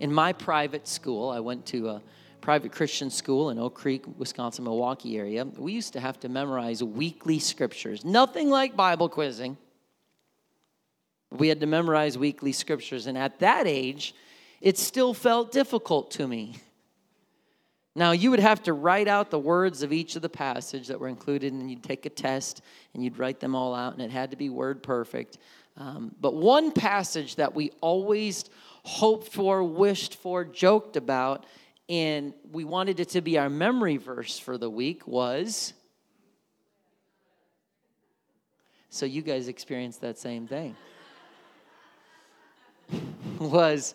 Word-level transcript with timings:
In 0.00 0.12
my 0.12 0.32
private 0.32 0.86
school, 0.86 1.30
I 1.30 1.40
went 1.40 1.66
to 1.66 1.88
a 1.88 2.02
private 2.40 2.72
Christian 2.72 3.10
school 3.10 3.50
in 3.50 3.58
Oak 3.58 3.74
Creek, 3.74 4.04
Wisconsin, 4.16 4.64
Milwaukee 4.64 5.18
area. 5.18 5.44
We 5.44 5.72
used 5.72 5.92
to 5.94 6.00
have 6.00 6.20
to 6.20 6.28
memorize 6.28 6.82
weekly 6.82 7.38
scriptures. 7.38 8.04
Nothing 8.04 8.48
like 8.48 8.76
Bible 8.76 9.08
quizzing. 9.08 9.56
We 11.30 11.48
had 11.48 11.60
to 11.60 11.66
memorize 11.66 12.16
weekly 12.16 12.52
scriptures. 12.52 13.06
And 13.06 13.18
at 13.18 13.40
that 13.40 13.66
age, 13.66 14.14
it 14.60 14.78
still 14.78 15.14
felt 15.14 15.52
difficult 15.52 16.10
to 16.12 16.26
me. 16.26 16.56
Now, 17.94 18.12
you 18.12 18.30
would 18.30 18.40
have 18.40 18.62
to 18.62 18.72
write 18.72 19.08
out 19.08 19.30
the 19.30 19.38
words 19.40 19.82
of 19.82 19.92
each 19.92 20.14
of 20.14 20.22
the 20.22 20.28
passage 20.28 20.86
that 20.86 21.00
were 21.00 21.08
included, 21.08 21.52
and 21.52 21.68
you'd 21.68 21.82
take 21.82 22.06
a 22.06 22.10
test 22.10 22.62
and 22.94 23.02
you'd 23.02 23.18
write 23.18 23.40
them 23.40 23.56
all 23.56 23.74
out, 23.74 23.92
and 23.94 24.02
it 24.02 24.12
had 24.12 24.30
to 24.30 24.36
be 24.36 24.48
word 24.48 24.84
perfect. 24.84 25.38
Um, 25.78 26.14
but 26.20 26.34
one 26.34 26.72
passage 26.72 27.36
that 27.36 27.54
we 27.54 27.70
always 27.80 28.44
hoped 28.82 29.32
for, 29.32 29.62
wished 29.62 30.16
for, 30.16 30.44
joked 30.44 30.96
about, 30.96 31.46
and 31.88 32.34
we 32.50 32.64
wanted 32.64 32.98
it 32.98 33.10
to 33.10 33.20
be 33.20 33.38
our 33.38 33.48
memory 33.48 33.96
verse 33.96 34.38
for 34.38 34.58
the 34.58 34.68
week 34.68 35.06
was. 35.06 35.72
So 38.90 39.06
you 39.06 39.22
guys 39.22 39.46
experienced 39.46 40.00
that 40.00 40.18
same 40.18 40.48
thing. 40.48 40.74
was 43.38 43.94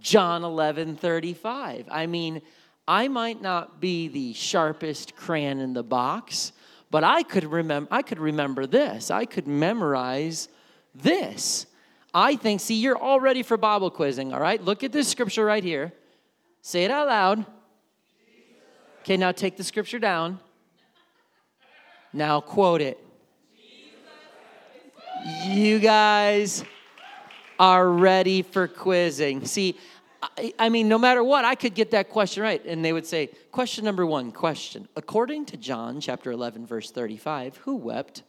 John 0.00 0.44
11 0.44 0.96
35. 0.96 1.86
I 1.90 2.06
mean, 2.06 2.40
I 2.86 3.08
might 3.08 3.42
not 3.42 3.80
be 3.80 4.06
the 4.08 4.32
sharpest 4.34 5.16
crayon 5.16 5.58
in 5.58 5.72
the 5.72 5.82
box, 5.82 6.52
but 6.90 7.02
I 7.02 7.24
could 7.24 7.44
remember 7.44 7.88
I 7.90 8.02
could 8.02 8.20
remember 8.20 8.66
this. 8.66 9.10
I 9.10 9.24
could 9.24 9.48
memorize 9.48 10.48
this. 10.94 11.66
I 12.12 12.36
think, 12.36 12.60
see, 12.60 12.74
you're 12.74 12.96
all 12.96 13.20
ready 13.20 13.42
for 13.42 13.56
Bible 13.56 13.90
quizzing, 13.90 14.32
all 14.32 14.40
right? 14.40 14.62
Look 14.62 14.82
at 14.82 14.92
this 14.92 15.08
scripture 15.08 15.44
right 15.44 15.62
here. 15.62 15.92
Say 16.62 16.84
it 16.84 16.90
out 16.90 17.08
loud. 17.08 17.46
Okay, 19.00 19.16
now 19.16 19.32
take 19.32 19.56
the 19.56 19.64
scripture 19.64 19.98
down. 19.98 20.40
Now 22.12 22.40
quote 22.40 22.80
it. 22.80 22.98
You 25.44 25.78
guys 25.78 26.64
are 27.58 27.88
ready 27.88 28.42
for 28.42 28.66
quizzing. 28.66 29.44
See, 29.44 29.76
I, 30.22 30.52
I, 30.58 30.68
mean, 30.68 30.88
no 30.88 30.98
matter 30.98 31.22
what, 31.22 31.44
I 31.44 31.54
could 31.54 31.74
get 31.74 31.92
that 31.92 32.10
question 32.10 32.42
right. 32.42 32.64
And 32.64 32.84
they 32.84 32.92
would 32.92 33.06
say, 33.06 33.30
question 33.52 33.84
number 33.84 34.04
one, 34.04 34.32
question. 34.32 34.88
According 34.96 35.46
to 35.46 35.56
John 35.56 36.00
chapter 36.00 36.32
11, 36.32 36.66
verse 36.66 36.90
35, 36.90 37.58
who 37.58 37.76
wept? 37.76 38.22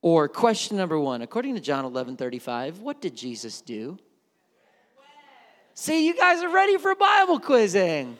Or 0.00 0.28
question 0.28 0.76
number 0.76 0.98
one, 0.98 1.22
according 1.22 1.54
to 1.54 1.60
John 1.60 1.84
11, 1.84 2.16
35, 2.16 2.80
what 2.80 3.00
did 3.00 3.16
Jesus 3.16 3.60
do? 3.60 3.98
See, 5.74 6.06
you 6.06 6.16
guys 6.16 6.42
are 6.42 6.52
ready 6.52 6.76
for 6.78 6.94
Bible 6.94 7.40
quizzing. 7.40 8.16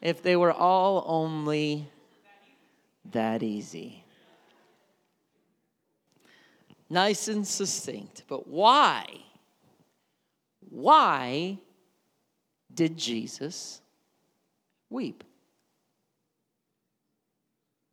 If 0.00 0.22
they 0.22 0.36
were 0.36 0.52
all 0.52 1.04
only 1.06 1.88
that 3.12 3.42
easy 3.42 4.00
nice 6.90 7.28
and 7.28 7.46
succinct. 7.46 8.24
But 8.28 8.48
why? 8.48 9.06
Why 10.68 11.58
did 12.74 12.98
Jesus 12.98 13.80
weep? 14.90 15.24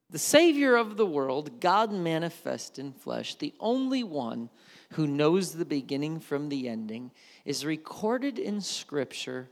The 0.10 0.20
Savior 0.20 0.76
of 0.76 0.96
the 0.96 1.06
world, 1.06 1.60
God 1.60 1.92
manifest 1.92 2.80
in 2.80 2.94
flesh, 2.94 3.36
the 3.36 3.54
only 3.60 4.04
one 4.04 4.50
who 4.92 5.06
knows 5.06 5.54
the 5.54 5.66
beginning 5.66 6.22
from 6.22 6.48
the 6.48 6.70
ending, 6.70 7.12
is 7.44 7.66
recorded 7.66 8.40
in 8.40 8.62
Scripture 8.62 9.50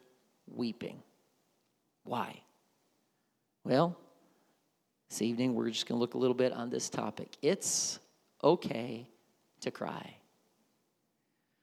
weeping. 0.47 1.03
Why? 2.05 2.41
Well, 3.65 3.97
this 5.09 5.21
evening 5.21 5.55
we're 5.55 5.69
just 5.69 5.87
going 5.87 5.97
to 5.97 6.01
look 6.01 6.13
a 6.13 6.17
little 6.17 6.35
bit 6.35 6.53
on 6.53 6.69
this 6.69 6.89
topic. 6.89 7.35
It's 7.41 7.99
okay 8.43 9.09
to 9.61 9.71
cry. 9.71 10.15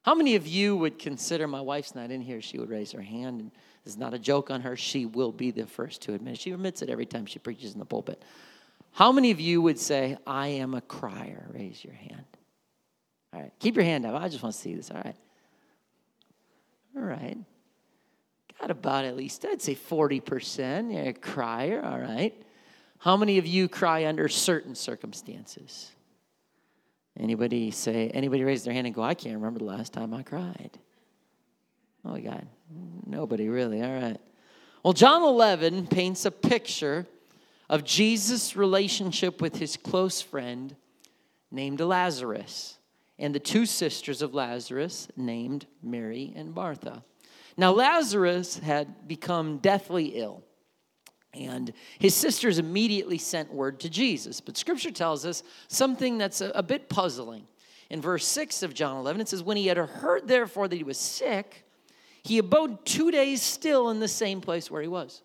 How 0.02 0.14
many 0.14 0.34
of 0.34 0.46
you 0.46 0.76
would 0.76 0.98
consider 0.98 1.46
my 1.46 1.60
wife's 1.60 1.94
not 1.94 2.10
in 2.10 2.20
here? 2.20 2.42
She 2.42 2.58
would 2.58 2.68
raise 2.68 2.92
her 2.92 3.00
hand, 3.00 3.40
and 3.40 3.50
this 3.84 3.94
is 3.94 3.98
not 3.98 4.14
a 4.14 4.18
joke 4.18 4.50
on 4.50 4.60
her. 4.62 4.76
She 4.76 5.06
will 5.06 5.32
be 5.32 5.50
the 5.50 5.64
first 5.64 6.02
to 6.02 6.14
admit 6.14 6.34
it. 6.34 6.40
She 6.40 6.50
admits 6.50 6.82
it 6.82 6.90
every 6.90 7.06
time 7.06 7.24
she 7.24 7.38
preaches 7.38 7.72
in 7.72 7.78
the 7.78 7.84
pulpit. 7.84 8.22
How 8.92 9.10
many 9.10 9.30
of 9.30 9.40
you 9.40 9.62
would 9.62 9.78
say, 9.78 10.18
I 10.26 10.48
am 10.48 10.74
a 10.74 10.80
crier? 10.80 11.46
Raise 11.52 11.82
your 11.82 11.94
hand. 11.94 12.24
All 13.32 13.40
right, 13.40 13.52
keep 13.58 13.74
your 13.74 13.84
hand 13.84 14.04
up. 14.04 14.20
I 14.20 14.28
just 14.28 14.42
want 14.42 14.54
to 14.54 14.60
see 14.60 14.74
this. 14.74 14.90
All 14.90 15.00
right. 15.02 15.16
All 16.96 17.02
right. 17.02 17.38
Got 18.60 18.70
about 18.70 19.04
at 19.06 19.16
least, 19.16 19.44
I'd 19.44 19.62
say 19.62 19.74
40%. 19.74 20.92
You're 20.92 21.08
a 21.08 21.12
crier. 21.14 21.82
All 21.82 21.98
right. 21.98 22.34
How 22.98 23.16
many 23.16 23.38
of 23.38 23.46
you 23.46 23.68
cry 23.68 24.06
under 24.06 24.28
certain 24.28 24.74
circumstances? 24.74 25.90
Anybody 27.18 27.70
say, 27.70 28.08
anybody 28.10 28.44
raise 28.44 28.62
their 28.64 28.72
hand 28.74 28.86
and 28.86 28.94
go, 28.94 29.02
I 29.02 29.14
can't 29.14 29.34
remember 29.34 29.58
the 29.58 29.64
last 29.64 29.92
time 29.92 30.14
I 30.14 30.22
cried? 30.22 30.78
Oh, 32.04 32.10
my 32.10 32.20
God. 32.20 32.46
Nobody 33.06 33.48
really. 33.48 33.82
All 33.82 33.92
right. 33.92 34.18
Well, 34.82 34.92
John 34.92 35.22
11 35.22 35.86
paints 35.86 36.24
a 36.24 36.30
picture 36.30 37.06
of 37.72 37.84
Jesus' 37.84 38.54
relationship 38.54 39.40
with 39.40 39.56
his 39.56 39.78
close 39.78 40.20
friend 40.20 40.76
named 41.50 41.80
Lazarus 41.80 42.78
and 43.18 43.34
the 43.34 43.40
two 43.40 43.64
sisters 43.64 44.20
of 44.20 44.34
Lazarus 44.34 45.08
named 45.16 45.64
Mary 45.82 46.34
and 46.36 46.54
Martha. 46.54 47.02
Now, 47.56 47.72
Lazarus 47.72 48.58
had 48.58 49.08
become 49.08 49.56
deathly 49.56 50.08
ill. 50.16 50.44
And 51.32 51.72
his 51.98 52.14
sisters 52.14 52.58
immediately 52.58 53.16
sent 53.16 53.50
word 53.50 53.80
to 53.80 53.88
Jesus. 53.88 54.42
But 54.42 54.58
scripture 54.58 54.90
tells 54.90 55.24
us 55.24 55.42
something 55.68 56.18
that's 56.18 56.42
a, 56.42 56.50
a, 56.50 56.62
bit 56.62 56.90
puzzling. 56.90 57.46
In 57.88 58.02
verse 58.02 58.26
6 58.26 58.62
of 58.62 58.74
John 58.74 58.98
11, 58.98 59.22
it 59.22 59.28
says, 59.28 59.42
When 59.42 59.56
he 59.56 59.68
had 59.68 59.78
heard, 59.78 60.28
therefore, 60.28 60.68
that 60.68 60.76
he 60.76 60.84
was 60.84 60.98
sick, 60.98 61.64
he 62.22 62.36
abode 62.36 62.84
two 62.84 63.10
days 63.10 63.40
still 63.40 63.88
in 63.88 63.98
the 63.98 64.08
same 64.08 64.42
place 64.42 64.70
where 64.70 64.82
he 64.82 64.88
was. 64.88 65.22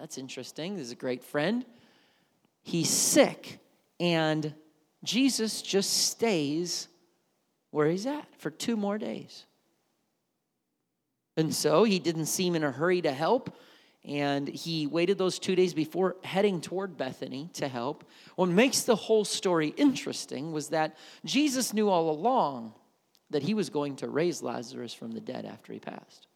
That's 0.00 0.16
interesting. 0.16 0.76
This 0.76 0.86
is 0.86 0.92
a 0.92 0.96
great 0.96 1.22
friend. 1.22 1.62
He's 2.62 2.88
sick, 2.88 3.58
and 4.00 4.54
Jesus 5.04 5.60
just 5.60 5.92
stays 6.08 6.88
where 7.70 7.86
he's 7.86 8.06
at 8.06 8.26
for 8.38 8.50
two 8.50 8.78
more 8.78 8.96
days. 8.96 9.44
And 11.36 11.54
so 11.54 11.84
he 11.84 11.98
didn't 11.98 12.26
seem 12.26 12.54
in 12.54 12.64
a 12.64 12.70
hurry 12.70 13.02
to 13.02 13.12
help. 13.12 13.54
And 14.02 14.48
he 14.48 14.86
waited 14.86 15.18
those 15.18 15.38
two 15.38 15.54
days 15.54 15.74
before 15.74 16.16
heading 16.24 16.62
toward 16.62 16.96
Bethany 16.96 17.50
to 17.54 17.68
help. 17.68 18.04
What 18.36 18.48
makes 18.48 18.82
the 18.82 18.96
whole 18.96 19.26
story 19.26 19.68
interesting 19.76 20.52
was 20.52 20.70
that 20.70 20.96
Jesus 21.26 21.74
knew 21.74 21.90
all 21.90 22.08
along 22.08 22.72
that 23.28 23.42
he 23.42 23.52
was 23.52 23.68
going 23.68 23.96
to 23.96 24.08
raise 24.08 24.42
Lazarus 24.42 24.94
from 24.94 25.12
the 25.12 25.20
dead 25.20 25.44
after 25.44 25.74
he 25.74 25.78
passed. 25.78 26.26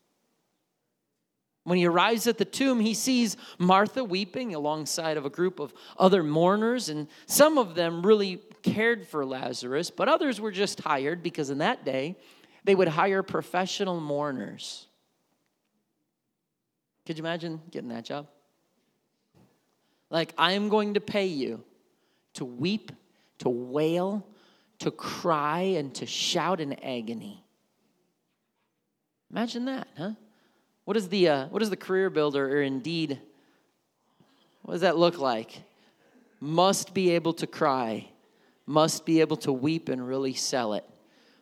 When 1.65 1.79
he 1.79 1.87
arrives 1.87 2.27
at 2.27 2.39
the 2.39 2.45
tomb, 2.45 2.81
he 2.81 2.95
sees 2.95 3.37
Martha 3.59 4.05
weeping 4.05 4.55
alongside 4.55 5.17
of 5.17 5.25
a 5.25 5.31
group 5.31 5.59
of 5.59 5.73
other 5.99 6.23
mourners, 6.23 6.89
and 6.89 7.09
some 7.27 7.59
of 7.59 7.75
them 7.75 8.05
really 8.05 8.41
cared 8.63 9.07
for 9.07 9.25
Lazarus, 9.25 9.91
but 9.91 10.09
others 10.09 10.41
were 10.41 10.53
just 10.53 10.81
hired 10.81 11.23
because 11.23 11.51
in 11.51 11.59
that 11.59 11.85
day 11.85 12.17
they 12.65 12.75
would 12.75 12.89
hire 12.89 13.23
professional 13.23 14.01
mourners 14.01 14.89
could 17.07 17.19
you 17.19 17.23
imagine 17.23 17.61
getting 17.71 17.91
that 17.91 18.05
job? 18.05 18.29
Like, 20.11 20.33
I 20.39 20.53
am 20.53 20.69
going 20.69 20.95
to 20.95 21.01
pay 21.01 21.27
you 21.27 21.63
to 22.35 22.45
weep, 22.45 22.93
to 23.39 23.49
wail, 23.49 24.27
to 24.79 24.91
cry, 24.91 25.61
and 25.61 25.95
to 25.97 26.07
shout 26.07 26.61
in 26.61 26.73
agony. 26.85 27.45
Imagine 29.31 29.65
that, 29.67 29.89
huh? 29.97 30.13
What 30.85 30.97
is 30.97 31.09
the, 31.09 31.29
uh, 31.29 31.47
what 31.47 31.63
is 31.63 31.71
the 31.71 31.77
career 31.77 32.11
builder 32.11 32.59
or 32.59 32.63
indeed, 32.63 33.19
what 34.63 34.73
does 34.73 34.81
that 34.83 34.97
look 34.97 35.19
like? 35.19 35.63
Must 36.41 36.93
be 36.93 37.11
able 37.11 37.33
to 37.35 37.47
cry, 37.47 38.09
must 38.67 39.07
be 39.07 39.21
able 39.21 39.37
to 39.39 39.53
weep 39.53 39.89
and 39.89 40.07
really 40.07 40.35
sell 40.35 40.75
it, 40.75 40.85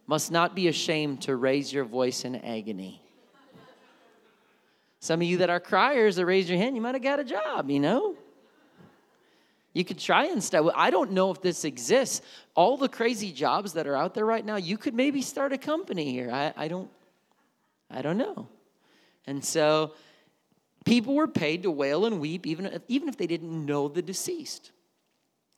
must 0.06 0.31
not 0.31 0.55
be 0.55 0.69
ashamed 0.69 1.23
to 1.23 1.37
raise 1.37 1.73
your 1.73 1.85
voice 1.85 2.25
in 2.25 2.37
agony. 2.37 3.03
Some 5.00 5.21
of 5.21 5.27
you 5.27 5.39
that 5.39 5.50
are 5.50 5.59
criers 5.59 6.15
that 6.17 6.27
raise 6.27 6.49
your 6.49 6.59
hand, 6.59 6.77
you 6.77 6.83
might 6.83 6.94
have 6.94 7.03
got 7.03 7.19
a 7.19 7.25
job, 7.25 7.69
you 7.69 7.81
know? 7.81 8.15
You 9.73 9.85
could 9.85 9.99
try 9.99 10.27
and 10.27 10.44
start. 10.44 10.67
I 10.77 10.91
don't 10.91 11.12
know 11.12 11.31
if 11.31 11.41
this 11.41 11.65
exists. 11.65 12.21
All 12.55 12.77
the 12.77 12.89
crazy 12.89 13.33
jobs 13.33 13.73
that 13.73 13.87
are 13.87 13.97
out 13.97 14.15
there 14.15 14.27
right 14.27 14.44
now, 14.44 14.56
you 14.56 14.77
could 14.77 14.94
maybe 14.94 15.23
start 15.23 15.53
a 15.53 15.59
company 15.59 16.12
here. 16.12 16.31
I, 16.31 16.53
I 16.56 16.69
don't 16.69 16.91
I 17.91 18.03
don't 18.03 18.17
know. 18.17 18.49
And 19.27 19.45
so 19.45 19.95
people 20.85 21.15
were 21.15 21.29
paid 21.29 21.63
to 21.63 21.71
wail 21.71 22.07
and 22.07 22.21
weep 22.21 22.47
even 22.47 22.67
if, 22.67 22.83
even 22.89 23.09
if 23.09 23.17
they 23.17 23.27
didn't 23.27 23.67
know 23.67 23.89
the 23.89 24.03
deceased. 24.03 24.73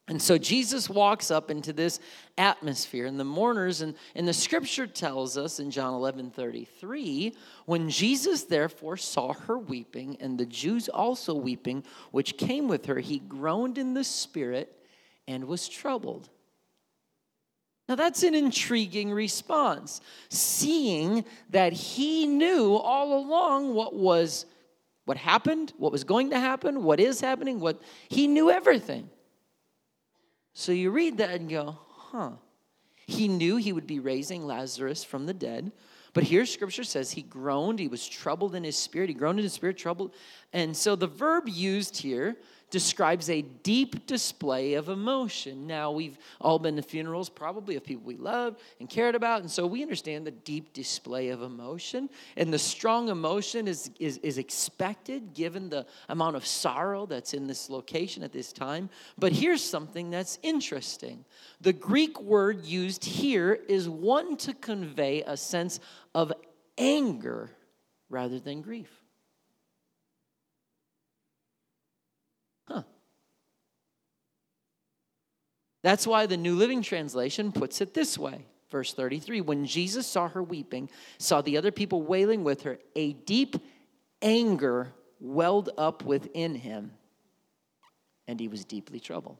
And 0.06 0.20
so 0.20 0.36
Jesus 0.36 0.90
walks 0.90 1.30
up 1.30 1.50
into 1.50 1.72
this 1.72 1.98
atmosphere, 2.36 3.06
and 3.06 3.18
the 3.18 3.24
mourners, 3.24 3.80
and, 3.80 3.94
and 4.14 4.28
the 4.28 4.34
scripture 4.34 4.86
tells 4.86 5.38
us 5.38 5.60
in 5.60 5.70
John 5.70 5.94
11 5.94 6.30
33, 6.30 7.34
when 7.64 7.88
Jesus 7.88 8.44
therefore 8.44 8.98
saw 8.98 9.32
her 9.32 9.58
weeping, 9.58 10.18
and 10.20 10.36
the 10.36 10.44
Jews 10.44 10.90
also 10.90 11.32
weeping, 11.32 11.84
which 12.10 12.36
came 12.36 12.68
with 12.68 12.84
her, 12.84 12.98
he 12.98 13.18
groaned 13.18 13.78
in 13.78 13.94
the 13.94 14.04
spirit 14.04 14.78
and 15.26 15.46
was 15.46 15.68
troubled. 15.68 16.28
Now, 17.88 17.96
that's 17.96 18.22
an 18.22 18.34
intriguing 18.34 19.12
response, 19.12 20.00
seeing 20.30 21.24
that 21.50 21.72
he 21.72 22.26
knew 22.26 22.74
all 22.74 23.18
along 23.18 23.74
what 23.74 23.94
was 23.94 24.46
what 25.04 25.18
happened, 25.18 25.72
what 25.76 25.92
was 25.92 26.04
going 26.04 26.30
to 26.30 26.40
happen, 26.40 26.82
what 26.82 26.98
is 26.98 27.20
happening, 27.20 27.60
what 27.60 27.80
he 28.08 28.26
knew 28.26 28.50
everything. 28.50 29.10
So 30.54 30.72
you 30.72 30.90
read 30.90 31.18
that 31.18 31.40
and 31.40 31.50
go, 31.50 31.78
huh. 31.88 32.30
He 33.06 33.28
knew 33.28 33.56
he 33.56 33.72
would 33.72 33.86
be 33.86 33.98
raising 33.98 34.46
Lazarus 34.46 35.04
from 35.04 35.26
the 35.26 35.34
dead. 35.34 35.72
But 36.14 36.22
here 36.22 36.46
scripture 36.46 36.84
says 36.84 37.10
he 37.10 37.22
groaned, 37.22 37.80
he 37.80 37.88
was 37.88 38.08
troubled 38.08 38.54
in 38.54 38.64
his 38.64 38.78
spirit, 38.78 39.08
he 39.08 39.14
groaned 39.14 39.38
in 39.38 39.42
his 39.42 39.52
spirit, 39.52 39.76
troubled. 39.76 40.14
And 40.52 40.74
so 40.74 40.96
the 40.96 41.08
verb 41.08 41.48
used 41.48 41.98
here 41.98 42.36
describes 42.74 43.30
a 43.30 43.40
deep 43.40 44.04
display 44.04 44.74
of 44.74 44.88
emotion. 44.88 45.64
Now, 45.64 45.92
we've 45.92 46.18
all 46.40 46.58
been 46.58 46.74
to 46.74 46.82
funerals, 46.82 47.28
probably 47.28 47.76
of 47.76 47.84
people 47.84 48.02
we 48.02 48.16
loved 48.16 48.60
and 48.80 48.90
cared 48.90 49.14
about, 49.14 49.42
and 49.42 49.48
so 49.48 49.64
we 49.64 49.80
understand 49.80 50.26
the 50.26 50.32
deep 50.32 50.72
display 50.72 51.28
of 51.28 51.42
emotion. 51.42 52.10
And 52.36 52.52
the 52.52 52.58
strong 52.58 53.10
emotion 53.10 53.68
is, 53.68 53.92
is, 54.00 54.18
is 54.24 54.38
expected 54.38 55.34
given 55.34 55.68
the 55.68 55.86
amount 56.08 56.34
of 56.34 56.44
sorrow 56.44 57.06
that's 57.06 57.32
in 57.32 57.46
this 57.46 57.70
location 57.70 58.24
at 58.24 58.32
this 58.32 58.52
time. 58.52 58.90
But 59.16 59.30
here's 59.30 59.62
something 59.62 60.10
that's 60.10 60.40
interesting 60.42 61.24
the 61.60 61.72
Greek 61.72 62.20
word 62.20 62.64
used 62.64 63.04
here 63.04 63.56
is 63.68 63.88
one 63.88 64.36
to 64.38 64.52
convey 64.52 65.22
a 65.22 65.36
sense 65.36 65.78
of 66.12 66.32
anger 66.76 67.52
rather 68.10 68.40
than 68.40 68.62
grief. 68.62 69.03
That's 75.84 76.06
why 76.06 76.24
the 76.24 76.38
New 76.38 76.54
Living 76.54 76.80
Translation 76.80 77.52
puts 77.52 77.82
it 77.82 77.92
this 77.92 78.16
way. 78.16 78.46
Verse 78.70 78.94
33 78.94 79.42
When 79.42 79.66
Jesus 79.66 80.06
saw 80.06 80.28
her 80.28 80.42
weeping, 80.42 80.88
saw 81.18 81.42
the 81.42 81.58
other 81.58 81.70
people 81.70 82.00
wailing 82.00 82.42
with 82.42 82.62
her, 82.62 82.78
a 82.96 83.12
deep 83.12 83.56
anger 84.22 84.94
welled 85.20 85.68
up 85.76 86.02
within 86.02 86.54
him, 86.54 86.92
and 88.26 88.40
he 88.40 88.48
was 88.48 88.64
deeply 88.64 88.98
troubled. 88.98 89.36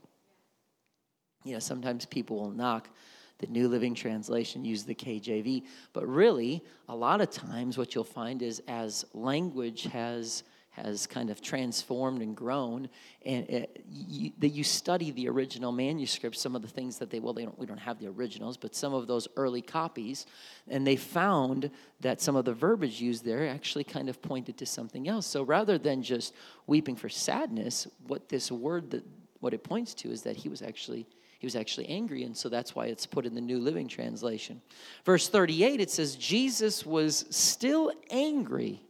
You 1.45 1.55
know, 1.55 1.61
sometimes 1.61 2.05
people 2.05 2.37
will 2.37 2.51
knock 2.51 2.91
the 3.39 3.47
New 3.47 3.67
Living 3.67 3.95
Translation, 3.95 4.67
use 4.67 4.85
the 4.85 4.95
KJV, 4.95 5.65
but 5.95 6.07
really, 6.07 6.63
a 6.91 6.95
lot 6.95 7.23
of 7.23 7.31
times 7.31 7.79
what 7.79 7.95
you'll 7.95 8.05
find 8.05 8.43
is 8.43 8.61
as 8.69 9.07
language 9.15 9.85
has 9.85 10.43
has 10.75 11.07
kind 11.07 11.31
of 11.31 11.41
transformed 11.41 12.21
and 12.21 12.37
grown 12.37 12.89
and 13.25 13.49
it, 13.49 13.85
you, 13.89 14.33
that 14.39 14.49
you 14.49 14.65
study 14.65 15.13
the 15.13 15.29
original 15.29 15.71
manuscripts 15.71 16.41
some 16.41 16.57
of 16.57 16.63
the 16.63 16.69
things 16.69 16.99
that 16.99 17.11
they 17.11 17.21
well 17.21 17.33
they 17.33 17.45
don't 17.45 17.59
we 17.59 17.67
don't 17.67 17.79
have 17.79 17.99
the 18.01 18.09
originals 18.09 18.57
but 18.57 18.75
some 18.75 18.93
of 18.93 19.07
those 19.07 19.29
early 19.37 19.63
copies 19.63 20.27
and 20.69 20.87
they 20.87 20.97
found 20.97 21.71
that 22.01 22.21
some 22.21 22.35
of 22.35 22.45
the 22.45 22.53
verbiage 22.53 23.01
used 23.01 23.25
there 23.25 23.49
actually 23.49 23.85
kind 23.85 24.09
of 24.09 24.21
pointed 24.21 24.57
to 24.59 24.67
something 24.67 25.09
else. 25.09 25.27
So 25.27 25.43
rather 25.43 25.79
than 25.79 26.03
just 26.03 26.35
weeping 26.67 26.97
for 26.97 27.09
sadness 27.09 27.87
what 28.07 28.29
this 28.29 28.51
word 28.51 28.91
that 28.91 29.05
what 29.41 29.55
it 29.55 29.63
points 29.63 29.95
to 29.95 30.11
is 30.11 30.23
that 30.23 30.37
he 30.37 30.49
was 30.49 30.61
actually 30.61 31.07
he 31.39 31.47
was 31.47 31.55
actually 31.55 31.87
angry 31.89 32.25
and 32.25 32.37
so 32.37 32.49
that's 32.49 32.75
why 32.75 32.87
it's 32.87 33.07
put 33.07 33.27
in 33.27 33.35
the 33.35 33.41
new 33.41 33.61
living 33.61 33.87
translation. 33.87 34.61
Verse 35.05 35.29
38 35.29 35.81
it 35.81 35.91
says 35.91 36.17
jesus 36.17 36.85
was 36.85 37.27
still 37.31 37.93
angry 38.11 38.84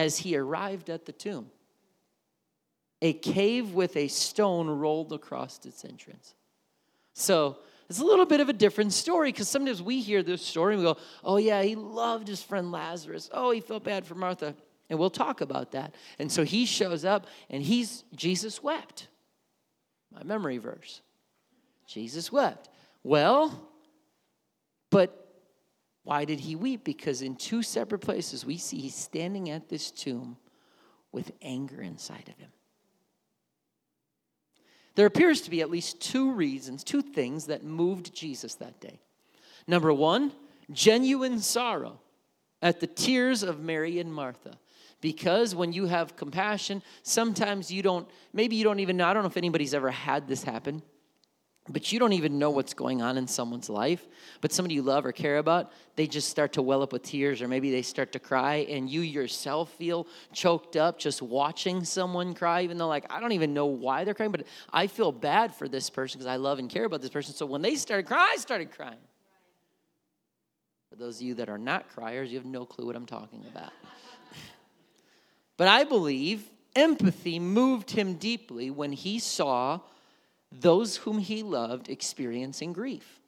as 0.00 0.16
he 0.16 0.34
arrived 0.34 0.88
at 0.88 1.04
the 1.04 1.12
tomb. 1.12 1.50
A 3.02 3.12
cave 3.12 3.74
with 3.74 3.96
a 3.96 4.08
stone 4.08 4.66
rolled 4.66 5.12
across 5.12 5.60
its 5.66 5.84
entrance. 5.84 6.34
So 7.12 7.58
it's 7.88 8.00
a 8.00 8.04
little 8.04 8.24
bit 8.24 8.40
of 8.40 8.48
a 8.48 8.54
different 8.54 8.94
story 8.94 9.30
because 9.30 9.48
sometimes 9.48 9.82
we 9.82 10.00
hear 10.00 10.22
this 10.22 10.40
story 10.40 10.74
and 10.74 10.82
we 10.82 10.90
go, 10.90 10.98
oh, 11.22 11.36
yeah, 11.36 11.62
he 11.62 11.74
loved 11.74 12.28
his 12.28 12.42
friend 12.42 12.72
Lazarus. 12.72 13.28
Oh, 13.30 13.50
he 13.50 13.60
felt 13.60 13.84
bad 13.84 14.06
for 14.06 14.14
Martha. 14.14 14.54
And 14.88 14.98
we'll 14.98 15.10
talk 15.10 15.42
about 15.42 15.72
that. 15.72 15.94
And 16.18 16.32
so 16.32 16.44
he 16.44 16.64
shows 16.64 17.04
up 17.04 17.26
and 17.50 17.62
he's, 17.62 18.04
Jesus 18.14 18.62
wept. 18.62 19.08
My 20.14 20.22
memory 20.22 20.56
verse. 20.56 21.02
Jesus 21.86 22.32
wept. 22.32 22.70
Well, 23.02 23.68
but 24.90 25.19
why 26.02 26.24
did 26.24 26.40
he 26.40 26.56
weep? 26.56 26.84
Because 26.84 27.22
in 27.22 27.36
two 27.36 27.62
separate 27.62 28.00
places, 28.00 28.44
we 28.44 28.56
see 28.56 28.78
he's 28.78 28.94
standing 28.94 29.50
at 29.50 29.68
this 29.68 29.90
tomb 29.90 30.36
with 31.12 31.32
anger 31.42 31.80
inside 31.80 32.28
of 32.28 32.38
him. 32.38 32.50
There 34.94 35.06
appears 35.06 35.42
to 35.42 35.50
be 35.50 35.60
at 35.60 35.70
least 35.70 36.00
two 36.00 36.32
reasons, 36.32 36.84
two 36.84 37.02
things 37.02 37.46
that 37.46 37.64
moved 37.64 38.14
Jesus 38.14 38.54
that 38.56 38.80
day. 38.80 39.00
Number 39.66 39.92
one, 39.92 40.32
genuine 40.72 41.38
sorrow 41.38 42.00
at 42.62 42.80
the 42.80 42.86
tears 42.86 43.42
of 43.42 43.60
Mary 43.60 43.98
and 43.98 44.12
Martha. 44.12 44.58
Because 45.00 45.54
when 45.54 45.72
you 45.72 45.86
have 45.86 46.16
compassion, 46.16 46.82
sometimes 47.02 47.70
you 47.70 47.82
don't, 47.82 48.08
maybe 48.32 48.56
you 48.56 48.64
don't 48.64 48.80
even 48.80 48.96
know, 48.98 49.06
I 49.06 49.14
don't 49.14 49.22
know 49.22 49.28
if 49.28 49.36
anybody's 49.36 49.72
ever 49.72 49.90
had 49.90 50.28
this 50.28 50.42
happen 50.42 50.82
but 51.68 51.92
you 51.92 51.98
don't 51.98 52.14
even 52.14 52.38
know 52.38 52.50
what's 52.50 52.74
going 52.74 53.02
on 53.02 53.16
in 53.18 53.26
someone's 53.26 53.68
life. 53.68 54.06
But 54.40 54.52
somebody 54.52 54.74
you 54.74 54.82
love 54.82 55.04
or 55.04 55.12
care 55.12 55.38
about 55.38 55.72
they 55.96 56.06
just 56.06 56.30
start 56.30 56.54
to 56.54 56.62
well 56.62 56.82
up 56.82 56.94
with 56.94 57.02
tears 57.02 57.42
or 57.42 57.48
maybe 57.48 57.70
they 57.70 57.82
start 57.82 58.12
to 58.12 58.18
cry 58.18 58.66
and 58.70 58.88
you 58.88 59.02
yourself 59.02 59.70
feel 59.74 60.06
choked 60.32 60.74
up 60.74 60.98
just 60.98 61.20
watching 61.20 61.84
someone 61.84 62.32
cry 62.32 62.62
even 62.62 62.78
though 62.78 62.88
like 62.88 63.04
i 63.10 63.20
don't 63.20 63.32
even 63.32 63.52
know 63.52 63.66
why 63.66 64.02
they're 64.02 64.14
crying 64.14 64.32
but 64.32 64.46
i 64.72 64.86
feel 64.86 65.12
bad 65.12 65.54
for 65.54 65.68
this 65.68 65.90
person 65.90 66.18
because 66.18 66.26
i 66.26 66.36
love 66.36 66.58
and 66.58 66.70
care 66.70 66.86
about 66.86 67.02
this 67.02 67.10
person. 67.10 67.34
So 67.34 67.44
when 67.44 67.60
they 67.60 67.74
started 67.74 68.06
crying 68.06 68.28
i 68.32 68.36
started 68.36 68.70
crying. 68.70 68.96
For 70.88 70.96
those 70.96 71.16
of 71.16 71.22
you 71.22 71.34
that 71.34 71.50
are 71.50 71.58
not 71.58 71.90
criers 71.90 72.32
you 72.32 72.38
have 72.38 72.46
no 72.46 72.64
clue 72.64 72.86
what 72.86 72.96
i'm 72.96 73.06
talking 73.06 73.44
about. 73.52 73.72
But 75.58 75.68
i 75.68 75.84
believe 75.84 76.44
empathy 76.74 77.38
moved 77.38 77.90
him 77.90 78.14
deeply 78.14 78.70
when 78.70 78.92
he 78.92 79.18
saw 79.18 79.80
those 80.52 80.96
whom 80.96 81.18
he 81.18 81.42
loved 81.42 81.88
experiencing 81.88 82.72
grief. 82.72 83.20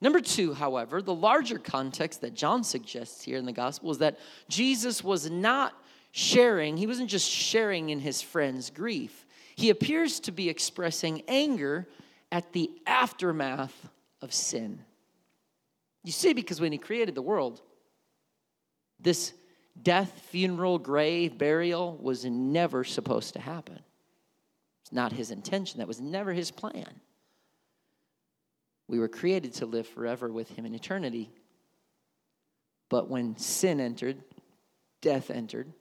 Number 0.00 0.20
two, 0.20 0.52
however, 0.52 1.00
the 1.00 1.14
larger 1.14 1.58
context 1.58 2.20
that 2.20 2.34
John 2.34 2.64
suggests 2.64 3.22
here 3.22 3.38
in 3.38 3.46
the 3.46 3.52
gospel 3.52 3.90
is 3.90 3.98
that 3.98 4.18
Jesus 4.48 5.02
was 5.02 5.30
not 5.30 5.74
sharing, 6.12 6.76
he 6.76 6.86
wasn't 6.86 7.10
just 7.10 7.28
sharing 7.28 7.90
in 7.90 8.00
his 8.00 8.22
friend's 8.22 8.70
grief. 8.70 9.26
He 9.54 9.70
appears 9.70 10.20
to 10.20 10.32
be 10.32 10.48
expressing 10.48 11.22
anger 11.28 11.86
at 12.30 12.52
the 12.52 12.70
aftermath 12.86 13.88
of 14.20 14.32
sin. 14.32 14.80
You 16.04 16.12
see, 16.12 16.34
because 16.34 16.60
when 16.60 16.72
he 16.72 16.78
created 16.78 17.14
the 17.14 17.22
world, 17.22 17.62
this 19.00 19.32
death, 19.82 20.22
funeral, 20.28 20.78
grave, 20.78 21.36
burial 21.38 21.96
was 22.00 22.24
never 22.24 22.84
supposed 22.84 23.34
to 23.34 23.40
happen. 23.40 23.80
It's 24.86 24.92
not 24.92 25.10
his 25.10 25.32
intention. 25.32 25.78
That 25.78 25.88
was 25.88 26.00
never 26.00 26.32
his 26.32 26.52
plan. 26.52 27.00
We 28.86 29.00
were 29.00 29.08
created 29.08 29.52
to 29.54 29.66
live 29.66 29.88
forever 29.88 30.30
with 30.30 30.48
him 30.50 30.64
in 30.64 30.76
eternity. 30.76 31.28
But 32.88 33.10
when 33.10 33.36
sin 33.36 33.80
entered, 33.80 34.22
death 35.00 35.28
entered. 35.28 35.72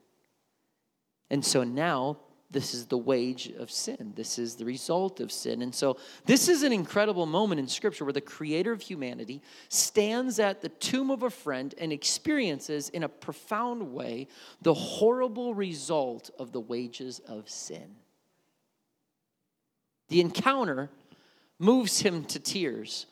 And 1.29 1.45
so 1.45 1.63
now 1.63 2.17
this 2.49 2.73
is 2.73 2.87
the 2.87 2.97
wage 2.97 3.53
of 3.59 3.69
sin. 3.69 4.13
This 4.15 4.39
is 4.39 4.55
the 4.55 4.65
result 4.65 5.19
of 5.19 5.31
sin. 5.31 5.61
And 5.61 5.75
so 5.75 5.97
this 6.25 6.49
is 6.49 6.63
an 6.63 6.73
incredible 6.73 7.27
moment 7.27 7.59
in 7.59 7.67
Scripture 7.67 8.05
where 8.05 8.11
the 8.11 8.21
creator 8.21 8.71
of 8.71 8.81
humanity 8.81 9.43
stands 9.69 10.39
at 10.39 10.61
the 10.63 10.69
tomb 10.69 11.11
of 11.11 11.21
a 11.21 11.29
friend 11.29 11.75
and 11.77 11.93
experiences 11.93 12.89
in 12.89 13.03
a 13.03 13.09
profound 13.09 13.93
way 13.93 14.29
the 14.63 14.73
horrible 14.73 15.53
result 15.53 16.31
of 16.39 16.51
the 16.51 16.59
wages 16.59 17.19
of 17.27 17.47
sin. 17.47 17.97
The 20.09 20.21
encounter 20.21 20.89
moves 21.59 21.99
him 21.99 22.25
to 22.25 22.39
tears. 22.39 23.05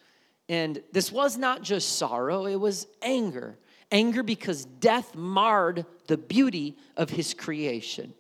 And 0.50 0.82
this 0.92 1.12
was 1.12 1.38
not 1.38 1.62
just 1.62 1.98
sorrow, 1.98 2.46
it 2.46 2.60
was 2.60 2.88
anger. 3.02 3.58
Anger 3.92 4.24
because 4.24 4.66
death 4.66 5.16
marred 5.16 5.86
the 6.08 6.18
beauty 6.18 6.76
of 6.98 7.10
his 7.10 7.34
creation. 7.34 8.14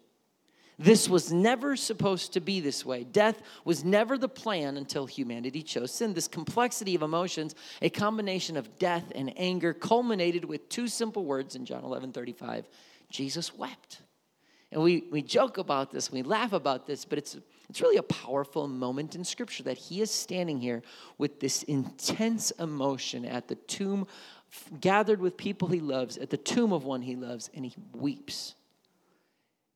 This 0.80 1.08
was 1.08 1.32
never 1.32 1.76
supposed 1.76 2.34
to 2.34 2.40
be 2.40 2.60
this 2.60 2.86
way. 2.86 3.04
Death 3.04 3.42
was 3.64 3.84
never 3.84 4.18
the 4.18 4.28
plan 4.28 4.76
until 4.78 5.06
humanity 5.06 5.62
chose 5.62 5.92
sin. 5.92 6.14
This 6.14 6.28
complexity 6.28 6.96
of 6.96 7.04
emotions, 7.04 7.54
a 7.82 7.90
combination 7.90 8.58
of 8.58 8.80
death 8.80 9.12
and 9.14 9.32
anger, 9.38 9.74
culminated 9.74 10.46
with 10.46 10.68
two 10.70 10.88
simple 10.88 11.26
words 11.26 11.56
in 11.56 11.66
John 11.66 11.84
11 11.84 12.12
35 12.12 12.68
Jesus 13.10 13.56
wept. 13.56 14.02
And 14.72 14.82
we, 14.82 15.04
we 15.12 15.22
joke 15.22 15.60
about 15.60 15.92
this, 15.92 16.12
we 16.12 16.24
laugh 16.24 16.52
about 16.52 16.88
this, 16.88 17.06
but 17.06 17.20
it's 17.20 17.38
It's 17.70 17.82
really 17.82 17.98
a 17.98 18.04
powerful 18.04 18.68
moment 18.68 19.16
in 19.16 19.24
Scripture 19.24 19.64
that 19.64 19.78
he 19.78 20.02
is 20.02 20.12
standing 20.12 20.60
here 20.60 20.84
with 21.18 21.40
this 21.40 21.64
intense 21.64 22.52
emotion 22.52 23.26
at 23.26 23.48
the 23.48 23.56
tomb, 23.56 24.08
gathered 24.80 25.20
with 25.20 25.38
people 25.38 25.68
he 25.70 25.80
loves, 25.80 26.18
at 26.18 26.30
the 26.30 26.38
tomb 26.38 26.74
of 26.74 26.84
one 26.84 27.02
he 27.02 27.16
loves, 27.16 27.50
and 27.56 27.66
he 27.66 27.74
weeps. 27.94 28.56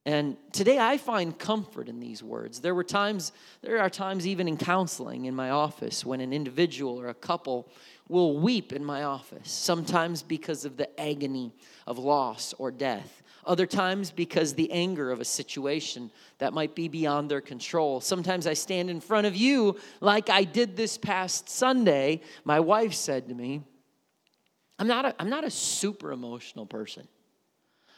And 0.06 0.38
today 0.52 0.78
I 0.78 0.96
find 0.96 1.38
comfort 1.38 1.86
in 1.86 2.00
these 2.00 2.22
words. 2.22 2.60
There 2.60 2.74
were 2.74 2.84
times, 2.84 3.32
there 3.60 3.78
are 3.80 3.90
times 3.90 4.26
even 4.26 4.48
in 4.48 4.56
counseling 4.56 5.26
in 5.26 5.34
my 5.34 5.50
office 5.50 6.02
when 6.02 6.20
an 6.22 6.32
individual 6.32 6.98
or 6.98 7.08
a 7.08 7.14
couple 7.14 7.68
will 8.08 8.38
weep 8.38 8.72
in 8.72 8.82
my 8.82 9.02
office, 9.02 9.50
sometimes 9.50 10.22
because 10.22 10.64
of 10.64 10.78
the 10.78 10.98
agony 10.98 11.52
of 11.86 11.98
loss 11.98 12.54
or 12.58 12.70
death, 12.70 13.22
other 13.48 13.66
times 13.66 14.10
because 14.10 14.54
the 14.54 14.70
anger 14.70 15.10
of 15.10 15.20
a 15.20 15.24
situation 15.24 16.10
that 16.38 16.52
might 16.52 16.74
be 16.74 16.86
beyond 16.86 17.30
their 17.30 17.40
control. 17.40 18.00
Sometimes 18.00 18.46
I 18.46 18.52
stand 18.52 18.90
in 18.90 19.00
front 19.00 19.26
of 19.26 19.34
you 19.34 19.76
like 20.00 20.30
I 20.30 20.44
did 20.44 20.76
this 20.76 20.98
past 20.98 21.48
Sunday. 21.48 22.20
My 22.44 22.60
wife 22.60 22.92
said 22.92 23.28
to 23.28 23.34
me, 23.34 23.62
I'm 24.78 24.86
not 24.86 25.06
a, 25.06 25.14
I'm 25.18 25.30
not 25.30 25.44
a 25.44 25.50
super 25.50 26.12
emotional 26.12 26.66
person. 26.66 27.08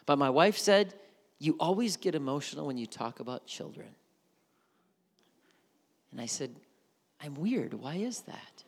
But 0.07 0.17
my 0.17 0.31
wife 0.31 0.57
said, 0.57 0.95
You 1.39 1.57
always 1.61 1.97
get 1.97 2.15
emotional 2.15 2.67
when 2.67 2.79
you 2.79 2.87
talk 2.87 3.21
about 3.21 3.47
children. 3.47 3.89
And 6.13 6.21
I 6.21 6.27
said, 6.27 6.51
I'm 7.21 7.35
weird. 7.35 7.75
Why 7.75 7.97
is 7.97 8.21
that? 8.23 8.65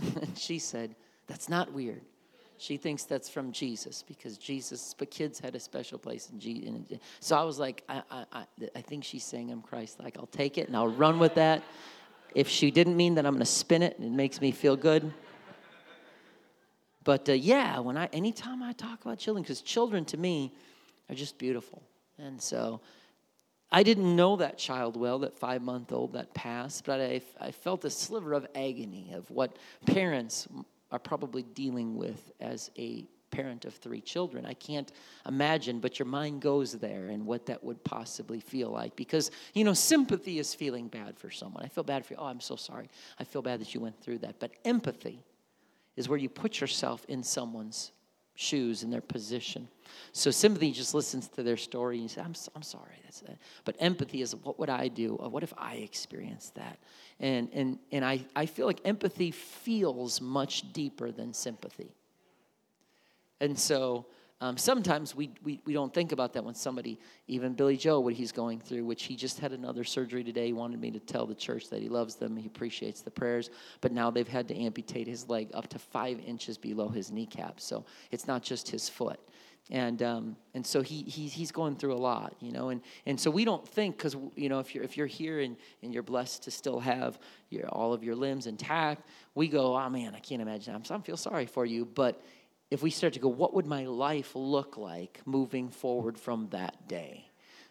and 0.22 0.36
she 0.36 0.58
said, 0.58 0.96
That's 1.26 1.48
not 1.48 1.72
weird. 1.72 2.02
She 2.56 2.76
thinks 2.76 3.04
that's 3.04 3.28
from 3.28 3.52
Jesus 3.52 4.02
because 4.02 4.38
Jesus, 4.38 4.94
but 4.96 5.10
kids 5.10 5.40
had 5.40 5.54
a 5.54 5.60
special 5.60 5.98
place 5.98 6.30
in 6.30 6.38
Jesus. 6.38 6.98
So 7.20 7.36
I 7.36 7.42
was 7.42 7.58
like, 7.58 7.82
I, 7.88 8.02
I, 8.10 8.46
I 8.74 8.80
think 8.80 9.04
she's 9.04 9.24
saying 9.24 9.50
I'm 9.50 9.60
Christ 9.60 10.00
like. 10.00 10.16
I'll 10.18 10.26
take 10.26 10.56
it 10.56 10.68
and 10.68 10.76
I'll 10.76 10.88
run 10.88 11.18
with 11.18 11.34
that. 11.34 11.62
If 12.34 12.48
she 12.48 12.70
didn't 12.70 12.96
mean 12.96 13.14
that, 13.16 13.26
I'm 13.26 13.34
going 13.34 13.40
to 13.40 13.46
spin 13.46 13.82
it 13.82 13.98
and 13.98 14.06
it 14.06 14.12
makes 14.12 14.40
me 14.40 14.50
feel 14.50 14.76
good. 14.76 15.12
But 17.02 17.28
uh, 17.28 17.32
yeah, 17.32 17.78
when 17.80 17.96
I 17.96 18.06
anytime 18.12 18.62
I 18.62 18.72
talk 18.72 19.04
about 19.04 19.18
children, 19.18 19.42
because 19.42 19.60
children 19.60 20.04
to 20.06 20.16
me 20.16 20.54
are 21.10 21.14
just 21.14 21.36
beautiful, 21.36 21.82
and 22.18 22.40
so 22.40 22.80
I 23.70 23.82
didn't 23.82 24.16
know 24.16 24.36
that 24.36 24.56
child 24.56 24.96
well, 24.96 25.18
that 25.18 25.36
five 25.38 25.60
month 25.60 25.92
old 25.92 26.14
that 26.14 26.32
passed, 26.32 26.86
but 26.86 27.00
I, 27.00 27.20
I 27.38 27.50
felt 27.50 27.84
a 27.84 27.90
sliver 27.90 28.32
of 28.32 28.46
agony 28.54 29.12
of 29.12 29.30
what 29.30 29.56
parents 29.84 30.48
are 30.94 30.98
probably 31.00 31.42
dealing 31.42 31.96
with 31.96 32.30
as 32.38 32.70
a 32.78 33.04
parent 33.32 33.64
of 33.64 33.74
three 33.74 34.00
children. 34.00 34.46
I 34.46 34.54
can't 34.54 34.92
imagine, 35.26 35.80
but 35.80 35.98
your 35.98 36.06
mind 36.06 36.40
goes 36.40 36.70
there 36.74 37.08
and 37.08 37.26
what 37.26 37.46
that 37.46 37.64
would 37.64 37.82
possibly 37.82 38.38
feel 38.38 38.70
like. 38.70 38.94
Because, 38.94 39.32
you 39.54 39.64
know, 39.64 39.72
sympathy 39.72 40.38
is 40.38 40.54
feeling 40.54 40.86
bad 40.86 41.18
for 41.18 41.32
someone. 41.32 41.64
I 41.64 41.68
feel 41.68 41.82
bad 41.82 42.06
for 42.06 42.12
you. 42.14 42.18
Oh, 42.20 42.26
I'm 42.26 42.38
so 42.38 42.54
sorry. 42.54 42.88
I 43.18 43.24
feel 43.24 43.42
bad 43.42 43.60
that 43.60 43.74
you 43.74 43.80
went 43.80 44.00
through 44.00 44.18
that. 44.18 44.38
But 44.38 44.52
empathy 44.64 45.18
is 45.96 46.08
where 46.08 46.16
you 46.16 46.28
put 46.28 46.60
yourself 46.60 47.04
in 47.08 47.24
someone's 47.24 47.90
shoes 48.36 48.84
in 48.84 48.90
their 48.90 49.00
position. 49.00 49.66
So 50.12 50.30
sympathy 50.30 50.72
just 50.72 50.94
listens 50.94 51.28
to 51.28 51.42
their 51.42 51.56
story 51.56 52.00
and 52.00 52.10
says, 52.10 52.24
I'm, 52.24 52.34
I'm 52.56 52.62
sorry. 52.62 53.00
That's 53.02 53.20
that. 53.20 53.38
But 53.64 53.76
empathy 53.78 54.22
is 54.22 54.34
what 54.34 54.58
would 54.58 54.70
I 54.70 54.88
do? 54.88 55.14
What 55.14 55.42
if 55.42 55.52
I 55.56 55.76
experienced 55.76 56.54
that? 56.56 56.78
And, 57.20 57.48
and, 57.52 57.78
and 57.92 58.04
I, 58.04 58.24
I 58.34 58.46
feel 58.46 58.66
like 58.66 58.80
empathy 58.84 59.30
feels 59.30 60.20
much 60.20 60.72
deeper 60.72 61.10
than 61.10 61.32
sympathy. 61.32 61.94
And 63.40 63.58
so 63.58 64.06
um, 64.44 64.58
sometimes 64.58 65.14
we, 65.14 65.30
we, 65.42 65.58
we 65.64 65.72
don't 65.72 65.94
think 65.94 66.12
about 66.12 66.34
that 66.34 66.44
when 66.44 66.54
somebody, 66.54 67.00
even 67.28 67.54
Billy 67.54 67.78
Joe, 67.78 68.00
what 68.00 68.12
he's 68.12 68.30
going 68.30 68.60
through, 68.60 68.84
which 68.84 69.04
he 69.04 69.16
just 69.16 69.40
had 69.40 69.52
another 69.52 69.84
surgery 69.84 70.22
today. 70.22 70.48
He 70.48 70.52
wanted 70.52 70.78
me 70.78 70.90
to 70.90 71.00
tell 71.00 71.24
the 71.24 71.34
church 71.34 71.70
that 71.70 71.80
he 71.80 71.88
loves 71.88 72.16
them, 72.16 72.36
he 72.36 72.46
appreciates 72.46 73.00
the 73.00 73.10
prayers, 73.10 73.48
but 73.80 73.90
now 73.90 74.10
they've 74.10 74.28
had 74.28 74.46
to 74.48 74.54
amputate 74.54 75.06
his 75.06 75.30
leg 75.30 75.48
up 75.54 75.68
to 75.68 75.78
five 75.78 76.20
inches 76.20 76.58
below 76.58 76.88
his 76.88 77.10
kneecap. 77.10 77.58
So 77.58 77.86
it's 78.10 78.26
not 78.26 78.42
just 78.42 78.68
his 78.68 78.86
foot. 78.86 79.18
And, 79.70 80.02
um, 80.02 80.36
and 80.52 80.66
so 80.66 80.82
he, 80.82 81.04
he, 81.04 81.26
he's 81.26 81.50
going 81.50 81.76
through 81.76 81.94
a 81.94 81.96
lot, 81.96 82.34
you 82.40 82.52
know, 82.52 82.68
and, 82.68 82.82
and 83.06 83.18
so 83.18 83.30
we 83.30 83.46
don't 83.46 83.66
think, 83.66 83.96
because, 83.96 84.14
you 84.36 84.50
know, 84.50 84.58
if 84.58 84.74
you're, 84.74 84.84
if 84.84 84.98
you're 84.98 85.06
here 85.06 85.40
and, 85.40 85.56
and 85.82 85.94
you're 85.94 86.02
blessed 86.02 86.42
to 86.42 86.50
still 86.50 86.80
have 86.80 87.18
your, 87.48 87.66
all 87.68 87.94
of 87.94 88.04
your 88.04 88.14
limbs 88.14 88.46
intact, 88.46 89.08
we 89.34 89.48
go, 89.48 89.74
oh 89.74 89.88
man, 89.88 90.14
I 90.14 90.18
can't 90.18 90.42
imagine. 90.42 90.74
I'm, 90.74 90.82
I 90.90 91.00
feel 91.00 91.16
sorry 91.16 91.46
for 91.46 91.64
you. 91.64 91.86
But 91.86 92.22
if 92.74 92.82
we 92.82 92.90
start 92.90 93.12
to 93.12 93.20
go, 93.20 93.28
what 93.28 93.54
would 93.54 93.66
my 93.66 93.86
life 93.86 94.32
look 94.34 94.76
like 94.76 95.20
moving 95.24 95.68
forward 95.68 96.18
from 96.18 96.48
that 96.50 96.88
day? 96.88 97.30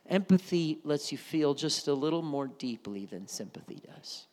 Empathy 0.09 0.79
lets 0.85 1.11
you 1.11 1.17
feel 1.17 1.53
just 1.53 1.89
a 1.89 1.93
little 1.93 2.21
more 2.21 2.47
deeply 2.47 3.05
than 3.05 3.27
sympathy 3.27 3.81
does. 3.85 4.27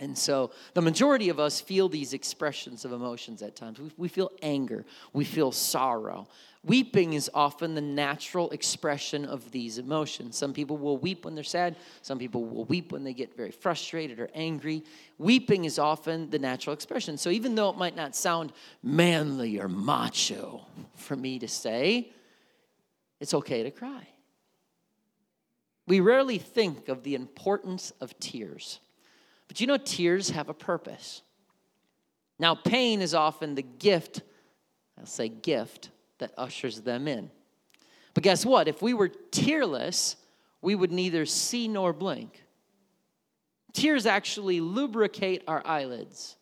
And 0.00 0.16
so 0.16 0.52
the 0.74 0.82
majority 0.82 1.28
of 1.28 1.40
us 1.40 1.60
feel 1.60 1.88
these 1.88 2.12
expressions 2.12 2.84
of 2.84 2.92
emotions 2.92 3.42
at 3.42 3.56
times. 3.56 3.80
We, 3.80 3.90
we, 3.96 4.08
feel 4.08 4.30
anger, 4.42 4.84
we 5.12 5.24
feel 5.24 5.50
sorrow. 5.50 6.28
Weeping 6.64 7.14
is 7.14 7.30
often 7.34 7.74
the 7.74 7.80
natural 7.80 8.50
expression 8.50 9.24
of 9.24 9.50
these 9.50 9.78
emotions. 9.78 10.36
Some 10.36 10.52
people 10.52 10.76
will 10.76 10.98
weep 10.98 11.24
when 11.24 11.34
they're 11.34 11.42
sad, 11.42 11.76
some 12.02 12.18
people 12.18 12.44
will 12.44 12.64
weep 12.64 12.92
when 12.92 13.02
they 13.02 13.12
get 13.12 13.36
very 13.36 13.50
frustrated 13.50 14.20
or 14.20 14.28
angry. 14.34 14.84
Weeping 15.18 15.64
is 15.64 15.78
often 15.78 16.30
the 16.30 16.38
natural 16.38 16.74
expression. 16.74 17.16
So 17.16 17.30
even 17.30 17.54
though 17.54 17.70
it 17.70 17.76
might 17.76 17.96
not 17.96 18.14
sound 18.14 18.52
manly 18.82 19.58
or 19.58 19.68
macho 19.68 20.66
for 20.94 21.16
me 21.16 21.38
to 21.40 21.48
say, 21.48 22.12
it's 23.20 23.34
okay 23.34 23.64
to 23.64 23.70
cry. 23.72 24.06
We 25.88 26.00
rarely 26.00 26.38
think 26.38 26.88
of 26.88 27.02
the 27.02 27.14
importance 27.14 27.92
of 28.00 28.16
tears. 28.20 28.78
But 29.48 29.60
you 29.60 29.66
know, 29.66 29.78
tears 29.78 30.30
have 30.30 30.48
a 30.48 30.54
purpose. 30.54 31.22
Now, 32.38 32.54
pain 32.54 33.02
is 33.02 33.14
often 33.14 33.54
the 33.54 33.62
gift, 33.62 34.22
I'll 34.98 35.06
say 35.06 35.28
gift, 35.28 35.90
that 36.18 36.32
ushers 36.36 36.82
them 36.82 37.08
in. 37.08 37.30
But 38.14 38.22
guess 38.22 38.46
what? 38.46 38.68
If 38.68 38.82
we 38.82 38.94
were 38.94 39.08
tearless, 39.08 40.16
we 40.60 40.74
would 40.74 40.92
neither 40.92 41.26
see 41.26 41.68
nor 41.68 41.92
blink. 41.92 42.44
Tears 43.72 44.06
actually 44.06 44.60
lubricate 44.60 45.42
our 45.46 45.64
eyelids. 45.66 46.36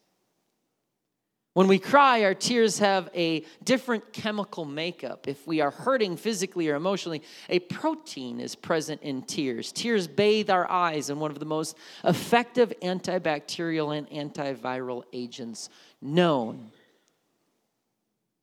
When 1.57 1.69
we 1.69 1.79
cry, 1.79 2.23
our 2.25 2.35
tears 2.35 2.81
have 2.81 3.09
a 3.15 3.43
different 3.65 4.13
chemical 4.13 4.67
makeup. 4.67 5.27
If 5.27 5.47
we 5.47 5.63
are 5.63 5.71
hurting 5.71 6.19
physically 6.19 6.69
or 6.69 6.75
emotionally, 6.75 7.23
a 7.49 7.61
protein 7.61 8.41
is 8.41 8.55
present 8.55 9.01
in 9.01 9.23
tears. 9.23 9.73
Tears 9.73 10.07
bathe 10.07 10.51
our 10.51 10.71
eyes 10.71 11.09
in 11.09 11.19
one 11.19 11.31
of 11.31 11.39
the 11.39 11.47
most 11.47 11.79
effective 12.05 12.75
antibacterial 12.83 13.97
and 13.97 14.07
antiviral 14.35 15.05
agents 15.15 15.71
known. 16.03 16.73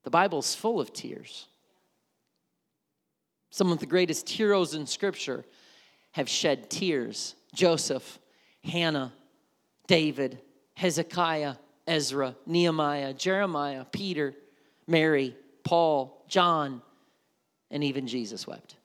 The 0.02 0.10
Bible's 0.10 0.56
full 0.56 0.80
of 0.80 0.92
tears. 0.92 1.46
Some 3.50 3.70
of 3.70 3.78
the 3.78 3.86
greatest 3.86 4.28
heroes 4.28 4.74
in 4.74 4.88
Scripture 4.88 5.44
have 6.10 6.28
shed 6.28 6.68
tears 6.68 7.36
Joseph, 7.54 8.18
Hannah, 8.64 9.12
David, 9.86 10.40
Hezekiah, 10.74 11.54
Ezra, 11.86 12.34
Nehemiah, 12.46 13.12
Jeremiah, 13.12 13.84
Peter, 13.84 14.34
Mary, 14.86 15.36
Paul, 15.64 16.24
John, 16.28 16.82
and 17.70 17.84
even 17.84 18.06
Jesus 18.06 18.46
wept. 18.46 18.76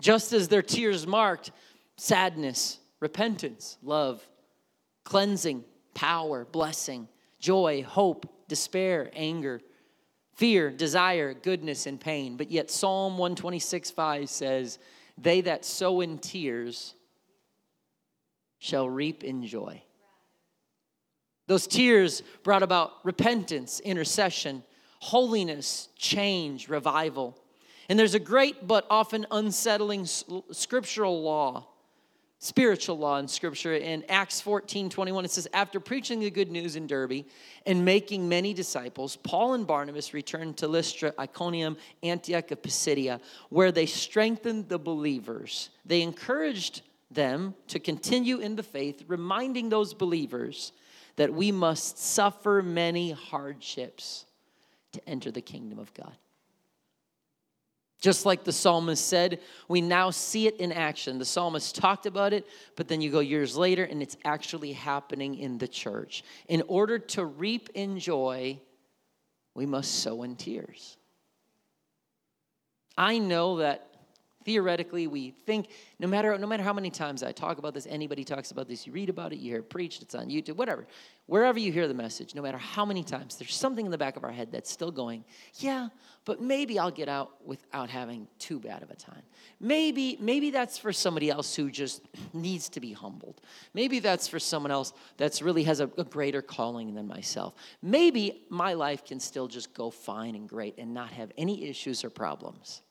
Just 0.00 0.32
as 0.32 0.48
their 0.48 0.62
tears 0.62 1.06
marked 1.06 1.52
sadness, 1.96 2.78
repentance, 3.00 3.78
love, 3.82 4.26
cleansing, 5.04 5.64
power, 5.94 6.44
blessing, 6.44 7.08
joy, 7.38 7.82
hope, 7.82 8.26
despair, 8.48 9.10
anger, 9.14 9.60
fear, 10.34 10.70
desire, 10.70 11.34
goodness, 11.34 11.86
and 11.86 12.00
pain. 12.00 12.36
But 12.36 12.50
yet, 12.50 12.70
Psalm 12.70 13.18
126 13.18 13.90
5 13.90 14.28
says, 14.28 14.78
They 15.18 15.42
that 15.42 15.64
sow 15.64 16.00
in 16.00 16.18
tears 16.18 16.94
shall 18.58 18.88
reap 18.88 19.22
in 19.24 19.46
joy. 19.46 19.82
Those 21.46 21.66
tears 21.66 22.22
brought 22.42 22.62
about 22.62 22.92
repentance, 23.04 23.80
intercession, 23.80 24.62
holiness, 25.00 25.88
change, 25.96 26.68
revival. 26.68 27.36
And 27.88 27.98
there's 27.98 28.14
a 28.14 28.20
great 28.20 28.66
but 28.66 28.86
often 28.88 29.26
unsettling 29.30 30.06
scriptural 30.06 31.22
law, 31.22 31.66
spiritual 32.38 32.96
law 32.96 33.18
in 33.18 33.26
Scripture. 33.26 33.74
In 33.74 34.04
Acts 34.08 34.40
14 34.40 34.88
21, 34.88 35.24
it 35.24 35.30
says, 35.32 35.48
After 35.52 35.80
preaching 35.80 36.20
the 36.20 36.30
good 36.30 36.50
news 36.50 36.76
in 36.76 36.86
Derbe 36.86 37.24
and 37.66 37.84
making 37.84 38.28
many 38.28 38.54
disciples, 38.54 39.16
Paul 39.16 39.54
and 39.54 39.66
Barnabas 39.66 40.14
returned 40.14 40.56
to 40.58 40.68
Lystra, 40.68 41.12
Iconium, 41.18 41.76
Antioch 42.04 42.52
of 42.52 42.62
Pisidia, 42.62 43.20
where 43.48 43.72
they 43.72 43.86
strengthened 43.86 44.68
the 44.68 44.78
believers. 44.78 45.70
They 45.84 46.02
encouraged 46.02 46.82
them 47.10 47.54
to 47.68 47.78
continue 47.78 48.38
in 48.38 48.56
the 48.56 48.62
faith, 48.62 49.04
reminding 49.08 49.68
those 49.68 49.92
believers 49.92 50.72
that 51.16 51.32
we 51.32 51.52
must 51.52 51.98
suffer 51.98 52.62
many 52.62 53.12
hardships 53.12 54.26
to 54.92 55.08
enter 55.08 55.30
the 55.30 55.40
kingdom 55.40 55.78
of 55.78 55.92
God. 55.94 56.16
Just 58.00 58.26
like 58.26 58.42
the 58.42 58.52
psalmist 58.52 59.06
said, 59.06 59.38
we 59.68 59.80
now 59.80 60.10
see 60.10 60.48
it 60.48 60.56
in 60.56 60.72
action. 60.72 61.18
The 61.18 61.24
psalmist 61.24 61.76
talked 61.76 62.04
about 62.04 62.32
it, 62.32 62.46
but 62.74 62.88
then 62.88 63.00
you 63.00 63.12
go 63.12 63.20
years 63.20 63.56
later 63.56 63.84
and 63.84 64.02
it's 64.02 64.16
actually 64.24 64.72
happening 64.72 65.38
in 65.38 65.56
the 65.56 65.68
church. 65.68 66.24
In 66.48 66.64
order 66.66 66.98
to 66.98 67.24
reap 67.24 67.68
in 67.74 68.00
joy, 68.00 68.58
we 69.54 69.66
must 69.66 70.02
sow 70.02 70.24
in 70.24 70.34
tears. 70.34 70.96
I 72.98 73.18
know 73.18 73.58
that 73.58 73.91
theoretically 74.44 75.06
we 75.06 75.30
think 75.46 75.68
no 75.98 76.06
matter 76.06 76.36
no 76.38 76.46
matter 76.46 76.62
how 76.62 76.72
many 76.72 76.90
times 76.90 77.22
I 77.22 77.32
talk 77.32 77.58
about 77.58 77.74
this, 77.74 77.86
anybody 77.88 78.24
talks 78.24 78.50
about 78.50 78.68
this, 78.68 78.86
you 78.86 78.92
read 78.92 79.08
about 79.08 79.32
it, 79.32 79.38
you 79.38 79.50
hear 79.50 79.60
it 79.60 79.70
preached, 79.70 80.02
it's 80.02 80.14
on 80.14 80.28
YouTube, 80.28 80.56
whatever. 80.56 80.86
Wherever 81.26 81.58
you 81.58 81.72
hear 81.72 81.86
the 81.86 81.94
message, 81.94 82.34
no 82.34 82.42
matter 82.42 82.58
how 82.58 82.84
many 82.84 83.04
times, 83.04 83.36
there's 83.36 83.54
something 83.54 83.84
in 83.84 83.92
the 83.92 83.98
back 83.98 84.16
of 84.16 84.24
our 84.24 84.32
head 84.32 84.50
that's 84.50 84.70
still 84.70 84.90
going, 84.90 85.24
yeah, 85.56 85.88
but 86.24 86.40
maybe 86.40 86.78
I'll 86.78 86.90
get 86.90 87.08
out 87.08 87.46
without 87.46 87.88
having 87.90 88.26
too 88.38 88.60
bad 88.60 88.82
of 88.82 88.90
a 88.90 88.96
time. 88.96 89.22
Maybe, 89.60 90.16
maybe 90.20 90.50
that's 90.50 90.78
for 90.78 90.92
somebody 90.92 91.30
else 91.30 91.54
who 91.54 91.70
just 91.70 92.02
needs 92.32 92.68
to 92.70 92.80
be 92.80 92.92
humbled. 92.92 93.40
Maybe 93.72 93.98
that's 93.98 94.28
for 94.28 94.38
someone 94.38 94.72
else 94.72 94.92
that's 95.16 95.42
really 95.42 95.62
has 95.64 95.80
a, 95.80 95.90
a 95.96 96.04
greater 96.04 96.42
calling 96.42 96.94
than 96.94 97.06
myself. 97.06 97.54
Maybe 97.82 98.44
my 98.50 98.74
life 98.74 99.04
can 99.04 99.20
still 99.20 99.48
just 99.48 99.74
go 99.74 99.90
fine 99.90 100.34
and 100.34 100.48
great 100.48 100.76
and 100.78 100.92
not 100.92 101.10
have 101.12 101.32
any 101.38 101.68
issues 101.68 102.04
or 102.04 102.10
problems. 102.10 102.82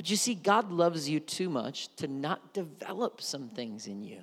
But 0.00 0.08
you 0.08 0.16
see, 0.16 0.34
God 0.34 0.72
loves 0.72 1.10
you 1.10 1.20
too 1.20 1.50
much 1.50 1.94
to 1.96 2.08
not 2.08 2.54
develop 2.54 3.20
some 3.20 3.50
things 3.50 3.86
in 3.86 4.02
you. 4.02 4.22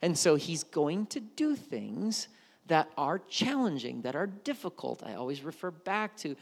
And 0.00 0.16
so 0.16 0.34
He's 0.34 0.64
going 0.64 1.04
to 1.08 1.20
do 1.20 1.56
things 1.56 2.28
that 2.68 2.88
are 2.96 3.18
challenging, 3.28 4.00
that 4.00 4.16
are 4.16 4.28
difficult. 4.28 5.02
I 5.04 5.16
always 5.16 5.42
refer 5.42 5.72
back 5.72 6.16
to 6.20 6.36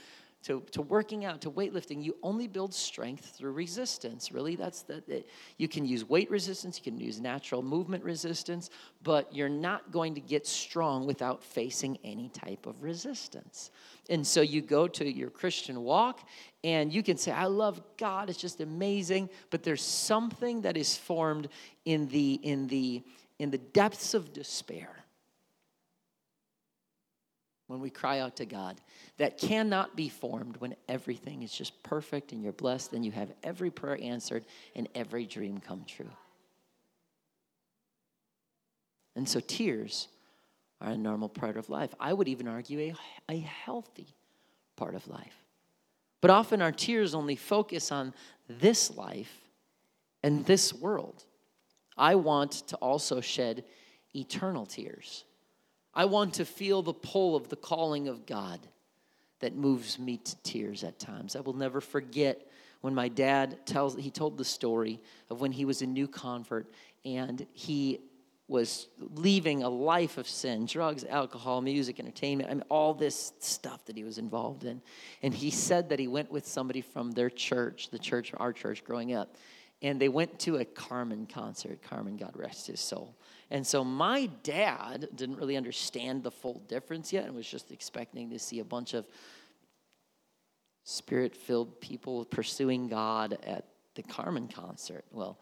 to, 0.48 0.62
to 0.70 0.80
working 0.80 1.26
out, 1.26 1.42
to 1.42 1.50
weightlifting, 1.50 2.02
you 2.02 2.16
only 2.22 2.46
build 2.46 2.72
strength 2.72 3.36
through 3.36 3.52
resistance. 3.52 4.32
Really, 4.32 4.56
that's 4.56 4.80
the, 4.80 5.22
you 5.58 5.68
can 5.68 5.84
use 5.84 6.08
weight 6.08 6.30
resistance, 6.30 6.80
you 6.82 6.90
can 6.90 6.98
use 6.98 7.20
natural 7.20 7.60
movement 7.60 8.02
resistance, 8.02 8.70
but 9.02 9.32
you're 9.34 9.50
not 9.50 9.92
going 9.92 10.14
to 10.14 10.22
get 10.22 10.46
strong 10.46 11.06
without 11.06 11.44
facing 11.44 11.98
any 12.02 12.30
type 12.30 12.64
of 12.64 12.82
resistance. 12.82 13.70
And 14.08 14.26
so 14.26 14.40
you 14.40 14.62
go 14.62 14.88
to 14.88 15.06
your 15.06 15.28
Christian 15.28 15.82
walk 15.82 16.26
and 16.64 16.90
you 16.90 17.02
can 17.02 17.18
say, 17.18 17.30
I 17.30 17.44
love 17.44 17.82
God, 17.98 18.30
it's 18.30 18.38
just 18.38 18.62
amazing, 18.62 19.28
but 19.50 19.62
there's 19.62 19.82
something 19.82 20.62
that 20.62 20.78
is 20.78 20.96
formed 20.96 21.48
in 21.84 22.08
the, 22.08 22.40
in 22.42 22.68
the, 22.68 23.02
in 23.38 23.50
the 23.50 23.58
depths 23.58 24.14
of 24.14 24.32
despair 24.32 25.04
when 27.68 27.80
we 27.80 27.90
cry 27.90 28.18
out 28.18 28.36
to 28.36 28.46
God 28.46 28.80
that 29.18 29.38
cannot 29.38 29.94
be 29.94 30.08
formed 30.08 30.56
when 30.56 30.74
everything 30.88 31.42
is 31.42 31.52
just 31.52 31.80
perfect 31.82 32.32
and 32.32 32.42
you're 32.42 32.52
blessed 32.52 32.94
and 32.94 33.04
you 33.04 33.12
have 33.12 33.30
every 33.44 33.70
prayer 33.70 33.98
answered 34.02 34.44
and 34.74 34.88
every 34.94 35.26
dream 35.26 35.58
come 35.58 35.84
true. 35.86 36.10
And 39.14 39.28
so 39.28 39.38
tears 39.40 40.08
are 40.80 40.92
a 40.92 40.96
normal 40.96 41.28
part 41.28 41.56
of 41.56 41.68
life. 41.68 41.94
I 42.00 42.12
would 42.12 42.28
even 42.28 42.48
argue 42.48 42.80
a, 42.80 42.94
a 43.34 43.38
healthy 43.38 44.14
part 44.76 44.94
of 44.94 45.06
life. 45.06 45.44
But 46.20 46.30
often 46.30 46.62
our 46.62 46.72
tears 46.72 47.14
only 47.14 47.36
focus 47.36 47.92
on 47.92 48.14
this 48.48 48.96
life 48.96 49.42
and 50.22 50.44
this 50.46 50.72
world. 50.72 51.24
I 51.96 52.14
want 52.14 52.52
to 52.68 52.76
also 52.76 53.20
shed 53.20 53.64
eternal 54.14 54.64
tears 54.64 55.24
I 55.94 56.04
want 56.04 56.34
to 56.34 56.44
feel 56.44 56.82
the 56.82 56.92
pull 56.92 57.34
of 57.36 57.48
the 57.48 57.56
calling 57.56 58.08
of 58.08 58.26
God 58.26 58.60
that 59.40 59.54
moves 59.54 59.98
me 59.98 60.18
to 60.18 60.36
tears 60.42 60.84
at 60.84 60.98
times. 60.98 61.36
I 61.36 61.40
will 61.40 61.54
never 61.54 61.80
forget 61.80 62.46
when 62.80 62.94
my 62.94 63.08
dad 63.08 63.66
tells 63.66 63.96
he 63.96 64.10
told 64.10 64.38
the 64.38 64.44
story 64.44 65.00
of 65.30 65.40
when 65.40 65.52
he 65.52 65.64
was 65.64 65.82
a 65.82 65.86
new 65.86 66.06
convert 66.08 66.70
and 67.04 67.46
he 67.52 68.00
was 68.46 68.88
leaving 69.14 69.62
a 69.62 69.68
life 69.68 70.16
of 70.16 70.26
sin 70.26 70.64
drugs 70.64 71.04
alcohol 71.04 71.60
music 71.60 72.00
entertainment 72.00 72.50
I 72.50 72.54
mean, 72.54 72.64
all 72.70 72.94
this 72.94 73.32
stuff 73.40 73.84
that 73.84 73.96
he 73.96 74.04
was 74.04 74.16
involved 74.16 74.64
in. 74.64 74.80
And 75.22 75.34
he 75.34 75.50
said 75.50 75.90
that 75.90 75.98
he 75.98 76.08
went 76.08 76.30
with 76.30 76.46
somebody 76.46 76.80
from 76.80 77.10
their 77.10 77.30
church 77.30 77.90
the 77.90 77.98
church 77.98 78.32
our 78.36 78.52
church 78.52 78.84
growing 78.84 79.12
up 79.12 79.36
and 79.82 80.00
they 80.00 80.08
went 80.08 80.38
to 80.40 80.56
a 80.56 80.64
carmen 80.64 81.26
concert. 81.26 81.82
Carmen 81.82 82.16
god 82.16 82.32
rest 82.34 82.68
his 82.68 82.80
soul 82.80 83.14
and 83.50 83.66
so 83.66 83.82
my 83.82 84.26
dad 84.42 85.08
didn't 85.14 85.36
really 85.36 85.56
understand 85.56 86.22
the 86.22 86.30
full 86.30 86.60
difference 86.68 87.12
yet 87.12 87.24
and 87.24 87.34
was 87.34 87.48
just 87.48 87.72
expecting 87.72 88.30
to 88.30 88.38
see 88.38 88.60
a 88.60 88.64
bunch 88.64 88.94
of 88.94 89.06
spirit 90.84 91.34
filled 91.34 91.80
people 91.80 92.24
pursuing 92.26 92.88
God 92.88 93.38
at 93.44 93.64
the 93.94 94.02
Carmen 94.02 94.48
concert. 94.48 95.04
Well, 95.12 95.38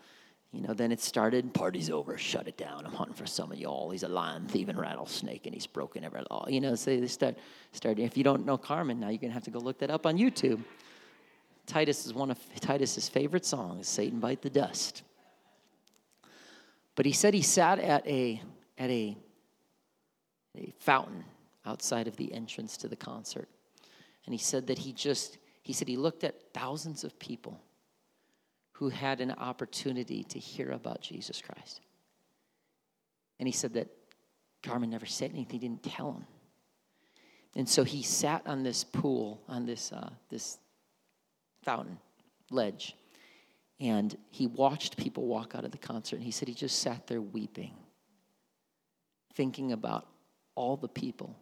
you 0.53 0.62
know, 0.62 0.73
then 0.73 0.92
it 0.92 1.01
started, 1.01 1.53
party's 1.53 1.90
over, 1.90 2.16
shut 2.16 2.49
it 2.49 2.57
down. 2.57 2.87
I'm 2.87 2.92
hunting 2.92 3.14
for 3.14 3.27
some 3.27 3.53
of 3.53 3.59
y'all. 3.59 3.90
He's 3.90 4.05
a 4.05 4.09
lion, 4.09 4.47
thieving 4.47 4.77
rattlesnake, 4.77 5.45
and 5.45 5.55
he's 5.55 5.66
broken 5.66 6.05
every 6.05 6.23
law. 6.31 6.47
You 6.49 6.61
know, 6.61 6.75
so 6.77 6.97
they 6.97 7.07
start, 7.09 7.37
start, 7.73 7.99
if 7.99 8.16
you 8.16 8.25
don't 8.25 8.47
know 8.47 8.57
Carmen, 8.57 8.99
now 8.99 9.09
you're 9.09 9.19
going 9.19 9.31
to 9.31 9.35
have 9.35 9.45
to 9.45 9.51
go 9.51 9.59
look 9.59 9.79
that 9.81 9.90
up 9.90 10.07
on 10.07 10.16
YouTube. 10.16 10.62
Titus 11.66 12.07
is 12.07 12.14
one 12.14 12.31
of 12.31 12.38
Titus's 12.61 13.09
favorite 13.09 13.45
songs, 13.45 13.88
Satan 13.88 14.21
Bite 14.21 14.40
the 14.40 14.51
Dust. 14.51 15.03
But 16.97 17.07
he 17.07 17.13
said 17.13 17.35
he 17.35 17.43
sat 17.43 17.79
at 17.79 18.07
a, 18.07 18.43
at 18.77 18.91
a, 18.91 19.17
a 20.57 20.75
fountain 20.81 21.25
outside 21.65 22.09
of 22.09 22.17
the 22.17 22.33
entrance 22.33 22.77
to 22.79 22.89
the 22.89 22.97
concert. 22.97 23.49
And 24.25 24.35
he 24.35 24.39
said 24.39 24.67
that 24.67 24.79
he 24.79 24.93
just, 24.93 25.39
he 25.63 25.73
said 25.73 25.87
he 25.87 25.97
looked 25.97 26.25
at 26.25 26.53
thousands 26.53 27.05
of 27.05 27.19
people 27.19 27.61
who 28.73 28.89
had 28.89 29.21
an 29.21 29.31
opportunity 29.33 30.25
to 30.25 30.39
hear 30.39 30.73
about 30.73 31.01
Jesus 31.01 31.41
Christ. 31.41 31.81
And 33.39 33.47
he 33.47 33.53
said 33.53 33.75
that 33.75 33.89
Carmen 34.63 34.91
never 34.91 35.07
said 35.07 35.31
anything, 35.33 35.61
he 35.61 35.69
didn't 35.69 35.83
tell 35.83 36.13
him. 36.13 36.25
And 37.55 37.69
so 37.69 37.85
he 37.85 38.03
sat 38.03 38.43
on 38.47 38.63
this 38.63 38.85
pool, 38.85 39.43
on 39.49 39.65
this, 39.65 39.93
uh, 39.93 40.11
this 40.31 40.59
fountain 41.63 41.99
ledge, 42.51 42.97
and 43.79 44.17
he 44.31 44.47
watched 44.47 44.97
people 44.97 45.27
walk 45.27 45.55
out 45.55 45.65
of 45.65 45.71
the 45.71 45.79
concert, 45.79 46.17
and 46.17 46.25
he 46.25 46.31
said 46.31 46.49
he 46.49 46.55
just 46.55 46.81
sat 46.81 47.07
there 47.07 47.21
weeping, 47.21 47.75
thinking 49.35 49.73
about 49.73 50.07
all 50.55 50.77
the 50.77 50.89
people 50.89 51.37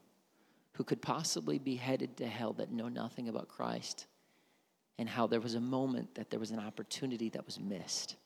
who 0.73 0.85
could 0.85 1.01
possibly 1.01 1.59
be 1.59 1.77
headed 1.77 2.17
to 2.17 2.27
hell 2.27 2.53
that 2.55 2.73
know 2.73 2.89
nothing 2.89 3.29
about 3.29 3.49
Christ, 3.49 4.07
and 4.99 5.09
how 5.09 5.27
there 5.27 5.41
was 5.41 5.55
a 5.55 5.61
moment 5.61 6.15
that 6.17 6.31
there 6.31 6.41
was 6.41 6.51
an 6.51 6.59
opportunity 6.59 7.29
that 7.31 7.47
was 7.47 7.61
missed. 7.61 8.17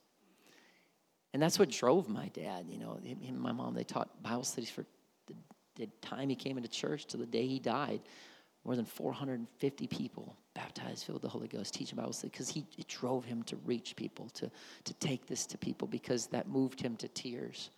And 1.34 1.42
that's 1.42 1.58
what 1.58 1.70
drove 1.70 2.08
my 2.08 2.28
dad. 2.28 2.66
You 2.70 2.78
know, 2.78 2.98
him 3.02 3.18
and 3.26 3.38
my 3.38 3.52
mom, 3.52 3.74
they 3.74 3.84
taught 3.84 4.22
Bible 4.22 4.44
studies 4.44 4.70
for 4.70 4.84
the, 5.26 5.34
the 5.76 5.86
time 6.00 6.30
he 6.30 6.34
came 6.34 6.56
into 6.56 6.70
church 6.70 7.04
to 7.06 7.18
the 7.18 7.26
day 7.26 7.46
he 7.46 7.58
died 7.58 8.00
more 8.64 8.76
than 8.76 8.84
450 8.84 9.86
people 9.86 10.36
baptized, 10.54 11.04
filled 11.04 11.16
with 11.16 11.22
the 11.22 11.28
Holy 11.28 11.48
Ghost, 11.48 11.74
teaching 11.74 11.96
Bible 11.96 12.12
study, 12.12 12.30
because 12.30 12.48
he 12.48 12.66
it 12.76 12.88
drove 12.88 13.24
him 13.24 13.42
to 13.44 13.56
reach 13.64 13.96
people, 13.96 14.28
to, 14.30 14.50
to 14.84 14.94
take 14.94 15.26
this 15.26 15.46
to 15.46 15.58
people, 15.58 15.88
because 15.88 16.26
that 16.28 16.48
moved 16.48 16.80
him 16.80 16.96
to 16.96 17.08
tears. 17.08 17.70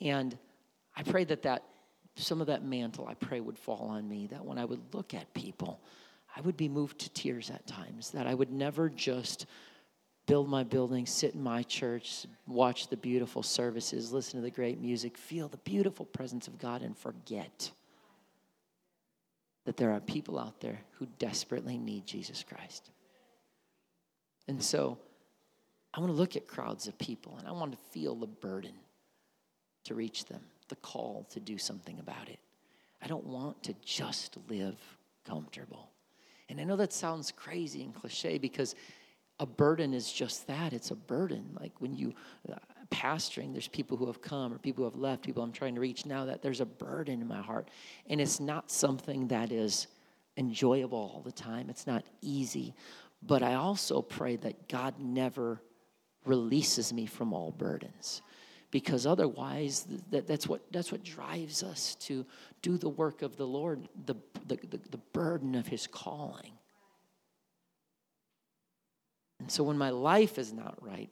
And 0.00 0.36
I 0.96 1.02
pray 1.02 1.24
that, 1.24 1.42
that 1.42 1.64
some 2.16 2.40
of 2.40 2.46
that 2.48 2.64
mantle, 2.64 3.06
I 3.08 3.14
pray, 3.14 3.40
would 3.40 3.58
fall 3.58 3.88
on 3.88 4.08
me, 4.08 4.26
that 4.28 4.44
when 4.44 4.58
I 4.58 4.64
would 4.64 4.94
look 4.94 5.14
at 5.14 5.32
people, 5.32 5.80
I 6.36 6.40
would 6.42 6.56
be 6.56 6.68
moved 6.68 6.98
to 7.00 7.10
tears 7.10 7.50
at 7.50 7.66
times, 7.66 8.10
that 8.10 8.26
I 8.26 8.34
would 8.34 8.52
never 8.52 8.88
just 8.88 9.46
build 10.26 10.48
my 10.48 10.62
building, 10.62 11.04
sit 11.06 11.34
in 11.34 11.42
my 11.42 11.62
church, 11.62 12.26
watch 12.46 12.88
the 12.88 12.96
beautiful 12.96 13.42
services, 13.42 14.12
listen 14.12 14.38
to 14.38 14.42
the 14.42 14.50
great 14.50 14.80
music, 14.80 15.18
feel 15.18 15.48
the 15.48 15.56
beautiful 15.58 16.06
presence 16.06 16.46
of 16.46 16.58
God, 16.58 16.82
and 16.82 16.96
forget 16.96 17.70
that 19.64 19.76
there 19.76 19.92
are 19.92 20.00
people 20.00 20.38
out 20.38 20.60
there 20.60 20.80
who 20.98 21.06
desperately 21.18 21.78
need 21.78 22.06
Jesus 22.06 22.44
Christ. 22.46 22.90
And 24.48 24.62
so 24.62 24.98
I 25.94 26.00
want 26.00 26.12
to 26.12 26.16
look 26.16 26.36
at 26.36 26.48
crowds 26.48 26.88
of 26.88 26.98
people 26.98 27.36
and 27.38 27.46
I 27.46 27.52
want 27.52 27.72
to 27.72 27.78
feel 27.90 28.14
the 28.14 28.26
burden 28.26 28.72
to 29.84 29.94
reach 29.94 30.24
them, 30.24 30.40
the 30.68 30.76
call 30.76 31.26
to 31.30 31.40
do 31.40 31.58
something 31.58 31.98
about 31.98 32.28
it. 32.28 32.38
I 33.02 33.06
don't 33.06 33.26
want 33.26 33.62
to 33.64 33.74
just 33.84 34.36
live 34.48 34.76
comfortable. 35.26 35.90
And 36.48 36.60
I 36.60 36.64
know 36.64 36.76
that 36.76 36.92
sounds 36.92 37.32
crazy 37.32 37.82
and 37.82 37.94
cliche 37.94 38.38
because 38.38 38.74
a 39.40 39.46
burden 39.46 39.94
is 39.94 40.12
just 40.12 40.46
that 40.46 40.72
it's 40.72 40.90
a 40.90 40.94
burden. 40.96 41.56
Like 41.58 41.72
when 41.80 41.94
you, 41.94 42.14
pastoring, 42.92 43.52
there's 43.52 43.68
people 43.68 43.96
who 43.96 44.06
have 44.06 44.22
come 44.22 44.52
or 44.52 44.58
people 44.58 44.84
who 44.84 44.90
have 44.90 44.98
left, 44.98 45.22
people 45.22 45.42
I'm 45.42 45.52
trying 45.52 45.74
to 45.74 45.80
reach 45.80 46.06
now, 46.06 46.24
that 46.26 46.42
there's 46.42 46.60
a 46.60 46.66
burden 46.66 47.20
in 47.20 47.26
my 47.28 47.40
heart. 47.40 47.68
And 48.08 48.20
it's 48.20 48.40
not 48.40 48.70
something 48.70 49.28
that 49.28 49.50
is 49.50 49.86
enjoyable 50.36 50.98
all 50.98 51.22
the 51.22 51.32
time, 51.32 51.68
it's 51.70 51.86
not 51.86 52.04
easy. 52.20 52.74
But 53.22 53.42
I 53.42 53.54
also 53.54 54.02
pray 54.02 54.36
that 54.36 54.68
God 54.68 54.94
never 54.98 55.60
releases 56.24 56.92
me 56.92 57.06
from 57.06 57.32
all 57.32 57.50
burdens 57.50 58.22
because 58.70 59.06
otherwise 59.06 59.86
that, 60.10 60.26
that's, 60.26 60.46
what, 60.46 60.62
that's 60.70 60.92
what 60.92 61.02
drives 61.02 61.62
us 61.62 61.96
to 61.96 62.24
do 62.62 62.78
the 62.78 62.88
work 62.88 63.22
of 63.22 63.36
the 63.36 63.46
lord 63.46 63.88
the, 64.06 64.14
the, 64.46 64.54
the, 64.70 64.78
the 64.92 65.00
burden 65.12 65.56
of 65.56 65.66
his 65.66 65.88
calling 65.88 66.52
And 69.42 69.50
so 69.50 69.64
when 69.64 69.76
my 69.76 69.90
life 69.90 70.38
is 70.38 70.52
not 70.52 70.78
right, 70.80 71.10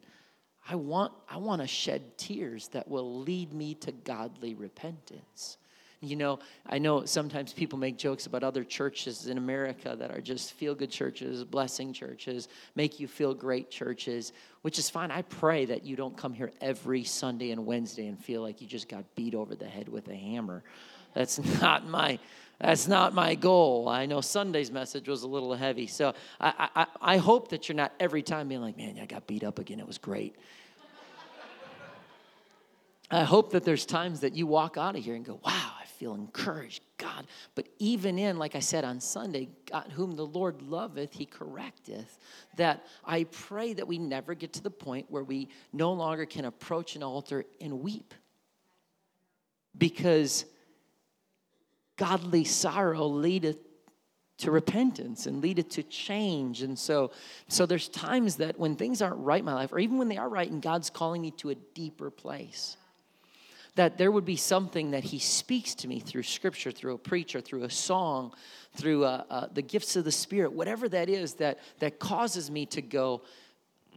I 0.70 0.76
want, 0.76 1.12
I 1.28 1.38
want 1.38 1.62
to 1.62 1.66
shed 1.66 2.16
tears 2.16 2.68
that 2.68 2.86
will 2.86 3.22
lead 3.22 3.52
me 3.52 3.74
to 3.74 3.90
godly 3.90 4.54
repentance. 4.54 5.56
You 6.00 6.14
know, 6.14 6.38
I 6.64 6.78
know 6.78 7.04
sometimes 7.06 7.52
people 7.52 7.76
make 7.76 7.98
jokes 7.98 8.26
about 8.26 8.44
other 8.44 8.62
churches 8.62 9.26
in 9.26 9.36
America 9.36 9.96
that 9.98 10.12
are 10.12 10.20
just 10.20 10.52
feel 10.52 10.76
good 10.76 10.90
churches, 10.90 11.42
blessing 11.42 11.92
churches, 11.92 12.48
make 12.76 13.00
you 13.00 13.08
feel 13.08 13.34
great 13.34 13.68
churches, 13.68 14.32
which 14.62 14.78
is 14.78 14.88
fine. 14.88 15.10
I 15.10 15.22
pray 15.22 15.64
that 15.64 15.84
you 15.84 15.96
don't 15.96 16.16
come 16.16 16.32
here 16.32 16.52
every 16.60 17.02
Sunday 17.02 17.50
and 17.50 17.66
Wednesday 17.66 18.06
and 18.06 18.16
feel 18.16 18.40
like 18.40 18.60
you 18.60 18.68
just 18.68 18.88
got 18.88 19.04
beat 19.16 19.34
over 19.34 19.56
the 19.56 19.66
head 19.66 19.88
with 19.88 20.06
a 20.08 20.14
hammer. 20.14 20.62
That's 21.14 21.38
not 21.60 21.88
my 21.88 22.20
that's 22.60 22.86
not 22.86 23.14
my 23.14 23.34
goal. 23.34 23.88
I 23.88 24.04
know 24.04 24.20
Sunday's 24.20 24.70
message 24.70 25.08
was 25.08 25.22
a 25.22 25.26
little 25.28 25.54
heavy. 25.54 25.86
So 25.86 26.12
I, 26.38 26.68
I, 26.76 26.86
I 27.00 27.16
hope 27.16 27.48
that 27.48 27.68
you're 27.68 27.76
not 27.76 27.92
every 27.98 28.22
time 28.22 28.48
being 28.48 28.60
like, 28.60 28.76
man, 28.76 28.98
I 29.00 29.06
got 29.06 29.26
beat 29.26 29.44
up 29.44 29.58
again. 29.58 29.80
It 29.80 29.86
was 29.86 29.96
great. 29.96 30.36
I 33.10 33.24
hope 33.24 33.52
that 33.52 33.64
there's 33.64 33.84
times 33.84 34.20
that 34.20 34.34
you 34.34 34.46
walk 34.46 34.76
out 34.76 34.96
of 34.96 35.02
here 35.02 35.16
and 35.16 35.24
go, 35.24 35.40
wow, 35.44 35.72
I 35.80 35.84
feel 35.98 36.14
encouraged. 36.14 36.82
God. 36.96 37.26
But 37.54 37.66
even 37.78 38.18
in, 38.18 38.38
like 38.38 38.54
I 38.54 38.60
said 38.60 38.84
on 38.84 39.00
Sunday, 39.00 39.48
God, 39.68 39.90
whom 39.92 40.12
the 40.12 40.26
Lord 40.26 40.62
loveth, 40.62 41.12
he 41.12 41.26
correcteth. 41.26 42.18
That 42.56 42.84
I 43.04 43.24
pray 43.24 43.72
that 43.72 43.88
we 43.88 43.98
never 43.98 44.34
get 44.34 44.52
to 44.54 44.62
the 44.62 44.70
point 44.70 45.06
where 45.10 45.24
we 45.24 45.48
no 45.72 45.92
longer 45.92 46.24
can 46.24 46.44
approach 46.44 46.94
an 46.94 47.02
altar 47.02 47.44
and 47.60 47.80
weep. 47.80 48.14
Because 49.76 50.44
godly 51.96 52.44
sorrow 52.44 53.06
leadeth 53.06 53.58
to 54.38 54.50
repentance 54.50 55.26
and 55.26 55.42
leadeth 55.42 55.68
to 55.70 55.82
change. 55.82 56.62
And 56.62 56.78
so, 56.78 57.10
so 57.48 57.66
there's 57.66 57.88
times 57.88 58.36
that 58.36 58.58
when 58.58 58.76
things 58.76 59.02
aren't 59.02 59.18
right 59.18 59.40
in 59.40 59.44
my 59.44 59.54
life, 59.54 59.72
or 59.72 59.78
even 59.78 59.98
when 59.98 60.08
they 60.08 60.16
are 60.16 60.28
right 60.28 60.50
and 60.50 60.62
God's 60.62 60.90
calling 60.90 61.22
me 61.22 61.30
to 61.32 61.50
a 61.50 61.54
deeper 61.54 62.10
place, 62.10 62.76
that 63.80 63.96
there 63.96 64.12
would 64.12 64.26
be 64.26 64.36
something 64.36 64.90
that 64.90 65.02
He 65.02 65.18
speaks 65.18 65.74
to 65.76 65.88
me 65.88 66.00
through 66.00 66.24
Scripture, 66.24 66.70
through 66.70 66.96
a 66.96 66.98
preacher, 66.98 67.40
through 67.40 67.64
a 67.64 67.70
song, 67.70 68.34
through 68.74 69.04
uh, 69.06 69.24
uh, 69.30 69.46
the 69.54 69.62
gifts 69.62 69.96
of 69.96 70.04
the 70.04 70.12
Spirit, 70.12 70.52
whatever 70.52 70.86
that 70.90 71.08
is 71.08 71.32
that, 71.36 71.60
that 71.78 71.98
causes 71.98 72.50
me 72.50 72.66
to 72.66 72.82
go, 72.82 73.22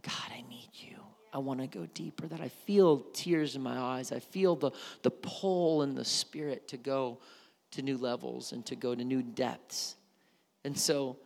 God, 0.00 0.32
I 0.32 0.42
need 0.48 0.70
you. 0.72 0.96
I 1.34 1.38
want 1.38 1.60
to 1.60 1.66
go 1.66 1.84
deeper. 1.92 2.26
That 2.26 2.40
I 2.40 2.48
feel 2.48 3.00
tears 3.12 3.56
in 3.56 3.62
my 3.62 3.78
eyes. 3.78 4.10
I 4.10 4.20
feel 4.20 4.56
the, 4.56 4.70
the 5.02 5.10
pull 5.10 5.82
in 5.82 5.94
the 5.94 6.04
Spirit 6.04 6.66
to 6.68 6.78
go 6.78 7.18
to 7.72 7.82
new 7.82 7.98
levels 7.98 8.52
and 8.52 8.64
to 8.64 8.76
go 8.76 8.94
to 8.94 9.04
new 9.04 9.22
depths. 9.22 9.96
And 10.64 10.78
so 10.78 11.18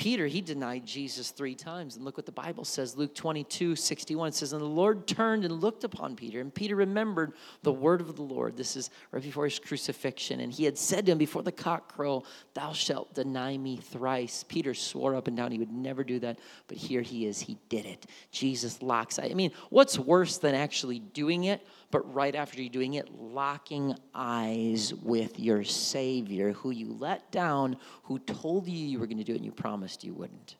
Peter, 0.00 0.26
he 0.26 0.40
denied 0.40 0.86
Jesus 0.86 1.30
three 1.30 1.54
times. 1.54 1.96
And 1.96 2.06
look 2.06 2.16
what 2.16 2.24
the 2.24 2.32
Bible 2.32 2.64
says 2.64 2.96
Luke 2.96 3.14
22 3.14 3.76
61 3.76 4.28
it 4.28 4.34
says, 4.34 4.54
And 4.54 4.62
the 4.62 4.64
Lord 4.64 5.06
turned 5.06 5.44
and 5.44 5.60
looked 5.60 5.84
upon 5.84 6.16
Peter, 6.16 6.40
and 6.40 6.54
Peter 6.54 6.74
remembered 6.74 7.34
the 7.62 7.72
word 7.74 8.00
of 8.00 8.16
the 8.16 8.22
Lord. 8.22 8.56
This 8.56 8.76
is 8.76 8.88
right 9.12 9.22
before 9.22 9.44
his 9.44 9.58
crucifixion. 9.58 10.40
And 10.40 10.50
he 10.50 10.64
had 10.64 10.78
said 10.78 11.04
to 11.04 11.12
him, 11.12 11.18
Before 11.18 11.42
the 11.42 11.52
cock 11.52 11.94
crow, 11.94 12.22
thou 12.54 12.72
shalt 12.72 13.12
deny 13.12 13.58
me 13.58 13.76
thrice. 13.76 14.42
Peter 14.42 14.72
swore 14.72 15.14
up 15.14 15.28
and 15.28 15.36
down 15.36 15.52
he 15.52 15.58
would 15.58 15.70
never 15.70 16.02
do 16.02 16.18
that. 16.20 16.38
But 16.66 16.78
here 16.78 17.02
he 17.02 17.26
is, 17.26 17.38
he 17.38 17.58
did 17.68 17.84
it. 17.84 18.06
Jesus 18.32 18.80
locks. 18.80 19.18
I 19.18 19.28
mean, 19.34 19.52
what's 19.68 19.98
worse 19.98 20.38
than 20.38 20.54
actually 20.54 21.00
doing 21.00 21.44
it? 21.44 21.60
But 21.90 22.14
right 22.14 22.34
after 22.34 22.60
you're 22.60 22.70
doing 22.70 22.94
it, 22.94 23.12
locking 23.12 23.94
eyes 24.14 24.94
with 24.94 25.38
your 25.38 25.64
Savior, 25.64 26.52
who 26.52 26.70
you 26.70 26.96
let 26.98 27.30
down, 27.32 27.76
who 28.04 28.18
told 28.20 28.68
you 28.68 28.86
you 28.86 28.98
were 28.98 29.06
going 29.06 29.18
to 29.18 29.24
do 29.24 29.32
it 29.32 29.36
and 29.36 29.44
you 29.44 29.52
promised 29.52 30.04
you 30.04 30.14
wouldn't. 30.14 30.56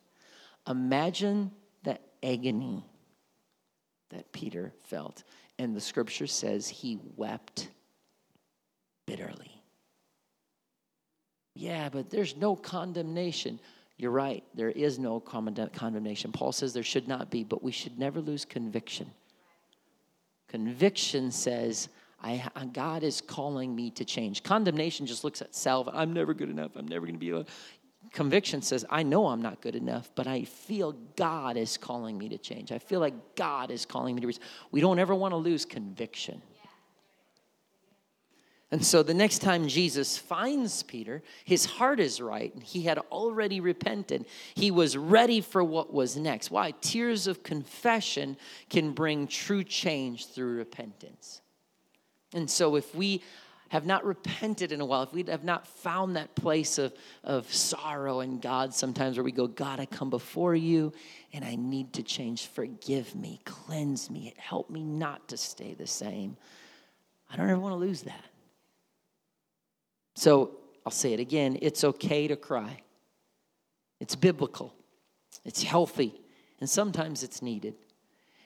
Imagine 0.69 1.53
the 1.85 1.99
agony 2.23 2.85
that 4.11 4.31
Peter 4.33 4.73
felt. 4.83 5.23
And 5.59 5.77
the 5.77 5.81
scripture 5.81 6.27
says 6.27 6.69
he 6.69 6.99
wept 7.17 7.69
bitterly. 9.07 9.63
Yeah, 11.55 11.89
but 11.91 12.11
there's 12.11 12.37
no 12.37 12.57
condemnation. 12.57 13.61
You're 13.99 14.11
right, 14.11 14.43
there 14.55 14.71
is 14.71 14.99
no 14.99 15.21
condemnation. 15.21 16.33
Paul 16.33 16.53
says 16.53 16.73
there 16.73 16.83
should 16.83 17.07
not 17.07 17.31
be, 17.31 17.45
but 17.45 17.63
we 17.63 17.73
should 17.73 17.99
never 17.99 18.21
lose 18.21 18.45
conviction. 18.45 19.11
Conviction 20.51 21.31
says, 21.31 21.89
I, 22.21 22.43
God 22.73 23.05
is 23.05 23.21
calling 23.21 23.75
me 23.75 23.93
to 23.93 24.05
change. 24.05 24.43
Condemnation 24.43 25.07
just 25.07 25.23
looks 25.23 25.41
at 25.41 25.55
self. 25.55 25.89
I'm 25.93 26.13
never 26.13 26.35
good 26.35 26.51
enough. 26.51 26.73
I'm 26.75 26.89
never 26.89 27.07
going 27.07 27.15
to 27.15 27.21
be 27.21 27.29
able. 27.29 27.47
Conviction 28.13 28.61
says, 28.61 28.85
I 28.91 29.05
know 29.05 29.29
I'm 29.29 29.41
not 29.41 29.61
good 29.61 29.77
enough, 29.77 30.11
but 30.17 30.27
I 30.27 30.43
feel 30.43 30.93
God 31.15 31.57
is 31.57 31.77
calling 31.77 32.19
me 32.19 32.29
to 32.31 32.37
change. 32.37 32.73
I 32.73 32.79
feel 32.79 32.99
like 32.99 33.15
God 33.37 33.71
is 33.71 33.87
calling 33.87 34.17
me 34.17 34.23
to. 34.23 34.33
We 34.73 34.81
don't 34.81 34.99
ever 34.99 35.15
want 35.15 35.33
to 35.33 35.37
lose 35.37 35.65
conviction. 35.65 36.43
And 38.73 38.85
so 38.85 39.03
the 39.03 39.15
next 39.15 39.41
time 39.41 39.67
Jesus 39.67 40.17
finds 40.17 40.85
Peter, 40.85 41.23
his 41.45 41.65
heart 41.65 41.99
is 41.99 42.21
right. 42.21 42.55
and 42.55 42.63
He 42.63 42.83
had 42.83 42.99
already 43.11 43.61
repented. 43.61 44.27
He 44.55 44.71
was 44.71 44.97
ready 44.97 45.41
for 45.41 45.65
what 45.65 45.93
was 45.93 46.17
next. 46.17 46.53
Why? 46.53 46.73
Tears 46.81 47.27
of 47.27 47.43
confession 47.43 48.37
can 48.69 48.93
bring 48.93 49.27
true 49.27 49.65
change 49.65 50.27
through 50.27 50.57
repentance. 50.57 51.41
And 52.33 52.49
so 52.49 52.77
if 52.77 52.95
we 52.95 53.25
have 53.71 53.87
not 53.87 54.05
repented 54.05 54.71
in 54.71 54.81
a 54.81 54.85
while, 54.85 55.03
if 55.03 55.13
we 55.13 55.25
have 55.25 55.45
not 55.45 55.67
found 55.67 56.15
that 56.15 56.35
place 56.37 56.79
of, 56.79 56.93
of 57.25 57.53
sorrow 57.53 58.21
in 58.21 58.39
God 58.39 58.73
sometimes 58.73 59.17
where 59.17 59.25
we 59.25 59.33
go, 59.33 59.49
God, 59.49 59.81
I 59.81 59.87
come 59.87 60.11
before 60.11 60.55
you 60.55 60.93
and 61.33 61.45
I 61.45 61.57
need 61.57 61.93
to 61.95 62.05
change. 62.05 62.47
Forgive 62.47 63.17
me, 63.17 63.41
cleanse 63.45 64.11
me, 64.11 64.33
help 64.37 64.71
me 64.71 64.85
not 64.85 65.29
to 65.29 65.37
stay 65.37 65.75
the 65.75 65.89
same. 65.89 66.37
I 67.29 67.37
don't 67.37 67.49
ever 67.49 67.61
want 67.61 67.73
to 67.73 67.79
lose 67.79 68.03
that. 68.03 68.30
So 70.15 70.57
I'll 70.85 70.93
say 70.93 71.13
it 71.13 71.21
again 71.21 71.59
it's 71.61 71.85
okay 71.85 72.29
to 72.29 72.37
cry. 72.37 72.83
It's 74.01 74.17
biblical, 74.17 74.75
it's 75.45 75.63
healthy, 75.63 76.21
and 76.59 76.69
sometimes 76.69 77.23
it's 77.23 77.43
needed. 77.43 77.75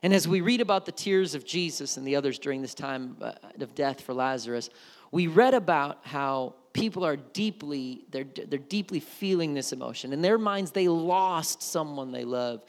And 0.02 0.12
as 0.12 0.28
we 0.28 0.42
read 0.42 0.60
about 0.60 0.84
the 0.84 0.92
tears 0.92 1.34
of 1.34 1.46
Jesus 1.46 1.96
and 1.96 2.06
the 2.06 2.16
others 2.16 2.38
during 2.38 2.60
this 2.60 2.74
time 2.74 3.16
uh, 3.22 3.32
of 3.60 3.74
death 3.74 4.02
for 4.02 4.12
Lazarus, 4.12 4.68
we 5.12 5.28
read 5.28 5.54
about 5.54 6.00
how 6.02 6.56
people 6.74 7.06
are 7.06 7.16
deeply 7.16 8.04
they're, 8.10 8.26
they're 8.48 8.58
deeply 8.58 9.00
feeling 9.00 9.54
this 9.54 9.72
emotion. 9.72 10.12
In 10.12 10.20
their 10.20 10.36
minds 10.38 10.72
they 10.72 10.88
lost 10.88 11.62
someone 11.62 12.12
they 12.12 12.24
love. 12.24 12.62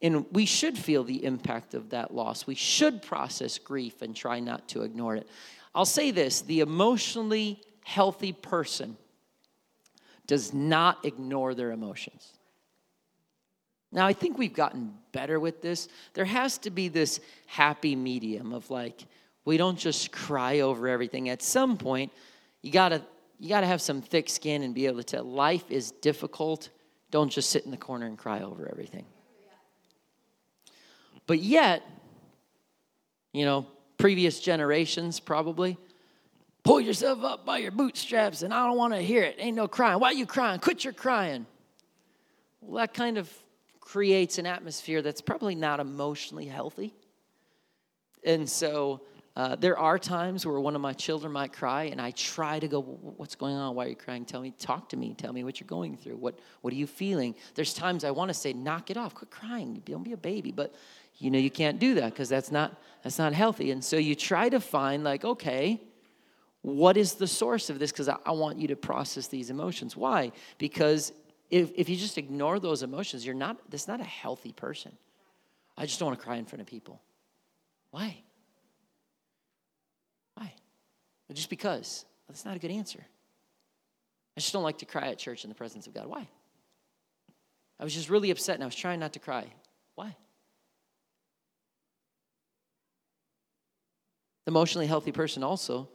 And 0.00 0.24
we 0.32 0.46
should 0.46 0.78
feel 0.78 1.04
the 1.04 1.22
impact 1.24 1.74
of 1.74 1.90
that 1.90 2.14
loss. 2.14 2.46
We 2.46 2.54
should 2.54 3.02
process 3.02 3.58
grief 3.58 4.00
and 4.00 4.16
try 4.16 4.40
not 4.40 4.66
to 4.68 4.82
ignore 4.82 5.16
it. 5.16 5.28
I'll 5.74 5.84
say 5.84 6.10
this 6.10 6.40
the 6.40 6.60
emotionally 6.60 7.60
healthy 7.84 8.32
person 8.32 8.96
does 10.26 10.54
not 10.54 11.04
ignore 11.04 11.54
their 11.54 11.72
emotions. 11.72 12.32
Now, 13.92 14.06
I 14.06 14.12
think 14.12 14.38
we've 14.38 14.54
gotten 14.54 14.94
better 15.12 15.40
with 15.40 15.60
this. 15.60 15.88
There 16.14 16.24
has 16.24 16.58
to 16.58 16.70
be 16.70 16.88
this 16.88 17.18
happy 17.46 17.96
medium 17.96 18.52
of 18.52 18.70
like, 18.70 19.04
we 19.44 19.56
don't 19.56 19.78
just 19.78 20.12
cry 20.12 20.60
over 20.60 20.86
everything. 20.86 21.28
At 21.28 21.42
some 21.42 21.76
point, 21.76 22.12
you 22.62 22.70
gotta, 22.70 23.02
you 23.40 23.48
gotta 23.48 23.66
have 23.66 23.82
some 23.82 24.00
thick 24.00 24.30
skin 24.30 24.62
and 24.62 24.74
be 24.74 24.86
able 24.86 24.98
to 24.98 25.04
tell 25.04 25.24
life 25.24 25.68
is 25.70 25.90
difficult. 25.90 26.68
Don't 27.10 27.30
just 27.30 27.50
sit 27.50 27.64
in 27.64 27.72
the 27.72 27.76
corner 27.76 28.06
and 28.06 28.16
cry 28.16 28.42
over 28.42 28.68
everything. 28.70 29.06
But 31.26 31.40
yet, 31.40 31.82
you 33.32 33.44
know, 33.44 33.66
previous 33.98 34.40
generations 34.40 35.20
probably, 35.20 35.76
Pull 36.62 36.80
yourself 36.80 37.24
up 37.24 37.46
by 37.46 37.58
your 37.58 37.70
bootstraps, 37.70 38.42
and 38.42 38.52
I 38.52 38.66
don't 38.66 38.76
want 38.76 38.92
to 38.92 39.00
hear 39.00 39.22
it. 39.22 39.36
Ain't 39.38 39.56
no 39.56 39.66
crying. 39.66 39.98
Why 39.98 40.08
are 40.08 40.14
you 40.14 40.26
crying? 40.26 40.60
Quit 40.60 40.84
your 40.84 40.92
crying. 40.92 41.46
Well, 42.60 42.80
that 42.80 42.92
kind 42.92 43.16
of 43.16 43.32
creates 43.80 44.38
an 44.38 44.46
atmosphere 44.46 45.00
that's 45.00 45.20
probably 45.20 45.54
not 45.54 45.80
emotionally 45.80 46.46
healthy. 46.46 46.94
And 48.24 48.48
so 48.48 49.00
uh, 49.36 49.56
there 49.56 49.78
are 49.78 49.98
times 49.98 50.44
where 50.44 50.60
one 50.60 50.74
of 50.74 50.82
my 50.82 50.92
children 50.92 51.32
might 51.32 51.52
cry, 51.52 51.84
and 51.84 52.00
I 52.00 52.10
try 52.10 52.58
to 52.58 52.68
go, 52.68 52.82
What's 52.82 53.36
going 53.36 53.54
on? 53.54 53.74
Why 53.74 53.86
are 53.86 53.88
you 53.88 53.96
crying? 53.96 54.26
Tell 54.26 54.42
me, 54.42 54.52
talk 54.58 54.90
to 54.90 54.96
me. 54.98 55.14
Tell 55.14 55.32
me 55.32 55.44
what 55.44 55.60
you're 55.60 55.66
going 55.66 55.96
through. 55.96 56.16
What, 56.16 56.38
what 56.60 56.74
are 56.74 56.76
you 56.76 56.86
feeling? 56.86 57.34
There's 57.54 57.72
times 57.72 58.04
I 58.04 58.10
want 58.10 58.28
to 58.28 58.34
say, 58.34 58.52
Knock 58.52 58.90
it 58.90 58.98
off. 58.98 59.14
Quit 59.14 59.30
crying. 59.30 59.80
Don't 59.86 60.02
be 60.02 60.12
a 60.12 60.18
baby. 60.18 60.52
But 60.52 60.74
you 61.16 61.30
know, 61.30 61.38
you 61.38 61.50
can't 61.50 61.78
do 61.78 61.94
that 61.94 62.12
because 62.12 62.28
that's 62.28 62.50
not, 62.50 62.80
that's 63.02 63.18
not 63.18 63.32
healthy. 63.32 63.70
And 63.70 63.84
so 63.84 63.96
you 63.96 64.14
try 64.14 64.48
to 64.48 64.60
find, 64.60 65.04
like, 65.04 65.24
okay, 65.24 65.80
what 66.62 66.96
is 66.96 67.14
the 67.14 67.26
source 67.26 67.70
of 67.70 67.78
this? 67.78 67.90
Because 67.90 68.08
I, 68.08 68.16
I, 68.26 68.32
want 68.32 68.58
you 68.58 68.68
to 68.68 68.76
process 68.76 69.28
these 69.28 69.50
emotions. 69.50 69.96
Why? 69.96 70.32
Because 70.58 71.12
if, 71.50 71.72
if 71.74 71.88
you 71.88 71.96
just 71.96 72.18
ignore 72.18 72.60
those 72.60 72.82
emotions, 72.82 73.24
you're 73.24 73.34
not, 73.34 73.58
that's 73.70 73.88
not 73.88 74.00
a 74.00 74.04
healthy 74.04 74.52
person. 74.52 74.92
I 75.76 75.86
just 75.86 75.98
don't 75.98 76.08
want 76.08 76.18
to 76.18 76.24
cry 76.24 76.36
in 76.36 76.44
front 76.44 76.60
of 76.60 76.66
people. 76.66 77.00
Why? 77.90 78.22
Why? 80.34 80.52
Well, 81.28 81.34
just 81.34 81.50
because. 81.50 82.04
That's 82.28 82.44
not 82.44 82.54
a 82.54 82.60
good 82.60 82.70
answer. 82.70 83.04
I 84.36 84.40
just 84.40 84.52
don't 84.52 84.62
like 84.62 84.78
to 84.78 84.86
cry 84.86 85.08
at 85.08 85.18
church 85.18 85.44
in 85.44 85.48
the 85.48 85.54
presence 85.56 85.88
of 85.88 85.94
God. 85.94 86.06
Why? 86.06 86.28
I 87.80 87.84
was 87.84 87.94
just 87.94 88.08
really 88.10 88.30
upset 88.30 88.54
and 88.54 88.62
I 88.62 88.66
was 88.66 88.76
trying 88.76 89.00
not 89.00 89.14
to 89.14 89.18
cry. 89.18 89.46
Why? 89.96 90.14
The 94.44 94.52
emotionally 94.52 94.86
healthy 94.86 95.10
person 95.10 95.42
also 95.42 95.88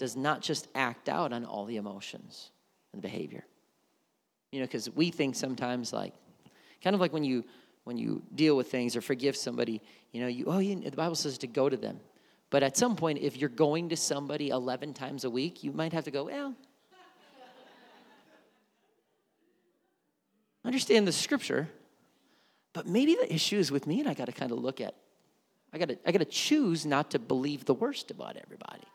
does 0.00 0.16
not 0.16 0.40
just 0.40 0.66
act 0.74 1.10
out 1.10 1.30
on 1.30 1.44
all 1.44 1.66
the 1.66 1.76
emotions 1.76 2.52
and 2.94 3.02
behavior. 3.02 3.44
You 4.50 4.60
know, 4.60 4.64
because 4.64 4.88
we 4.88 5.10
think 5.10 5.36
sometimes 5.36 5.92
like, 5.92 6.14
kind 6.82 6.94
of 6.94 7.00
like 7.00 7.12
when 7.12 7.22
you 7.22 7.44
when 7.84 7.98
you 7.98 8.22
deal 8.34 8.56
with 8.56 8.70
things 8.70 8.96
or 8.96 9.02
forgive 9.02 9.36
somebody, 9.36 9.82
you 10.12 10.22
know, 10.22 10.26
you 10.26 10.46
oh, 10.46 10.58
you, 10.58 10.80
the 10.80 10.90
Bible 10.92 11.14
says 11.14 11.36
to 11.38 11.46
go 11.46 11.68
to 11.68 11.76
them. 11.76 12.00
But 12.48 12.62
at 12.62 12.78
some 12.78 12.96
point, 12.96 13.18
if 13.18 13.36
you're 13.36 13.50
going 13.50 13.90
to 13.90 13.96
somebody 13.96 14.48
11 14.48 14.94
times 14.94 15.24
a 15.24 15.30
week, 15.30 15.62
you 15.62 15.70
might 15.70 15.92
have 15.92 16.04
to 16.04 16.10
go, 16.10 16.24
well, 16.24 16.54
understand 20.64 21.06
the 21.06 21.12
scripture, 21.12 21.68
but 22.72 22.86
maybe 22.86 23.16
the 23.16 23.32
issue 23.32 23.58
is 23.58 23.70
with 23.70 23.86
me 23.86 24.00
and 24.00 24.08
I 24.08 24.14
got 24.14 24.26
to 24.26 24.32
kind 24.32 24.50
of 24.50 24.58
look 24.58 24.80
at, 24.80 24.94
I 25.74 25.78
got 25.78 25.90
to, 25.90 25.98
I 26.06 26.10
got 26.10 26.18
to 26.18 26.24
choose 26.24 26.86
not 26.86 27.10
to 27.10 27.18
believe 27.18 27.66
the 27.66 27.74
worst 27.74 28.10
about 28.10 28.36
everybody. 28.36 28.88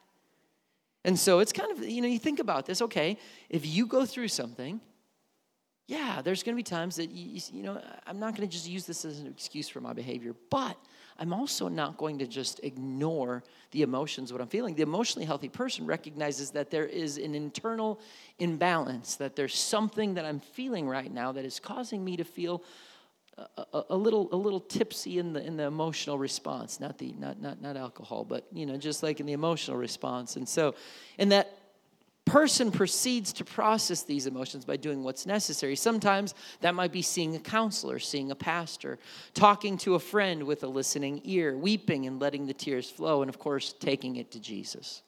And 1.06 1.18
so 1.20 1.38
it's 1.38 1.54
kind 1.54 1.72
of, 1.72 1.88
you 1.88 2.02
know, 2.02 2.08
you 2.08 2.18
think 2.18 2.40
about 2.40 2.66
this, 2.66 2.82
okay, 2.82 3.20
if 3.48 3.64
you 3.64 3.86
go 3.86 4.08
through 4.08 4.28
something, 4.28 4.82
yeah, 5.86 6.24
there's 6.24 6.42
going 6.42 6.56
to 6.56 6.58
be 6.58 6.64
times 6.64 6.96
that, 6.96 7.12
you, 7.12 7.40
you 7.54 7.62
know, 7.62 7.80
I'm 8.08 8.20
not 8.20 8.36
going 8.36 8.50
to 8.50 8.52
just 8.52 8.68
use 8.68 8.88
this 8.88 9.06
as 9.06 9.20
an 9.20 9.28
excuse 9.28 9.70
for 9.70 9.80
my 9.80 9.94
behavior, 9.94 10.34
but 10.50 10.76
I'm 11.20 11.32
also 11.32 11.68
not 11.68 11.98
going 11.98 12.18
to 12.18 12.26
just 12.26 12.60
ignore 12.64 13.44
the 13.70 13.84
emotions, 13.84 14.34
what 14.34 14.42
I'm 14.42 14.48
feeling. 14.48 14.74
The 14.74 14.82
emotionally 14.82 15.28
healthy 15.28 15.48
person 15.48 15.86
recognizes 15.86 16.50
that 16.52 16.72
there 16.72 16.88
is 16.88 17.20
an 17.20 17.36
internal 17.36 18.00
imbalance, 18.40 19.16
that 19.18 19.36
there's 19.36 19.56
something 19.56 20.16
that 20.16 20.26
I'm 20.26 20.40
feeling 20.40 20.90
right 20.90 21.14
now 21.14 21.32
that 21.34 21.46
is 21.46 21.60
causing 21.60 22.04
me 22.04 22.18
to 22.18 22.24
feel 22.24 22.64
a, 23.38 23.84
a, 23.90 23.96
little 23.98 24.30
a 24.32 24.36
little 24.36 24.62
tipsy 24.62 25.20
in 25.20 25.34
the 25.34 25.46
in 25.46 25.58
the 25.58 25.64
emotional 25.64 26.18
response 26.18 26.80
not 26.80 26.98
the 26.98 27.14
not 27.20 27.42
not 27.42 27.62
not 27.62 27.76
alcohol 27.76 28.24
but 28.24 28.46
you 28.54 28.66
know 28.66 28.78
just 28.78 29.04
like 29.04 29.20
in 29.20 29.26
the 29.26 29.34
emotional 29.34 29.78
response 29.78 30.38
and 30.38 30.48
so 30.48 30.74
and 31.18 31.32
that 31.32 31.58
person 32.26 32.72
proceeds 32.72 33.32
to 33.34 33.46
process 33.46 34.02
these 34.02 34.26
emotions 34.26 34.66
by 34.66 34.76
doing 34.76 35.04
what's 35.04 35.28
necessary. 35.28 35.76
Sometimes 35.76 36.34
that 36.62 36.74
might 36.74 36.92
be 36.92 37.04
seeing 37.04 37.36
a 37.36 37.40
counselor, 37.40 38.00
seeing 38.00 38.32
a 38.32 38.36
pastor, 38.36 38.98
talking 39.36 39.78
to 39.78 39.94
a 39.94 40.00
friend 40.00 40.44
with 40.44 40.64
a 40.64 40.68
listening 40.68 41.22
ear, 41.24 41.56
weeping 41.56 42.08
and 42.08 42.20
letting 42.20 42.48
the 42.48 42.54
tears 42.54 42.90
flow, 42.90 43.22
and 43.22 43.30
of 43.30 43.38
course, 43.38 43.74
taking 43.74 44.16
it 44.16 44.32
to 44.32 44.40
Jesus. 44.40 45.04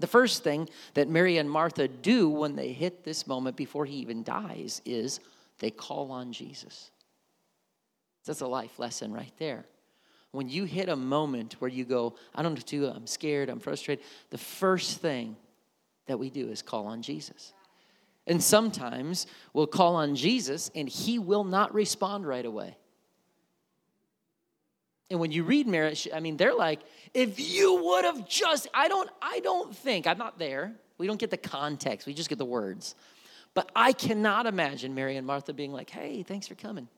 The 0.00 0.08
first 0.08 0.42
thing 0.42 0.68
that 0.94 1.08
Mary 1.08 1.38
and 1.38 1.48
Martha 1.48 1.88
do 1.88 2.28
when 2.28 2.56
they 2.56 2.72
hit 2.72 3.04
this 3.04 3.26
moment 3.26 3.56
before 3.56 3.86
he 3.86 3.96
even 3.96 4.24
dies 4.24 4.82
is 4.84 5.20
they 5.60 5.70
call 5.70 6.10
on 6.10 6.32
Jesus. 6.32 6.90
That's 8.26 8.40
a 8.40 8.46
life 8.46 8.78
lesson 8.78 9.12
right 9.12 9.32
there. 9.38 9.64
When 10.32 10.48
you 10.48 10.64
hit 10.64 10.88
a 10.88 10.96
moment 10.96 11.54
where 11.60 11.70
you 11.70 11.84
go, 11.84 12.14
I 12.34 12.42
don't 12.42 12.52
know 12.52 12.58
what 12.58 12.66
to 12.66 12.76
do, 12.78 12.86
I'm 12.86 13.06
scared, 13.06 13.48
I'm 13.48 13.60
frustrated, 13.60 14.04
the 14.30 14.38
first 14.38 15.00
thing 15.00 15.36
that 16.06 16.18
we 16.18 16.28
do 16.28 16.48
is 16.48 16.60
call 16.60 16.86
on 16.86 17.02
Jesus. 17.02 17.54
And 18.26 18.42
sometimes 18.42 19.26
we'll 19.52 19.66
call 19.66 19.94
on 19.94 20.16
Jesus 20.16 20.70
and 20.74 20.88
he 20.88 21.18
will 21.18 21.44
not 21.44 21.72
respond 21.72 22.26
right 22.26 22.44
away. 22.44 22.76
And 25.08 25.20
when 25.20 25.30
you 25.30 25.44
read 25.44 25.68
marriage, 25.68 26.08
I 26.12 26.18
mean, 26.18 26.36
they're 26.36 26.54
like, 26.54 26.80
if 27.14 27.38
you 27.38 27.82
would 27.84 28.04
have 28.04 28.28
just, 28.28 28.66
I 28.74 28.88
don't, 28.88 29.08
I 29.22 29.38
don't 29.40 29.74
think, 29.74 30.08
I'm 30.08 30.18
not 30.18 30.38
there. 30.38 30.74
We 30.98 31.06
don't 31.06 31.20
get 31.20 31.30
the 31.30 31.36
context, 31.36 32.06
we 32.06 32.14
just 32.14 32.28
get 32.28 32.38
the 32.38 32.44
words. 32.44 32.96
But 33.54 33.70
I 33.74 33.92
cannot 33.92 34.46
imagine 34.46 34.94
Mary 34.94 35.16
and 35.16 35.26
Martha 35.26 35.52
being 35.52 35.72
like, 35.72 35.88
hey, 35.88 36.24
thanks 36.24 36.48
for 36.48 36.56
coming. 36.56 36.88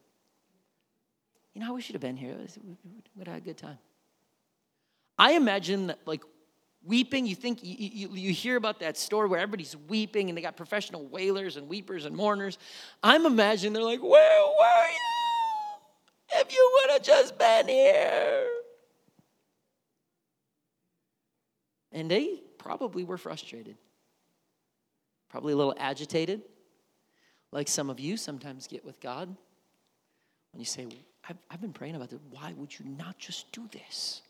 You 1.58 1.64
know, 1.64 1.70
I 1.70 1.74
wish 1.74 1.88
you'd 1.88 1.94
have 1.94 2.02
been 2.02 2.16
here. 2.16 2.36
We 2.36 2.76
would 3.16 3.26
have 3.26 3.34
had 3.34 3.42
a 3.42 3.44
good 3.44 3.56
time. 3.56 3.78
I 5.18 5.32
imagine 5.32 5.88
that, 5.88 5.98
like, 6.06 6.22
weeping. 6.84 7.26
You 7.26 7.34
think 7.34 7.64
you, 7.64 7.74
you, 7.76 8.08
you, 8.14 8.32
hear 8.32 8.54
about 8.54 8.78
that 8.78 8.96
story 8.96 9.28
where 9.28 9.40
everybody's 9.40 9.74
weeping 9.88 10.28
and 10.28 10.38
they 10.38 10.42
got 10.42 10.56
professional 10.56 11.04
wailers 11.08 11.56
and 11.56 11.68
weepers 11.68 12.04
and 12.04 12.14
mourners. 12.14 12.58
I'm 13.02 13.26
imagining 13.26 13.72
they're 13.72 13.82
like, 13.82 14.00
Where 14.00 14.40
were 14.46 14.88
you? 14.88 16.40
If 16.40 16.52
you 16.52 16.70
would 16.74 16.92
have 16.92 17.02
just 17.02 17.36
been 17.36 17.66
here. 17.66 18.46
And 21.90 22.08
they 22.08 22.40
probably 22.58 23.02
were 23.02 23.18
frustrated, 23.18 23.76
probably 25.28 25.54
a 25.54 25.56
little 25.56 25.74
agitated, 25.76 26.42
like 27.50 27.66
some 27.66 27.90
of 27.90 27.98
you 27.98 28.16
sometimes 28.16 28.68
get 28.68 28.84
with 28.84 29.00
God. 29.00 29.34
When 30.52 30.60
you 30.60 30.64
say, 30.64 30.86
I've, 31.28 31.36
I've 31.50 31.60
been 31.60 31.72
praying 31.72 31.94
about 31.94 32.10
this, 32.10 32.20
why 32.30 32.54
would 32.56 32.78
you 32.78 32.86
not 32.86 33.18
just 33.18 33.52
do 33.52 33.68
this? 33.70 34.22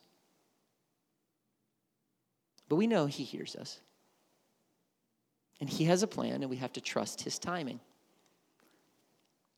But 2.69 2.77
we 2.77 2.87
know 2.87 3.07
He 3.07 3.25
hears 3.25 3.55
us. 3.57 3.81
And 5.61 5.69
He 5.69 5.85
has 5.85 6.03
a 6.03 6.07
plan, 6.07 6.43
and 6.43 6.51
we 6.51 6.57
have 6.57 6.73
to 6.75 6.81
trust 6.81 7.23
His 7.23 7.39
timing. 7.39 7.81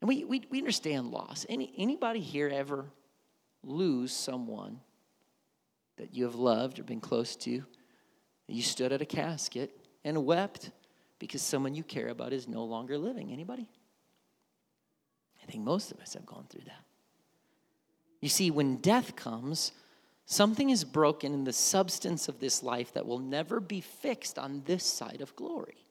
And 0.00 0.08
we, 0.08 0.24
we, 0.24 0.46
we 0.50 0.58
understand 0.58 1.10
loss. 1.10 1.44
Any, 1.48 1.72
anybody 1.76 2.20
here 2.20 2.48
ever 2.48 2.86
lose 3.62 4.12
someone 4.12 4.80
that 5.96 6.14
you 6.14 6.24
have 6.24 6.34
loved 6.34 6.78
or 6.78 6.84
been 6.84 7.00
close 7.00 7.36
to? 7.36 7.64
You 8.46 8.62
stood 8.62 8.92
at 8.92 9.02
a 9.02 9.06
casket 9.06 9.70
and 10.04 10.24
wept 10.24 10.70
because 11.18 11.42
someone 11.42 11.74
you 11.74 11.82
care 11.82 12.08
about 12.08 12.32
is 12.32 12.48
no 12.48 12.64
longer 12.64 12.98
living. 12.98 13.30
Anybody? 13.30 13.68
I 15.42 15.46
think 15.50 15.64
most 15.64 15.92
of 15.92 16.00
us 16.00 16.14
have 16.14 16.26
gone 16.26 16.46
through 16.48 16.64
that. 16.66 16.84
You 18.20 18.28
see, 18.28 18.50
when 18.50 18.76
death 18.76 19.16
comes, 19.16 19.72
Something 20.30 20.70
is 20.70 20.84
broken 20.84 21.34
in 21.34 21.42
the 21.42 21.52
substance 21.52 22.28
of 22.28 22.38
this 22.38 22.62
life 22.62 22.92
that 22.92 23.04
will 23.04 23.18
never 23.18 23.58
be 23.58 23.80
fixed 23.80 24.38
on 24.38 24.62
this 24.64 24.84
side 24.84 25.22
of 25.22 25.34
glory. 25.34 25.84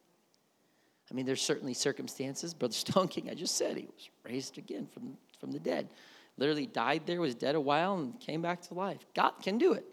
I 1.12 1.14
mean, 1.14 1.26
there's 1.26 1.42
certainly 1.42 1.74
circumstances. 1.74 2.54
Brother 2.54 2.74
Stone 2.88 3.10
King, 3.10 3.30
I 3.30 3.34
just 3.34 3.58
said, 3.58 3.76
he 3.76 3.84
was 3.84 4.10
raised 4.24 4.58
again 4.58 4.88
from, 4.94 5.18
from 5.42 5.52
the 5.52 5.60
dead. 5.60 5.90
Literally 6.38 6.68
died 6.68 7.02
there, 7.06 7.20
was 7.20 7.36
dead 7.36 7.56
a 7.56 7.60
while, 7.60 7.98
and 7.98 8.18
came 8.22 8.42
back 8.42 8.62
to 8.62 8.74
life. 8.74 9.06
God 9.14 9.34
can 9.42 9.58
do 9.58 9.74
it. 9.74 9.84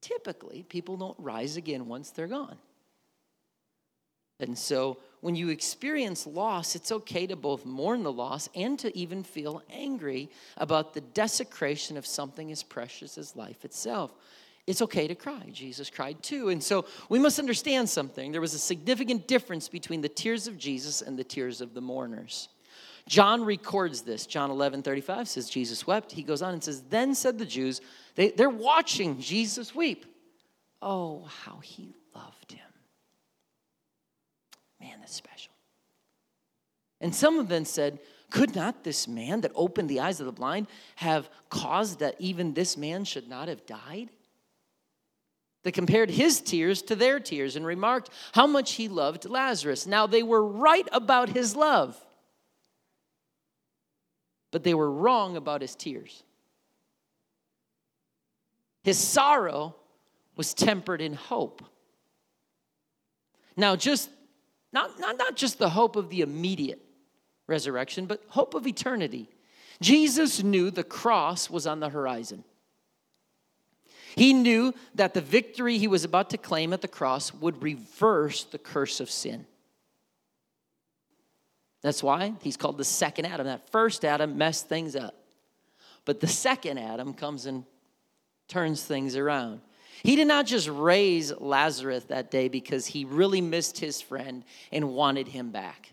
Typically, 0.00 0.64
people 0.64 0.96
don't 0.96 1.16
rise 1.20 1.56
again 1.56 1.86
once 1.86 2.10
they're 2.10 2.26
gone. 2.26 2.58
And 4.40 4.58
so 4.58 4.98
when 5.26 5.34
you 5.34 5.48
experience 5.48 6.24
loss, 6.24 6.76
it's 6.76 6.92
okay 6.92 7.26
to 7.26 7.34
both 7.34 7.66
mourn 7.66 8.04
the 8.04 8.12
loss 8.12 8.48
and 8.54 8.78
to 8.78 8.96
even 8.96 9.24
feel 9.24 9.60
angry 9.68 10.30
about 10.56 10.94
the 10.94 11.00
desecration 11.00 11.96
of 11.96 12.06
something 12.06 12.52
as 12.52 12.62
precious 12.62 13.18
as 13.18 13.34
life 13.34 13.64
itself. 13.64 14.12
It's 14.68 14.80
okay 14.82 15.08
to 15.08 15.16
cry. 15.16 15.50
Jesus 15.50 15.90
cried 15.90 16.22
too. 16.22 16.50
And 16.50 16.62
so 16.62 16.84
we 17.08 17.18
must 17.18 17.40
understand 17.40 17.88
something. 17.88 18.30
There 18.30 18.40
was 18.40 18.54
a 18.54 18.58
significant 18.60 19.26
difference 19.26 19.68
between 19.68 20.00
the 20.00 20.08
tears 20.08 20.46
of 20.46 20.58
Jesus 20.58 21.02
and 21.02 21.18
the 21.18 21.24
tears 21.24 21.60
of 21.60 21.74
the 21.74 21.80
mourners. 21.80 22.48
John 23.08 23.44
records 23.44 24.02
this. 24.02 24.26
John 24.26 24.52
11, 24.52 24.84
35 24.84 25.26
says, 25.26 25.50
Jesus 25.50 25.88
wept. 25.88 26.12
He 26.12 26.22
goes 26.22 26.40
on 26.40 26.52
and 26.52 26.62
says, 26.62 26.82
Then 26.82 27.16
said 27.16 27.36
the 27.36 27.46
Jews, 27.46 27.80
they, 28.14 28.30
they're 28.30 28.48
watching 28.48 29.20
Jesus 29.20 29.74
weep. 29.74 30.06
Oh, 30.80 31.24
how 31.42 31.58
he 31.58 31.96
loved 32.14 32.52
him. 32.52 32.65
Man, 34.86 35.00
that's 35.00 35.14
special. 35.14 35.52
And 37.00 37.14
some 37.14 37.38
of 37.38 37.48
them 37.48 37.64
said, 37.64 37.98
Could 38.30 38.54
not 38.54 38.84
this 38.84 39.08
man 39.08 39.40
that 39.40 39.52
opened 39.54 39.88
the 39.88 40.00
eyes 40.00 40.20
of 40.20 40.26
the 40.26 40.32
blind 40.32 40.68
have 40.96 41.28
caused 41.50 41.98
that 41.98 42.14
even 42.20 42.54
this 42.54 42.76
man 42.76 43.04
should 43.04 43.28
not 43.28 43.48
have 43.48 43.66
died? 43.66 44.10
They 45.64 45.72
compared 45.72 46.10
his 46.10 46.40
tears 46.40 46.82
to 46.82 46.94
their 46.94 47.18
tears 47.18 47.56
and 47.56 47.66
remarked 47.66 48.10
how 48.32 48.46
much 48.46 48.74
he 48.74 48.86
loved 48.86 49.24
Lazarus. 49.24 49.86
Now 49.86 50.06
they 50.06 50.22
were 50.22 50.44
right 50.44 50.88
about 50.92 51.30
his 51.30 51.56
love, 51.56 52.00
but 54.52 54.62
they 54.62 54.74
were 54.74 54.90
wrong 54.90 55.36
about 55.36 55.62
his 55.62 55.74
tears. 55.74 56.22
His 58.84 58.98
sorrow 58.98 59.74
was 60.36 60.54
tempered 60.54 61.00
in 61.00 61.14
hope. 61.14 61.64
Now, 63.56 63.74
just 63.74 64.10
not, 64.72 64.98
not, 64.98 65.18
not 65.18 65.36
just 65.36 65.58
the 65.58 65.70
hope 65.70 65.96
of 65.96 66.10
the 66.10 66.20
immediate 66.20 66.80
resurrection, 67.46 68.06
but 68.06 68.22
hope 68.28 68.54
of 68.54 68.66
eternity. 68.66 69.28
Jesus 69.80 70.42
knew 70.42 70.70
the 70.70 70.84
cross 70.84 71.50
was 71.50 71.66
on 71.66 71.80
the 71.80 71.88
horizon. 71.88 72.44
He 74.16 74.32
knew 74.32 74.72
that 74.94 75.12
the 75.12 75.20
victory 75.20 75.76
he 75.76 75.86
was 75.86 76.04
about 76.04 76.30
to 76.30 76.38
claim 76.38 76.72
at 76.72 76.80
the 76.80 76.88
cross 76.88 77.34
would 77.34 77.62
reverse 77.62 78.44
the 78.44 78.58
curse 78.58 79.00
of 79.00 79.10
sin. 79.10 79.46
That's 81.82 82.02
why 82.02 82.32
he's 82.40 82.56
called 82.56 82.78
the 82.78 82.84
second 82.84 83.26
Adam. 83.26 83.46
That 83.46 83.70
first 83.70 84.04
Adam 84.04 84.38
messed 84.38 84.68
things 84.68 84.96
up. 84.96 85.14
But 86.06 86.20
the 86.20 86.26
second 86.26 86.78
Adam 86.78 87.12
comes 87.12 87.46
and 87.46 87.64
turns 88.48 88.82
things 88.82 89.16
around. 89.16 89.60
He 90.02 90.16
did 90.16 90.28
not 90.28 90.46
just 90.46 90.68
raise 90.68 91.32
Lazarus 91.32 92.04
that 92.04 92.30
day 92.30 92.48
because 92.48 92.86
he 92.86 93.04
really 93.04 93.40
missed 93.40 93.78
his 93.78 94.00
friend 94.00 94.44
and 94.72 94.90
wanted 94.90 95.28
him 95.28 95.50
back. 95.50 95.92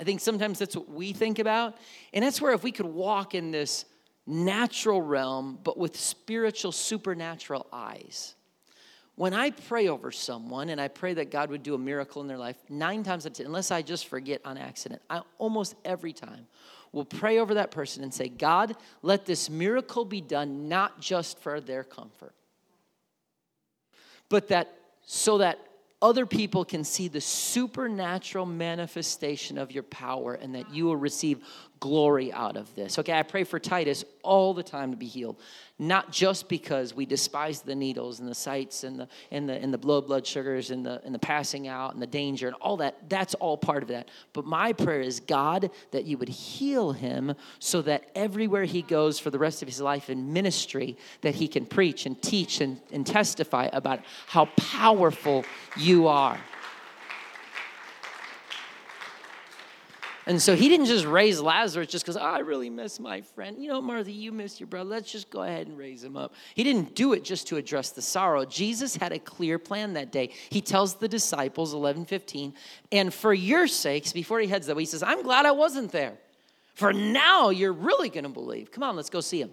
I 0.00 0.04
think 0.04 0.20
sometimes 0.20 0.58
that's 0.58 0.74
what 0.74 0.90
we 0.90 1.12
think 1.12 1.38
about. 1.38 1.76
And 2.12 2.24
that's 2.24 2.40
where 2.40 2.52
if 2.52 2.64
we 2.64 2.72
could 2.72 2.86
walk 2.86 3.34
in 3.34 3.50
this 3.50 3.84
natural 4.26 5.00
realm, 5.00 5.58
but 5.62 5.78
with 5.78 5.96
spiritual, 5.96 6.72
supernatural 6.72 7.66
eyes. 7.72 8.34
When 9.14 9.34
I 9.34 9.50
pray 9.50 9.88
over 9.88 10.10
someone 10.10 10.70
and 10.70 10.80
I 10.80 10.88
pray 10.88 11.14
that 11.14 11.30
God 11.30 11.50
would 11.50 11.62
do 11.62 11.74
a 11.74 11.78
miracle 11.78 12.22
in 12.22 12.28
their 12.28 12.38
life, 12.38 12.56
nine 12.68 13.02
times 13.02 13.26
out 13.26 13.32
of 13.32 13.36
ten, 13.36 13.46
unless 13.46 13.70
I 13.70 13.82
just 13.82 14.08
forget 14.08 14.40
on 14.44 14.56
accident, 14.56 15.02
I 15.10 15.22
almost 15.38 15.74
every 15.84 16.12
time 16.12 16.46
will 16.92 17.04
pray 17.04 17.38
over 17.38 17.54
that 17.54 17.70
person 17.70 18.02
and 18.02 18.12
say, 18.12 18.28
God, 18.28 18.76
let 19.00 19.24
this 19.24 19.48
miracle 19.48 20.04
be 20.04 20.20
done 20.20 20.68
not 20.68 21.00
just 21.00 21.38
for 21.38 21.60
their 21.60 21.84
comfort, 21.84 22.34
but 24.28 24.48
that 24.48 24.74
so 25.04 25.38
that 25.38 25.58
other 26.00 26.26
people 26.26 26.64
can 26.64 26.84
see 26.84 27.08
the 27.08 27.20
supernatural 27.20 28.44
manifestation 28.44 29.56
of 29.56 29.70
your 29.70 29.84
power 29.84 30.34
and 30.34 30.54
that 30.54 30.72
you 30.72 30.84
will 30.84 30.96
receive 30.96 31.40
glory 31.82 32.32
out 32.32 32.56
of 32.56 32.72
this. 32.76 32.96
Okay, 33.00 33.12
I 33.12 33.24
pray 33.24 33.42
for 33.42 33.58
Titus 33.58 34.04
all 34.22 34.54
the 34.54 34.62
time 34.62 34.92
to 34.92 34.96
be 34.96 35.06
healed, 35.06 35.36
not 35.80 36.12
just 36.12 36.48
because 36.48 36.94
we 36.94 37.04
despise 37.04 37.60
the 37.60 37.74
needles 37.74 38.20
and 38.20 38.28
the 38.28 38.36
sights 38.36 38.84
and 38.84 39.00
the 39.00 39.08
and 39.32 39.48
the 39.48 39.54
and 39.54 39.74
the 39.74 39.78
blood 39.78 40.06
blood 40.06 40.24
sugars 40.24 40.70
and 40.70 40.86
the 40.86 41.02
and 41.04 41.12
the 41.12 41.18
passing 41.18 41.66
out 41.66 41.92
and 41.92 42.00
the 42.00 42.06
danger 42.06 42.46
and 42.46 42.54
all 42.60 42.76
that. 42.76 43.08
That's 43.08 43.34
all 43.34 43.58
part 43.58 43.82
of 43.82 43.88
that. 43.88 44.08
But 44.32 44.44
my 44.44 44.72
prayer 44.72 45.00
is 45.00 45.18
God 45.18 45.72
that 45.90 46.04
you 46.04 46.18
would 46.18 46.28
heal 46.28 46.92
him 46.92 47.34
so 47.58 47.82
that 47.82 48.04
everywhere 48.14 48.64
he 48.64 48.82
goes 48.82 49.18
for 49.18 49.30
the 49.30 49.40
rest 49.40 49.60
of 49.60 49.66
his 49.66 49.80
life 49.80 50.08
in 50.08 50.32
ministry 50.32 50.96
that 51.22 51.34
he 51.34 51.48
can 51.48 51.66
preach 51.66 52.06
and 52.06 52.22
teach 52.22 52.60
and, 52.60 52.80
and 52.92 53.04
testify 53.04 53.68
about 53.72 53.98
how 54.28 54.44
powerful 54.56 55.44
you 55.76 56.06
are. 56.06 56.38
And 60.24 60.40
so 60.40 60.54
he 60.54 60.68
didn't 60.68 60.86
just 60.86 61.04
raise 61.04 61.40
Lazarus 61.40 61.88
just 61.88 62.04
because, 62.04 62.16
oh, 62.16 62.20
I 62.20 62.38
really 62.40 62.70
miss 62.70 63.00
my 63.00 63.22
friend. 63.22 63.60
You 63.60 63.68
know, 63.68 63.82
Martha, 63.82 64.12
you 64.12 64.30
miss 64.30 64.60
your 64.60 64.68
brother. 64.68 64.88
Let's 64.88 65.10
just 65.10 65.30
go 65.30 65.42
ahead 65.42 65.66
and 65.66 65.76
raise 65.76 66.04
him 66.04 66.16
up. 66.16 66.32
He 66.54 66.62
didn't 66.62 66.94
do 66.94 67.12
it 67.12 67.24
just 67.24 67.48
to 67.48 67.56
address 67.56 67.90
the 67.90 68.02
sorrow. 68.02 68.44
Jesus 68.44 68.94
had 68.94 69.12
a 69.12 69.18
clear 69.18 69.58
plan 69.58 69.94
that 69.94 70.12
day. 70.12 70.30
He 70.50 70.60
tells 70.60 70.94
the 70.94 71.08
disciples, 71.08 71.74
11, 71.74 72.04
15, 72.04 72.54
and 72.92 73.12
for 73.12 73.34
your 73.34 73.66
sakes, 73.66 74.12
before 74.12 74.38
he 74.38 74.46
heads 74.46 74.68
that 74.68 74.76
way, 74.76 74.82
he 74.82 74.86
says, 74.86 75.02
I'm 75.02 75.22
glad 75.22 75.44
I 75.44 75.52
wasn't 75.52 75.90
there. 75.90 76.14
For 76.74 76.92
now, 76.92 77.50
you're 77.50 77.72
really 77.72 78.08
going 78.08 78.24
to 78.24 78.30
believe. 78.30 78.70
Come 78.70 78.84
on, 78.84 78.94
let's 78.94 79.10
go 79.10 79.20
see 79.20 79.40
him. 79.40 79.50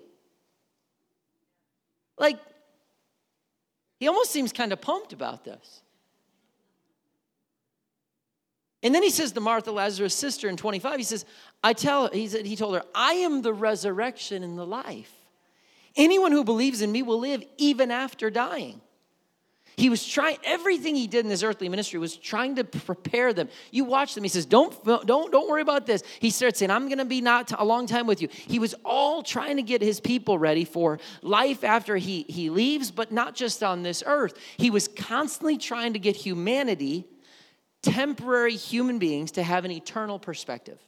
Like, 2.17 2.39
he 3.99 4.07
almost 4.07 4.31
seems 4.31 4.53
kind 4.53 4.71
of 4.71 4.79
pumped 4.79 5.13
about 5.13 5.43
this. 5.43 5.81
And 8.81 8.95
then 8.95 9.03
he 9.03 9.09
says 9.09 9.33
to 9.33 9.41
Martha, 9.41 9.71
Lazarus' 9.71 10.15
sister 10.15 10.47
in 10.47 10.55
25, 10.55 10.97
he 10.97 11.03
says, 11.03 11.25
I 11.63 11.73
tell, 11.73 12.09
he, 12.09 12.27
said, 12.27 12.45
he 12.45 12.55
told 12.55 12.75
her, 12.75 12.83
I 12.95 13.13
am 13.13 13.41
the 13.41 13.53
resurrection 13.53 14.43
and 14.43 14.57
the 14.57 14.65
life. 14.65 15.11
Anyone 15.95 16.31
who 16.31 16.43
believes 16.43 16.81
in 16.81 16.91
me 16.91 17.01
will 17.01 17.19
live 17.19 17.43
even 17.57 17.91
after 17.91 18.29
dying. 18.29 18.79
He 19.79 19.89
was 19.89 20.05
trying, 20.05 20.37
everything 20.43 20.95
he 20.95 21.07
did 21.07 21.23
in 21.23 21.31
his 21.31 21.41
earthly 21.41 21.69
ministry 21.69 21.99
was 21.99 22.17
trying 22.17 22.55
to 22.55 22.65
prepare 22.65 23.31
them. 23.31 23.47
You 23.71 23.85
watch 23.85 24.13
them. 24.13 24.23
He 24.23 24.29
says, 24.29 24.45
don't, 24.45 24.73
don't, 24.83 25.31
don't 25.31 25.49
worry 25.49 25.61
about 25.61 25.85
this. 25.85 26.03
He 26.19 26.31
starts 26.31 26.59
saying, 26.59 26.69
I'm 26.69 26.87
going 26.87 26.97
to 26.97 27.05
be 27.05 27.21
not 27.21 27.53
a 27.57 27.63
long 27.63 27.87
time 27.87 28.05
with 28.05 28.21
you. 28.21 28.27
He 28.29 28.59
was 28.59 28.75
all 28.83 29.23
trying 29.23 29.55
to 29.55 29.63
get 29.63 29.81
his 29.81 30.01
people 30.01 30.37
ready 30.37 30.65
for 30.65 30.99
life 31.21 31.63
after 31.63 31.95
he, 31.95 32.25
he 32.27 32.49
leaves, 32.49 32.91
but 32.91 33.13
not 33.13 33.35
just 33.35 33.63
on 33.63 33.83
this 33.83 34.03
earth. 34.05 34.37
He 34.57 34.69
was 34.69 34.89
constantly 34.89 35.57
trying 35.57 35.93
to 35.93 35.99
get 35.99 36.17
humanity 36.17 37.05
temporary 37.81 38.55
human 38.55 38.99
beings 38.99 39.31
to 39.31 39.43
have 39.43 39.65
an 39.65 39.71
eternal 39.71 40.19
perspective. 40.19 40.79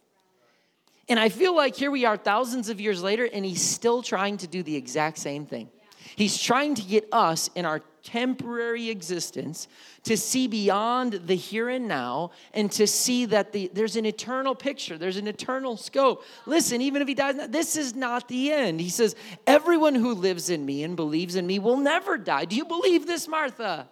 And 1.07 1.19
I 1.19 1.29
feel 1.29 1.55
like 1.55 1.75
here 1.75 1.91
we 1.91 2.05
are 2.05 2.17
thousands 2.17 2.69
of 2.69 2.79
years 2.79 3.03
later, 3.03 3.27
and 3.31 3.43
he's 3.43 3.61
still 3.61 4.01
trying 4.01 4.37
to 4.37 4.47
do 4.47 4.63
the 4.63 4.75
exact 4.75 5.17
same 5.17 5.45
thing. 5.45 5.69
He's 6.15 6.41
trying 6.41 6.75
to 6.75 6.81
get 6.81 7.07
us 7.11 7.49
in 7.55 7.65
our 7.65 7.81
temporary 8.03 8.89
existence 8.89 9.67
to 10.03 10.17
see 10.17 10.47
beyond 10.47 11.13
the 11.25 11.35
here 11.35 11.69
and 11.69 11.87
now 11.87 12.31
and 12.53 12.71
to 12.71 12.87
see 12.87 13.25
that 13.25 13.51
the, 13.51 13.69
there's 13.73 13.95
an 13.95 14.05
eternal 14.05 14.55
picture, 14.55 14.97
there's 14.97 15.17
an 15.17 15.27
eternal 15.27 15.77
scope. 15.77 16.23
Listen, 16.45 16.81
even 16.81 17.01
if 17.01 17.07
he 17.07 17.13
dies, 17.13 17.35
this 17.49 17.75
is 17.75 17.95
not 17.95 18.27
the 18.27 18.51
end. 18.51 18.81
He 18.81 18.89
says, 18.89 19.15
Everyone 19.45 19.95
who 19.95 20.13
lives 20.13 20.49
in 20.49 20.65
me 20.65 20.83
and 20.83 20.95
believes 20.95 21.35
in 21.35 21.45
me 21.45 21.59
will 21.59 21.77
never 21.77 22.17
die. 22.17 22.45
Do 22.45 22.55
you 22.55 22.65
believe 22.65 23.05
this, 23.05 23.27
Martha? 23.27 23.87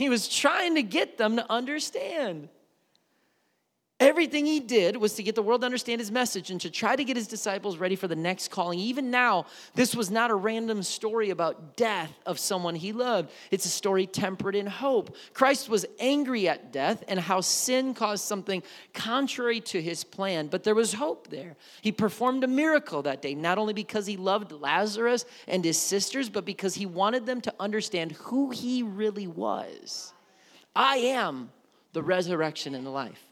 He 0.00 0.08
was 0.08 0.28
trying 0.28 0.76
to 0.76 0.82
get 0.82 1.18
them 1.18 1.36
to 1.36 1.44
understand. 1.52 2.48
Everything 4.00 4.46
he 4.46 4.60
did 4.60 4.96
was 4.96 5.12
to 5.16 5.22
get 5.22 5.34
the 5.34 5.42
world 5.42 5.60
to 5.60 5.66
understand 5.66 6.00
his 6.00 6.10
message 6.10 6.50
and 6.50 6.58
to 6.62 6.70
try 6.70 6.96
to 6.96 7.04
get 7.04 7.18
his 7.18 7.26
disciples 7.26 7.76
ready 7.76 7.96
for 7.96 8.08
the 8.08 8.16
next 8.16 8.50
calling. 8.50 8.78
Even 8.78 9.10
now, 9.10 9.44
this 9.74 9.94
was 9.94 10.10
not 10.10 10.30
a 10.30 10.34
random 10.34 10.82
story 10.82 11.28
about 11.28 11.76
death 11.76 12.10
of 12.24 12.38
someone 12.38 12.74
he 12.74 12.92
loved. 12.92 13.30
It's 13.50 13.66
a 13.66 13.68
story 13.68 14.06
tempered 14.06 14.56
in 14.56 14.66
hope. 14.66 15.14
Christ 15.34 15.68
was 15.68 15.84
angry 15.98 16.48
at 16.48 16.72
death 16.72 17.04
and 17.08 17.20
how 17.20 17.42
sin 17.42 17.92
caused 17.92 18.24
something 18.24 18.62
contrary 18.94 19.60
to 19.60 19.82
his 19.82 20.02
plan, 20.02 20.46
but 20.46 20.64
there 20.64 20.74
was 20.74 20.94
hope 20.94 21.28
there. 21.28 21.56
He 21.82 21.92
performed 21.92 22.42
a 22.42 22.48
miracle 22.48 23.02
that 23.02 23.20
day, 23.20 23.34
not 23.34 23.58
only 23.58 23.74
because 23.74 24.06
he 24.06 24.16
loved 24.16 24.50
Lazarus 24.50 25.26
and 25.46 25.62
his 25.62 25.76
sisters, 25.76 26.30
but 26.30 26.46
because 26.46 26.74
he 26.74 26.86
wanted 26.86 27.26
them 27.26 27.42
to 27.42 27.54
understand 27.60 28.12
who 28.12 28.48
he 28.48 28.82
really 28.82 29.26
was. 29.26 30.14
I 30.74 30.96
am 30.96 31.50
the 31.92 32.02
resurrection 32.02 32.74
and 32.74 32.86
the 32.86 32.90
life. 32.90 33.29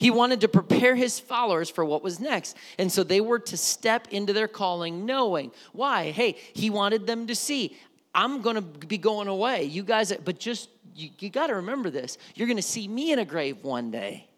He 0.00 0.10
wanted 0.10 0.40
to 0.40 0.48
prepare 0.48 0.96
his 0.96 1.20
followers 1.20 1.68
for 1.68 1.84
what 1.84 2.02
was 2.02 2.18
next. 2.18 2.56
And 2.78 2.90
so 2.90 3.04
they 3.04 3.20
were 3.20 3.38
to 3.38 3.56
step 3.56 4.08
into 4.10 4.32
their 4.32 4.48
calling 4.48 5.04
knowing. 5.04 5.52
Why? 5.74 6.10
Hey, 6.10 6.38
he 6.54 6.70
wanted 6.70 7.06
them 7.06 7.26
to 7.26 7.34
see, 7.36 7.76
I'm 8.14 8.40
going 8.40 8.56
to 8.56 8.62
be 8.62 8.96
going 8.96 9.28
away. 9.28 9.64
You 9.64 9.82
guys, 9.82 10.10
but 10.24 10.40
just, 10.40 10.70
you, 10.96 11.10
you 11.18 11.28
got 11.28 11.48
to 11.48 11.56
remember 11.56 11.90
this. 11.90 12.16
You're 12.34 12.48
going 12.48 12.56
to 12.56 12.62
see 12.62 12.88
me 12.88 13.12
in 13.12 13.18
a 13.18 13.26
grave 13.26 13.62
one 13.62 13.90
day. 13.90 14.29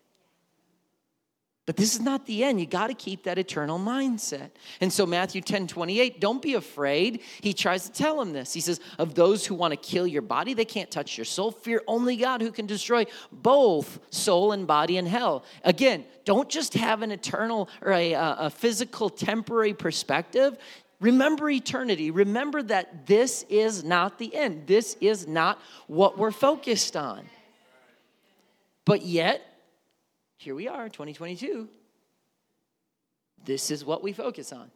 But 1.64 1.76
this 1.76 1.94
is 1.94 2.00
not 2.00 2.26
the 2.26 2.42
end. 2.42 2.58
You 2.58 2.66
got 2.66 2.88
to 2.88 2.94
keep 2.94 3.22
that 3.22 3.38
eternal 3.38 3.78
mindset. 3.78 4.50
And 4.80 4.92
so, 4.92 5.06
Matthew 5.06 5.40
10 5.40 5.68
28, 5.68 6.20
don't 6.20 6.42
be 6.42 6.54
afraid. 6.54 7.20
He 7.40 7.52
tries 7.52 7.88
to 7.88 7.92
tell 7.92 8.20
him 8.20 8.32
this. 8.32 8.52
He 8.52 8.60
says, 8.60 8.80
Of 8.98 9.14
those 9.14 9.46
who 9.46 9.54
want 9.54 9.70
to 9.70 9.76
kill 9.76 10.04
your 10.04 10.22
body, 10.22 10.54
they 10.54 10.64
can't 10.64 10.90
touch 10.90 11.16
your 11.16 11.24
soul. 11.24 11.52
Fear 11.52 11.82
only 11.86 12.16
God 12.16 12.40
who 12.42 12.50
can 12.50 12.66
destroy 12.66 13.06
both 13.30 14.00
soul 14.10 14.50
and 14.50 14.66
body 14.66 14.96
in 14.96 15.06
hell. 15.06 15.44
Again, 15.62 16.04
don't 16.24 16.48
just 16.48 16.74
have 16.74 17.02
an 17.02 17.12
eternal 17.12 17.68
or 17.80 17.92
a, 17.92 18.12
a 18.14 18.50
physical, 18.50 19.08
temporary 19.08 19.72
perspective. 19.72 20.58
Remember 20.98 21.48
eternity. 21.48 22.10
Remember 22.10 22.60
that 22.64 23.06
this 23.06 23.44
is 23.48 23.84
not 23.84 24.18
the 24.18 24.34
end. 24.34 24.66
This 24.66 24.96
is 25.00 25.28
not 25.28 25.60
what 25.86 26.18
we're 26.18 26.32
focused 26.32 26.96
on. 26.96 27.24
But 28.84 29.02
yet, 29.02 29.42
here 30.42 30.54
we 30.56 30.66
are, 30.66 30.88
2022. 30.88 31.68
This 33.44 33.70
is 33.70 33.84
what 33.84 34.02
we 34.02 34.12
focus 34.12 34.52
on. 34.52 34.70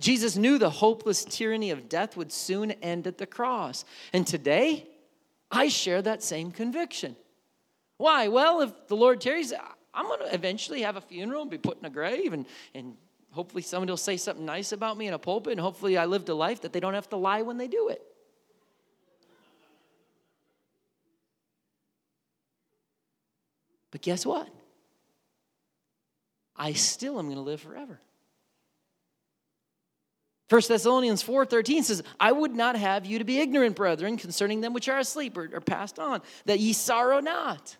Jesus 0.00 0.36
knew 0.36 0.58
the 0.58 0.70
hopeless 0.70 1.24
tyranny 1.24 1.70
of 1.70 1.88
death 1.88 2.16
would 2.16 2.32
soon 2.32 2.72
end 2.72 3.06
at 3.06 3.18
the 3.18 3.26
cross. 3.26 3.84
And 4.12 4.26
today, 4.26 4.88
I 5.50 5.68
share 5.68 6.02
that 6.02 6.24
same 6.24 6.50
conviction. 6.50 7.14
Why? 7.98 8.26
Well, 8.26 8.60
if 8.62 8.88
the 8.88 8.96
Lord 8.96 9.20
tarries, 9.20 9.52
I'm 9.94 10.06
going 10.06 10.20
to 10.20 10.34
eventually 10.34 10.82
have 10.82 10.96
a 10.96 11.00
funeral 11.00 11.42
and 11.42 11.50
be 11.50 11.58
put 11.58 11.78
in 11.78 11.84
a 11.84 11.90
grave, 11.90 12.32
and, 12.32 12.44
and 12.74 12.96
hopefully 13.30 13.62
somebody 13.62 13.92
will 13.92 13.96
say 13.96 14.16
something 14.16 14.44
nice 14.44 14.72
about 14.72 14.98
me 14.98 15.06
in 15.06 15.14
a 15.14 15.18
pulpit, 15.20 15.52
and 15.52 15.60
hopefully 15.60 15.96
I 15.96 16.06
lived 16.06 16.28
a 16.28 16.34
life 16.34 16.62
that 16.62 16.72
they 16.72 16.80
don't 16.80 16.94
have 16.94 17.08
to 17.10 17.16
lie 17.16 17.42
when 17.42 17.58
they 17.58 17.68
do 17.68 17.88
it. 17.88 18.02
But 23.94 24.02
guess 24.02 24.26
what? 24.26 24.48
I 26.56 26.72
still 26.72 27.16
am 27.20 27.26
going 27.26 27.36
to 27.36 27.42
live 27.42 27.60
forever. 27.60 28.00
1 30.48 30.62
Thessalonians 30.66 31.22
4:13 31.22 31.84
says, 31.84 32.02
I 32.18 32.32
would 32.32 32.56
not 32.56 32.74
have 32.74 33.06
you 33.06 33.20
to 33.20 33.24
be 33.24 33.38
ignorant, 33.38 33.76
brethren, 33.76 34.16
concerning 34.16 34.62
them 34.62 34.72
which 34.72 34.88
are 34.88 34.98
asleep 34.98 35.36
or, 35.36 35.48
or 35.52 35.60
passed 35.60 36.00
on, 36.00 36.22
that 36.46 36.58
ye 36.58 36.72
sorrow 36.72 37.20
not, 37.20 37.76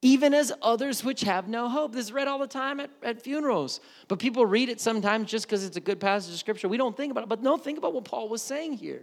even 0.00 0.32
as 0.32 0.52
others 0.62 1.02
which 1.02 1.22
have 1.22 1.48
no 1.48 1.68
hope. 1.68 1.92
This 1.92 2.04
is 2.04 2.12
read 2.12 2.28
all 2.28 2.38
the 2.38 2.46
time 2.46 2.78
at, 2.78 2.90
at 3.02 3.20
funerals. 3.20 3.80
But 4.06 4.20
people 4.20 4.46
read 4.46 4.68
it 4.68 4.80
sometimes 4.80 5.28
just 5.28 5.46
because 5.46 5.64
it's 5.64 5.76
a 5.76 5.80
good 5.80 5.98
passage 5.98 6.34
of 6.34 6.38
scripture. 6.38 6.68
We 6.68 6.76
don't 6.76 6.96
think 6.96 7.10
about 7.10 7.24
it. 7.24 7.28
But 7.28 7.42
no, 7.42 7.56
think 7.56 7.78
about 7.78 7.94
what 7.94 8.04
Paul 8.04 8.28
was 8.28 8.42
saying 8.42 8.74
here. 8.74 9.02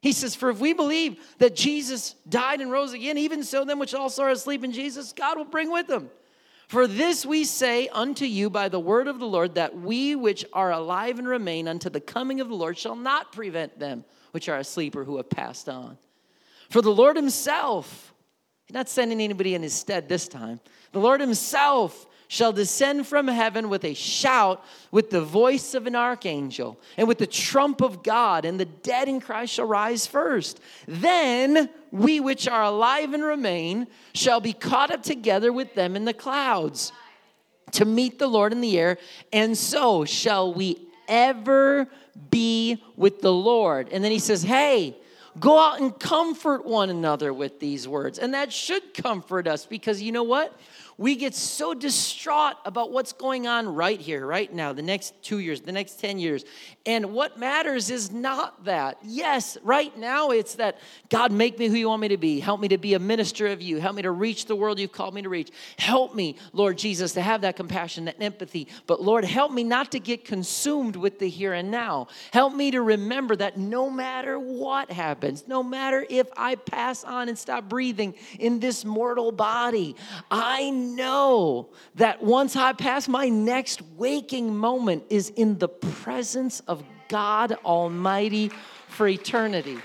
He 0.00 0.12
says, 0.12 0.34
For 0.34 0.50
if 0.50 0.60
we 0.60 0.72
believe 0.72 1.18
that 1.38 1.56
Jesus 1.56 2.14
died 2.28 2.60
and 2.60 2.70
rose 2.70 2.92
again, 2.92 3.18
even 3.18 3.42
so, 3.42 3.64
them 3.64 3.78
which 3.78 3.94
also 3.94 4.22
are 4.22 4.30
asleep 4.30 4.62
in 4.62 4.72
Jesus, 4.72 5.12
God 5.12 5.38
will 5.38 5.44
bring 5.44 5.72
with 5.72 5.86
them. 5.86 6.10
For 6.68 6.86
this 6.86 7.24
we 7.24 7.44
say 7.44 7.88
unto 7.88 8.24
you 8.24 8.50
by 8.50 8.68
the 8.68 8.78
word 8.78 9.08
of 9.08 9.18
the 9.18 9.26
Lord, 9.26 9.54
that 9.54 9.76
we 9.76 10.14
which 10.14 10.44
are 10.52 10.70
alive 10.70 11.18
and 11.18 11.26
remain 11.26 11.66
unto 11.66 11.88
the 11.88 12.00
coming 12.00 12.40
of 12.40 12.48
the 12.48 12.54
Lord 12.54 12.76
shall 12.76 12.94
not 12.94 13.32
prevent 13.32 13.78
them 13.78 14.04
which 14.32 14.48
are 14.48 14.58
asleep 14.58 14.94
or 14.94 15.04
who 15.04 15.16
have 15.16 15.30
passed 15.30 15.68
on. 15.68 15.96
For 16.68 16.82
the 16.82 16.92
Lord 16.92 17.16
himself, 17.16 18.12
He's 18.68 18.74
not 18.74 18.90
sending 18.90 19.22
anybody 19.22 19.54
in 19.54 19.62
his 19.62 19.72
stead 19.72 20.10
this 20.10 20.28
time. 20.28 20.60
The 20.92 21.00
Lord 21.00 21.22
himself 21.22 22.06
shall 22.28 22.52
descend 22.52 23.06
from 23.06 23.26
heaven 23.26 23.68
with 23.70 23.84
a 23.84 23.94
shout, 23.94 24.62
with 24.90 25.10
the 25.10 25.22
voice 25.22 25.74
of 25.74 25.86
an 25.86 25.96
archangel, 25.96 26.78
and 26.96 27.08
with 27.08 27.18
the 27.18 27.26
trump 27.26 27.80
of 27.80 28.02
God, 28.02 28.44
and 28.44 28.60
the 28.60 28.66
dead 28.66 29.08
in 29.08 29.20
Christ 29.20 29.54
shall 29.54 29.66
rise 29.66 30.06
first. 30.06 30.60
Then 30.86 31.70
we 31.90 32.20
which 32.20 32.46
are 32.46 32.64
alive 32.64 33.14
and 33.14 33.24
remain 33.24 33.86
shall 34.14 34.40
be 34.40 34.52
caught 34.52 34.90
up 34.90 35.02
together 35.02 35.52
with 35.52 35.74
them 35.74 35.96
in 35.96 36.04
the 36.04 36.12
clouds 36.12 36.92
to 37.72 37.84
meet 37.84 38.18
the 38.18 38.28
Lord 38.28 38.52
in 38.52 38.60
the 38.60 38.78
air, 38.78 38.98
and 39.32 39.56
so 39.56 40.04
shall 40.04 40.52
we 40.52 40.88
ever 41.08 41.88
be 42.30 42.82
with 42.96 43.20
the 43.20 43.32
Lord. 43.32 43.88
And 43.90 44.04
then 44.04 44.12
he 44.12 44.18
says, 44.18 44.42
Hey, 44.42 44.96
go 45.38 45.58
out 45.58 45.80
and 45.80 45.98
comfort 45.98 46.66
one 46.66 46.90
another 46.90 47.32
with 47.32 47.60
these 47.60 47.88
words. 47.88 48.18
And 48.18 48.34
that 48.34 48.52
should 48.52 48.94
comfort 48.94 49.46
us 49.46 49.66
because 49.66 50.02
you 50.02 50.12
know 50.12 50.22
what? 50.22 50.58
We 50.98 51.14
get 51.14 51.32
so 51.32 51.74
distraught 51.74 52.56
about 52.64 52.90
what's 52.90 53.12
going 53.12 53.46
on 53.46 53.72
right 53.72 54.00
here, 54.00 54.26
right 54.26 54.52
now, 54.52 54.72
the 54.72 54.82
next 54.82 55.14
two 55.22 55.38
years, 55.38 55.60
the 55.60 55.70
next 55.70 56.00
10 56.00 56.18
years. 56.18 56.44
And 56.84 57.12
what 57.12 57.38
matters 57.38 57.88
is 57.88 58.10
not 58.10 58.64
that. 58.64 58.98
Yes, 59.04 59.56
right 59.62 59.96
now 59.96 60.30
it's 60.30 60.56
that 60.56 60.78
God, 61.08 61.30
make 61.30 61.56
me 61.56 61.68
who 61.68 61.76
you 61.76 61.88
want 61.88 62.02
me 62.02 62.08
to 62.08 62.16
be. 62.16 62.40
Help 62.40 62.60
me 62.60 62.66
to 62.68 62.78
be 62.78 62.94
a 62.94 62.98
minister 62.98 63.46
of 63.46 63.62
you. 63.62 63.78
Help 63.78 63.94
me 63.94 64.02
to 64.02 64.10
reach 64.10 64.46
the 64.46 64.56
world 64.56 64.80
you've 64.80 64.90
called 64.90 65.14
me 65.14 65.22
to 65.22 65.28
reach. 65.28 65.52
Help 65.78 66.16
me, 66.16 66.36
Lord 66.52 66.76
Jesus, 66.76 67.12
to 67.12 67.22
have 67.22 67.42
that 67.42 67.54
compassion, 67.54 68.06
that 68.06 68.20
empathy. 68.20 68.66
But 68.88 69.00
Lord, 69.00 69.24
help 69.24 69.52
me 69.52 69.62
not 69.62 69.92
to 69.92 70.00
get 70.00 70.24
consumed 70.24 70.96
with 70.96 71.20
the 71.20 71.28
here 71.28 71.52
and 71.52 71.70
now. 71.70 72.08
Help 72.32 72.54
me 72.54 72.72
to 72.72 72.82
remember 72.82 73.36
that 73.36 73.56
no 73.56 73.88
matter 73.88 74.36
what 74.36 74.90
happens, 74.90 75.46
no 75.46 75.62
matter 75.62 76.04
if 76.10 76.26
I 76.36 76.56
pass 76.56 77.04
on 77.04 77.28
and 77.28 77.38
stop 77.38 77.68
breathing 77.68 78.16
in 78.40 78.58
this 78.58 78.84
mortal 78.84 79.30
body, 79.30 79.94
I 80.28 80.87
know 80.96 81.70
that 81.94 82.22
once 82.22 82.56
I 82.56 82.72
pass, 82.72 83.08
my 83.08 83.28
next 83.28 83.82
waking 83.96 84.56
moment 84.56 85.04
is 85.10 85.30
in 85.30 85.58
the 85.58 85.68
presence 85.68 86.60
of 86.60 86.82
God 87.08 87.52
Almighty 87.64 88.50
for 88.88 89.08
eternity. 89.08 89.78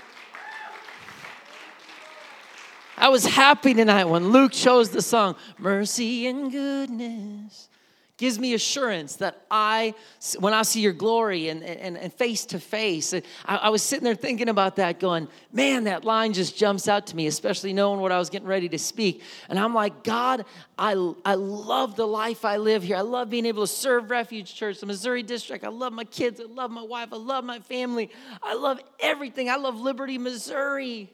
I 2.96 3.08
was 3.08 3.24
happy 3.24 3.74
tonight 3.74 4.04
when 4.04 4.30
Luke 4.30 4.52
chose 4.52 4.90
the 4.90 5.02
song, 5.02 5.36
Mercy 5.58 6.26
and 6.26 6.50
Goodness 6.50 7.68
gives 8.16 8.38
me 8.38 8.54
assurance 8.54 9.16
that 9.16 9.44
I, 9.50 9.92
when 10.38 10.54
I 10.54 10.62
see 10.62 10.80
your 10.80 10.92
glory 10.92 11.48
and, 11.48 11.64
and, 11.64 11.98
and 11.98 12.12
face 12.12 12.46
to 12.46 12.60
face, 12.60 13.12
I, 13.12 13.22
I, 13.46 13.68
was 13.70 13.82
sitting 13.82 14.04
there 14.04 14.14
thinking 14.14 14.48
about 14.48 14.76
that, 14.76 15.00
going, 15.00 15.26
man, 15.52 15.84
that 15.84 16.04
line 16.04 16.32
just 16.32 16.56
jumps 16.56 16.86
out 16.86 17.08
to 17.08 17.16
me, 17.16 17.26
especially 17.26 17.72
knowing 17.72 17.98
what 17.98 18.12
I 18.12 18.18
was 18.18 18.30
getting 18.30 18.46
ready 18.46 18.68
to 18.68 18.78
speak. 18.78 19.22
And 19.48 19.58
I'm 19.58 19.74
like, 19.74 20.04
God, 20.04 20.44
I, 20.78 20.92
I 21.24 21.34
love 21.34 21.96
the 21.96 22.06
life 22.06 22.44
I 22.44 22.58
live 22.58 22.84
here. 22.84 22.96
I 22.96 23.00
love 23.00 23.30
being 23.30 23.46
able 23.46 23.64
to 23.64 23.72
serve 23.72 24.10
Refuge 24.10 24.54
Church, 24.54 24.78
the 24.78 24.86
Missouri 24.86 25.24
District. 25.24 25.64
I 25.64 25.68
love 25.68 25.92
my 25.92 26.04
kids. 26.04 26.40
I 26.40 26.44
love 26.44 26.70
my 26.70 26.82
wife. 26.82 27.08
I 27.12 27.16
love 27.16 27.42
my 27.42 27.58
family. 27.58 28.10
I 28.40 28.54
love 28.54 28.80
everything. 29.00 29.50
I 29.50 29.56
love 29.56 29.80
Liberty, 29.80 30.18
Missouri. 30.18 31.12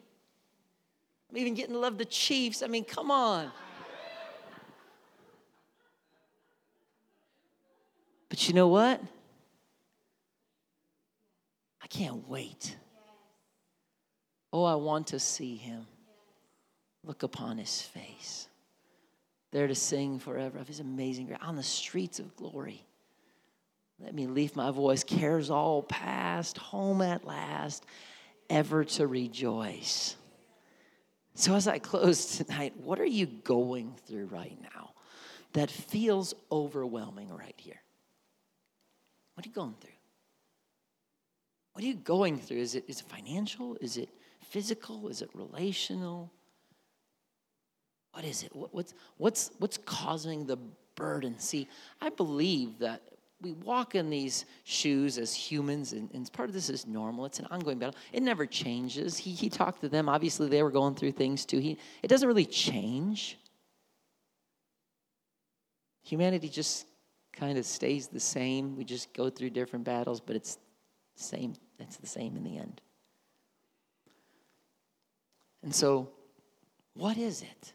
I'm 1.30 1.38
even 1.38 1.54
getting 1.54 1.72
to 1.72 1.80
love 1.80 1.96
the 1.96 2.04
Chiefs. 2.04 2.62
I 2.62 2.66
mean, 2.66 2.84
come 2.84 3.10
on. 3.10 3.50
But 8.30 8.48
you 8.48 8.54
know 8.54 8.68
what? 8.68 9.02
I 11.82 11.86
can't 11.88 12.26
wait. 12.26 12.76
Oh, 14.52 14.64
I 14.64 14.76
want 14.76 15.08
to 15.08 15.18
see 15.18 15.56
him. 15.56 15.86
Look 17.04 17.22
upon 17.22 17.58
his 17.58 17.82
face. 17.82 18.48
There 19.50 19.66
to 19.66 19.74
sing 19.74 20.18
forever 20.18 20.58
of 20.58 20.68
his 20.68 20.80
amazing 20.80 21.26
grace 21.26 21.38
on 21.42 21.56
the 21.56 21.62
streets 21.62 22.20
of 22.20 22.34
glory. 22.36 22.84
Let 23.98 24.14
me 24.14 24.26
leave 24.26 24.54
my 24.56 24.70
voice. 24.70 25.02
Cares 25.02 25.50
all 25.50 25.82
past, 25.82 26.56
home 26.56 27.02
at 27.02 27.24
last, 27.24 27.84
ever 28.48 28.84
to 28.84 29.06
rejoice. 29.06 30.16
So, 31.34 31.54
as 31.54 31.66
I 31.66 31.78
close 31.78 32.38
tonight, 32.38 32.74
what 32.76 33.00
are 33.00 33.04
you 33.04 33.26
going 33.26 33.94
through 34.06 34.26
right 34.26 34.56
now 34.74 34.90
that 35.52 35.70
feels 35.70 36.34
overwhelming 36.50 37.28
right 37.28 37.54
here? 37.56 37.80
What 39.34 39.46
are 39.46 39.48
you 39.48 39.54
going 39.54 39.74
through? 39.80 39.90
What 41.72 41.84
are 41.84 41.86
you 41.86 41.94
going 41.94 42.38
through? 42.38 42.58
Is 42.58 42.74
it, 42.74 42.84
is 42.88 43.00
it 43.00 43.06
financial? 43.06 43.76
Is 43.80 43.96
it 43.96 44.08
physical? 44.42 45.08
Is 45.08 45.22
it 45.22 45.30
relational? 45.34 46.30
What 48.12 48.24
is 48.24 48.42
it? 48.42 48.54
What, 48.54 48.74
what's, 48.74 48.94
what's, 49.16 49.50
what's 49.58 49.78
causing 49.78 50.46
the 50.46 50.58
burden? 50.96 51.38
See, 51.38 51.68
I 52.00 52.10
believe 52.10 52.78
that 52.80 53.02
we 53.40 53.52
walk 53.52 53.94
in 53.94 54.10
these 54.10 54.44
shoes 54.64 55.16
as 55.16 55.32
humans, 55.34 55.92
and, 55.94 56.10
and 56.12 56.30
part 56.32 56.50
of 56.50 56.54
this 56.54 56.68
is 56.68 56.86
normal. 56.86 57.24
It's 57.24 57.38
an 57.38 57.46
ongoing 57.50 57.78
battle. 57.78 57.94
It 58.12 58.22
never 58.22 58.44
changes. 58.44 59.16
He, 59.16 59.30
he 59.30 59.48
talked 59.48 59.80
to 59.80 59.88
them. 59.88 60.08
Obviously, 60.08 60.48
they 60.48 60.62
were 60.62 60.70
going 60.70 60.94
through 60.94 61.12
things 61.12 61.46
too. 61.46 61.58
He, 61.58 61.78
it 62.02 62.08
doesn't 62.08 62.28
really 62.28 62.44
change. 62.44 63.38
Humanity 66.02 66.48
just 66.48 66.86
kind 67.32 67.58
of 67.58 67.64
stays 67.64 68.08
the 68.08 68.20
same. 68.20 68.76
We 68.76 68.84
just 68.84 69.12
go 69.14 69.30
through 69.30 69.50
different 69.50 69.84
battles, 69.84 70.20
but 70.20 70.36
it's 70.36 70.58
same. 71.14 71.54
It's 71.78 71.96
the 71.96 72.06
same 72.06 72.36
in 72.36 72.44
the 72.44 72.58
end. 72.58 72.80
And 75.62 75.74
so, 75.74 76.10
what 76.94 77.16
is 77.16 77.42
it? 77.42 77.72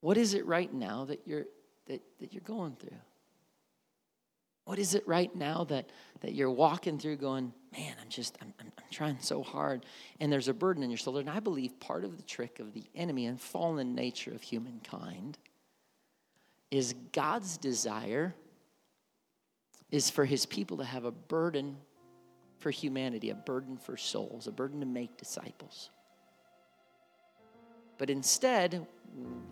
What 0.00 0.16
is 0.16 0.34
it 0.34 0.46
right 0.46 0.72
now 0.72 1.06
that 1.06 1.20
you're 1.26 1.46
that, 1.86 2.02
that 2.20 2.32
you're 2.32 2.42
going 2.42 2.76
through? 2.76 2.98
What 4.66 4.80
is 4.80 4.96
it 4.96 5.06
right 5.06 5.34
now 5.34 5.62
that, 5.64 5.90
that 6.22 6.34
you're 6.34 6.50
walking 6.50 6.98
through 6.98 7.16
going, 7.18 7.52
man, 7.72 7.94
I'm 8.02 8.08
just, 8.08 8.36
I'm, 8.42 8.52
I'm, 8.58 8.72
I'm, 8.76 8.84
trying 8.90 9.16
so 9.20 9.40
hard. 9.40 9.86
And 10.18 10.32
there's 10.32 10.48
a 10.48 10.54
burden 10.54 10.82
in 10.82 10.90
your 10.90 10.96
shoulder. 10.96 11.20
And 11.20 11.30
I 11.30 11.38
believe 11.38 11.78
part 11.78 12.04
of 12.04 12.16
the 12.16 12.22
trick 12.24 12.58
of 12.58 12.74
the 12.74 12.82
enemy 12.92 13.26
and 13.26 13.40
fallen 13.40 13.94
nature 13.94 14.32
of 14.32 14.42
humankind 14.42 15.38
is 16.70 16.94
God's 17.12 17.56
desire 17.56 18.34
is 19.90 20.10
for 20.10 20.24
his 20.24 20.46
people 20.46 20.78
to 20.78 20.84
have 20.84 21.04
a 21.04 21.10
burden 21.10 21.76
for 22.58 22.70
humanity, 22.70 23.30
a 23.30 23.34
burden 23.34 23.76
for 23.76 23.96
souls, 23.96 24.46
a 24.46 24.52
burden 24.52 24.80
to 24.80 24.86
make 24.86 25.16
disciples. 25.16 25.90
But 27.98 28.10
instead, 28.10 28.86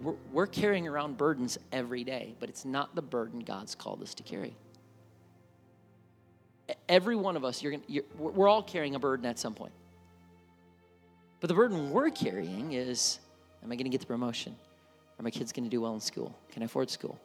we're, 0.02 0.14
we're, 0.32 0.46
carrying 0.46 0.88
around 0.88 1.16
burdens 1.16 1.56
every 1.72 2.04
day, 2.04 2.34
but 2.40 2.48
it's 2.48 2.64
not 2.64 2.94
the 2.94 3.02
burden 3.02 3.40
God's 3.40 3.74
called 3.74 4.02
us 4.02 4.14
to 4.14 4.22
carry. 4.22 4.56
Every 6.88 7.16
one 7.16 7.36
of 7.36 7.44
us, 7.44 7.62
you're 7.62 7.72
gonna, 7.72 7.84
you're, 7.86 8.04
we're 8.18 8.48
all 8.48 8.62
carrying 8.62 8.94
a 8.94 8.98
burden 8.98 9.24
at 9.26 9.38
some 9.38 9.54
point. 9.54 9.72
But 11.40 11.48
the 11.48 11.54
burden 11.54 11.90
we're 11.90 12.10
carrying 12.10 12.72
is 12.72 13.20
Am 13.64 13.72
I 13.72 13.76
going 13.76 13.84
to 13.84 13.90
get 13.90 14.00
the 14.00 14.06
promotion? 14.06 14.54
Are 15.18 15.22
my 15.22 15.30
kids 15.30 15.52
going 15.52 15.64
to 15.64 15.70
do 15.70 15.80
well 15.80 15.94
in 15.94 16.00
school? 16.00 16.36
Can 16.50 16.62
I 16.62 16.66
afford 16.66 16.90
school? 16.90 17.18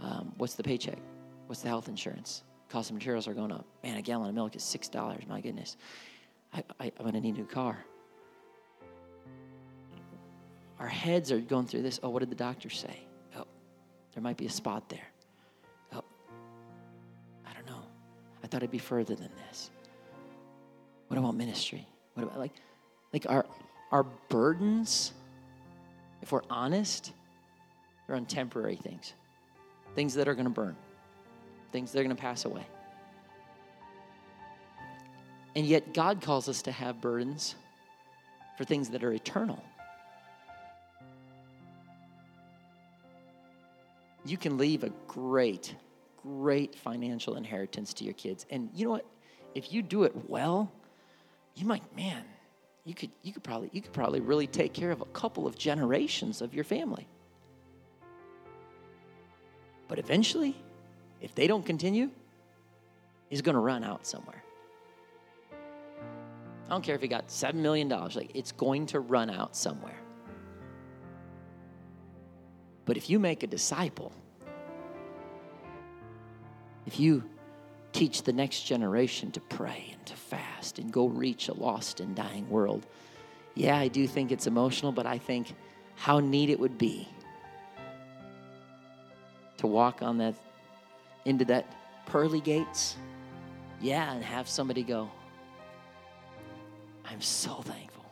Um, 0.00 0.32
what's 0.36 0.54
the 0.54 0.62
paycheck? 0.62 0.98
What's 1.46 1.62
the 1.62 1.68
health 1.68 1.88
insurance? 1.88 2.42
Cost 2.68 2.90
of 2.90 2.94
materials 2.94 3.26
are 3.28 3.34
going 3.34 3.52
up. 3.52 3.64
Man, 3.82 3.96
a 3.96 4.02
gallon 4.02 4.28
of 4.28 4.34
milk 4.34 4.56
is 4.56 4.62
six 4.62 4.88
dollars. 4.88 5.22
My 5.28 5.40
goodness, 5.40 5.76
I, 6.52 6.64
I, 6.80 6.92
I'm 6.98 7.02
going 7.02 7.14
to 7.14 7.20
need 7.20 7.36
a 7.36 7.38
new 7.38 7.46
car. 7.46 7.78
Our 10.78 10.88
heads 10.88 11.32
are 11.32 11.40
going 11.40 11.66
through 11.66 11.82
this. 11.82 12.00
Oh, 12.02 12.10
what 12.10 12.18
did 12.20 12.30
the 12.30 12.36
doctor 12.36 12.68
say? 12.68 13.00
Oh, 13.36 13.46
there 14.12 14.22
might 14.22 14.36
be 14.36 14.46
a 14.46 14.50
spot 14.50 14.88
there. 14.90 15.06
Oh, 15.94 16.04
I 17.48 17.54
don't 17.54 17.66
know. 17.66 17.82
I 18.44 18.46
thought 18.46 18.58
it'd 18.58 18.70
be 18.70 18.78
further 18.78 19.14
than 19.14 19.30
this. 19.48 19.70
What 21.08 21.18
about 21.18 21.34
ministry? 21.34 21.86
What 22.14 22.24
about 22.24 22.38
like, 22.38 22.52
like 23.12 23.24
our 23.28 23.46
our 23.92 24.02
burdens? 24.28 25.12
If 26.26 26.32
we're 26.32 26.42
honest, 26.50 27.12
they're 28.06 28.16
on 28.16 28.26
temporary 28.26 28.74
things, 28.74 29.14
things 29.94 30.14
that 30.14 30.26
are 30.26 30.34
going 30.34 30.46
to 30.46 30.50
burn, 30.50 30.74
things 31.70 31.92
that 31.92 32.00
are 32.00 32.02
going 32.02 32.16
to 32.16 32.20
pass 32.20 32.44
away. 32.44 32.66
And 35.54 35.64
yet, 35.64 35.94
God 35.94 36.20
calls 36.20 36.48
us 36.48 36.62
to 36.62 36.72
have 36.72 37.00
burdens 37.00 37.54
for 38.58 38.64
things 38.64 38.88
that 38.88 39.04
are 39.04 39.12
eternal. 39.12 39.62
You 44.24 44.36
can 44.36 44.58
leave 44.58 44.82
a 44.82 44.90
great, 45.06 45.76
great 46.20 46.74
financial 46.74 47.36
inheritance 47.36 47.94
to 47.94 48.04
your 48.04 48.14
kids. 48.14 48.46
And 48.50 48.68
you 48.74 48.86
know 48.86 48.90
what? 48.90 49.06
If 49.54 49.72
you 49.72 49.80
do 49.80 50.02
it 50.02 50.28
well, 50.28 50.72
you 51.54 51.66
might, 51.66 51.84
man, 51.94 52.24
you 52.86 52.94
could, 52.94 53.10
you 53.22 53.32
could 53.32 53.42
probably 53.42 53.68
you 53.72 53.82
could 53.82 53.92
probably 53.92 54.20
really 54.20 54.46
take 54.46 54.72
care 54.72 54.92
of 54.92 55.00
a 55.00 55.06
couple 55.06 55.46
of 55.46 55.58
generations 55.58 56.40
of 56.40 56.54
your 56.54 56.64
family. 56.64 57.06
But 59.88 59.98
eventually, 59.98 60.56
if 61.20 61.34
they 61.34 61.48
don't 61.48 61.66
continue, 61.66 62.10
he's 63.28 63.42
going 63.42 63.54
to 63.54 63.60
run 63.60 63.82
out 63.82 64.06
somewhere. 64.06 64.42
I 66.66 66.70
don't 66.70 66.82
care 66.82 66.94
if 66.94 67.02
he 67.02 67.08
got 67.08 67.28
$7 67.28 67.54
million, 67.54 67.88
like 67.88 68.30
it's 68.34 68.50
going 68.52 68.86
to 68.86 69.00
run 69.00 69.30
out 69.30 69.54
somewhere. 69.54 69.98
But 72.84 72.96
if 72.96 73.08
you 73.08 73.18
make 73.18 73.42
a 73.42 73.46
disciple, 73.46 74.12
if 76.86 76.98
you 76.98 77.24
teach 77.96 78.24
the 78.24 78.32
next 78.32 78.64
generation 78.64 79.30
to 79.30 79.40
pray 79.40 79.88
and 79.90 80.04
to 80.04 80.14
fast 80.14 80.78
and 80.78 80.92
go 80.92 81.06
reach 81.06 81.48
a 81.48 81.54
lost 81.54 81.98
and 81.98 82.14
dying 82.14 82.46
world, 82.50 82.86
yeah, 83.54 83.78
I 83.78 83.88
do 83.88 84.06
think 84.06 84.30
it's 84.30 84.46
emotional, 84.46 84.92
but 84.92 85.06
I 85.06 85.16
think 85.16 85.54
how 85.94 86.20
neat 86.20 86.50
it 86.50 86.60
would 86.60 86.76
be 86.76 87.08
to 89.56 89.66
walk 89.66 90.02
on 90.02 90.18
that 90.18 90.34
into 91.24 91.46
that 91.46 91.74
pearly 92.04 92.42
gates. 92.42 92.96
Yeah, 93.80 94.12
and 94.12 94.22
have 94.22 94.46
somebody 94.46 94.82
go, 94.82 95.10
I'm 97.02 97.22
so 97.22 97.62
thankful 97.62 98.04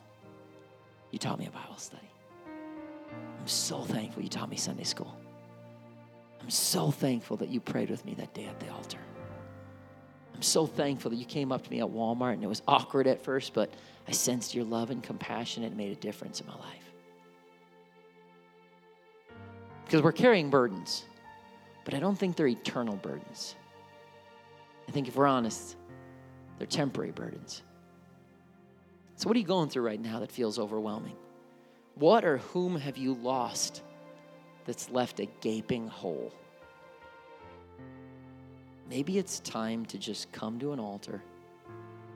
you 1.11 1.19
taught 1.19 1.37
me 1.37 1.45
a 1.45 1.51
Bible 1.51 1.77
study. 1.77 2.09
I'm 3.13 3.47
so 3.47 3.81
thankful 3.81 4.23
you 4.23 4.29
taught 4.29 4.49
me 4.49 4.57
Sunday 4.57 4.83
school. 4.83 5.15
I'm 6.41 6.49
so 6.49 6.89
thankful 6.89 7.37
that 7.37 7.49
you 7.49 7.59
prayed 7.59 7.91
with 7.91 8.03
me 8.03 8.15
that 8.15 8.33
day 8.33 8.45
at 8.45 8.59
the 8.59 8.69
altar. 8.69 8.97
I'm 10.35 10.41
so 10.41 10.65
thankful 10.65 11.11
that 11.11 11.17
you 11.17 11.25
came 11.25 11.53
up 11.53 11.63
to 11.63 11.71
me 11.71 11.79
at 11.79 11.87
Walmart 11.87 12.33
and 12.33 12.43
it 12.43 12.47
was 12.47 12.61
awkward 12.67 13.07
at 13.07 13.23
first, 13.23 13.53
but 13.53 13.71
I 14.05 14.11
sensed 14.11 14.53
your 14.53 14.65
love 14.65 14.89
and 14.89 15.01
compassion 15.01 15.63
and 15.63 15.71
it 15.71 15.77
made 15.77 15.93
a 15.93 15.95
difference 15.95 16.41
in 16.41 16.47
my 16.47 16.55
life. 16.55 16.91
Because 19.85 20.01
we're 20.01 20.11
carrying 20.11 20.49
burdens, 20.49 21.05
but 21.85 21.93
I 21.93 21.99
don't 21.99 22.17
think 22.17 22.35
they're 22.35 22.47
eternal 22.47 22.97
burdens. 22.97 23.55
I 24.89 24.91
think 24.91 25.07
if 25.07 25.15
we're 25.15 25.25
honest, 25.25 25.77
they're 26.57 26.67
temporary 26.67 27.11
burdens. 27.11 27.61
So, 29.15 29.29
what 29.29 29.37
are 29.37 29.39
you 29.39 29.45
going 29.45 29.69
through 29.69 29.83
right 29.83 30.01
now 30.01 30.19
that 30.19 30.31
feels 30.31 30.59
overwhelming? 30.59 31.15
What 31.93 32.25
or 32.25 32.39
whom 32.39 32.75
have 32.75 32.97
you 32.97 33.13
lost 33.13 33.83
that's 34.65 34.89
left 34.89 35.21
a 35.21 35.27
gaping 35.39 35.87
hole? 35.87 36.33
Maybe 38.89 39.17
it's 39.17 39.39
time 39.39 39.85
to 39.87 39.97
just 39.97 40.31
come 40.31 40.59
to 40.59 40.71
an 40.71 40.79
altar 40.79 41.21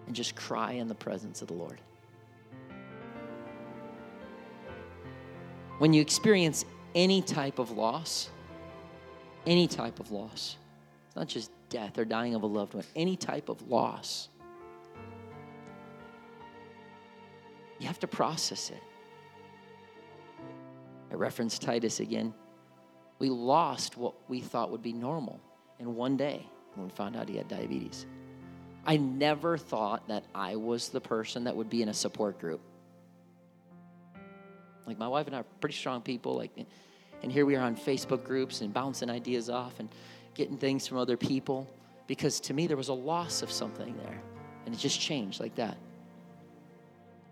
and 0.06 0.16
just 0.16 0.36
cry 0.36 0.74
in 0.74 0.88
the 0.88 0.96
presence 0.96 1.42
of 1.42 1.48
the 1.48 1.56
Lord. 1.56 1.82
When 5.80 5.94
you 5.94 6.02
experience 6.02 6.66
any 6.94 7.22
type 7.22 7.58
of 7.58 7.72
loss, 7.72 8.30
any 9.48 9.68
type 9.68 10.00
of 10.00 10.12
loss, 10.12 10.58
it's 11.08 11.16
not 11.16 11.28
just 11.28 11.52
death 11.70 11.98
or 11.98 12.06
dying 12.06 12.36
of 12.36 12.44
a 12.44 12.48
loved 12.48 12.74
one, 12.76 12.84
any 12.96 13.16
type 13.16 13.50
of 13.50 13.68
loss, 13.68 14.30
you 17.80 17.88
have 17.88 18.00
to 18.00 18.08
process 18.08 18.70
it. 18.70 18.84
I 21.12 21.16
reference 21.16 21.58
Titus 21.58 22.00
again. 22.00 22.34
We 23.18 23.30
lost 23.30 23.98
what 23.98 24.14
we 24.30 24.42
thought 24.42 24.70
would 24.70 24.84
be 24.84 24.94
normal 24.94 25.40
in 25.80 25.96
one 25.96 26.18
day 26.18 26.46
when 26.76 26.88
we 26.88 26.92
found 26.92 27.16
out 27.16 27.30
he 27.30 27.38
had 27.38 27.48
diabetes. 27.48 28.06
I 28.86 28.98
never 28.98 29.58
thought 29.58 30.08
that 30.08 30.24
I 30.34 30.56
was 30.56 30.90
the 30.90 31.02
person 31.02 31.44
that 31.44 31.56
would 31.56 31.70
be 31.70 31.82
in 31.82 31.90
a 31.90 31.94
support 31.94 32.40
group. 32.40 32.62
Like 34.86 34.98
my 34.98 35.08
wife 35.08 35.28
and 35.28 35.36
I 35.36 35.40
are 35.40 35.46
pretty 35.60 35.76
strong 35.76 36.02
people, 36.02 36.36
like 36.36 36.52
and 37.22 37.32
here 37.32 37.46
we 37.46 37.56
are 37.56 37.62
on 37.62 37.76
Facebook 37.76 38.24
groups 38.24 38.62
and 38.62 38.74
bouncing 38.74 39.10
ideas 39.10 39.50
off 39.50 39.80
and 39.80 39.90
getting 40.34 40.58
things 40.58 40.88
from 40.88 40.98
other 40.98 41.18
people 41.18 41.68
because 42.08 42.40
to 42.40 42.54
me 42.54 42.66
there 42.66 42.78
was 42.78 42.88
a 42.88 42.94
loss 42.94 43.42
of 43.42 43.52
something 43.52 43.96
there 43.98 44.22
and 44.66 44.74
it 44.74 44.78
just 44.78 45.00
changed 45.00 45.40
like 45.40 45.56
that. 45.56 45.78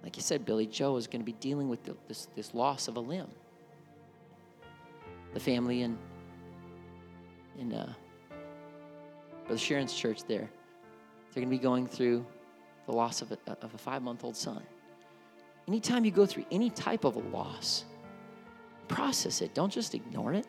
Like 0.04 0.18
you 0.18 0.22
said, 0.22 0.46
Billy 0.46 0.68
Joe 0.68 0.98
is 0.98 1.08
going 1.08 1.22
to 1.22 1.26
be 1.26 1.34
dealing 1.34 1.70
with 1.70 1.80
this, 2.08 2.28
this 2.36 2.54
loss 2.54 2.88
of 2.88 2.98
a 2.98 3.00
limb 3.00 3.28
the 5.34 5.40
family 5.40 5.82
in 5.82 5.98
in 7.60 7.74
uh, 7.74 7.94
Brother 9.48 9.60
Sharon's 9.60 9.94
church 9.94 10.24
there. 10.26 10.50
They're 11.34 11.42
going 11.42 11.48
to 11.48 11.58
be 11.58 11.58
going 11.58 11.88
through 11.88 12.26
the 12.86 12.92
loss 12.92 13.22
of 13.22 13.32
a, 13.32 13.38
of 13.62 13.74
a 13.74 13.78
five 13.78 14.02
month 14.02 14.24
old 14.24 14.36
son. 14.36 14.62
Anytime 15.68 16.06
you 16.06 16.12
go 16.12 16.26
through 16.26 16.46
any 16.52 16.70
type 16.70 17.04
of 17.06 17.16
a 17.16 17.20
loss, 17.20 17.86
process 18.88 19.42
it. 19.42 19.54
Don't 19.54 19.72
just 19.72 19.96
ignore 19.96 20.34
it. 20.34 20.48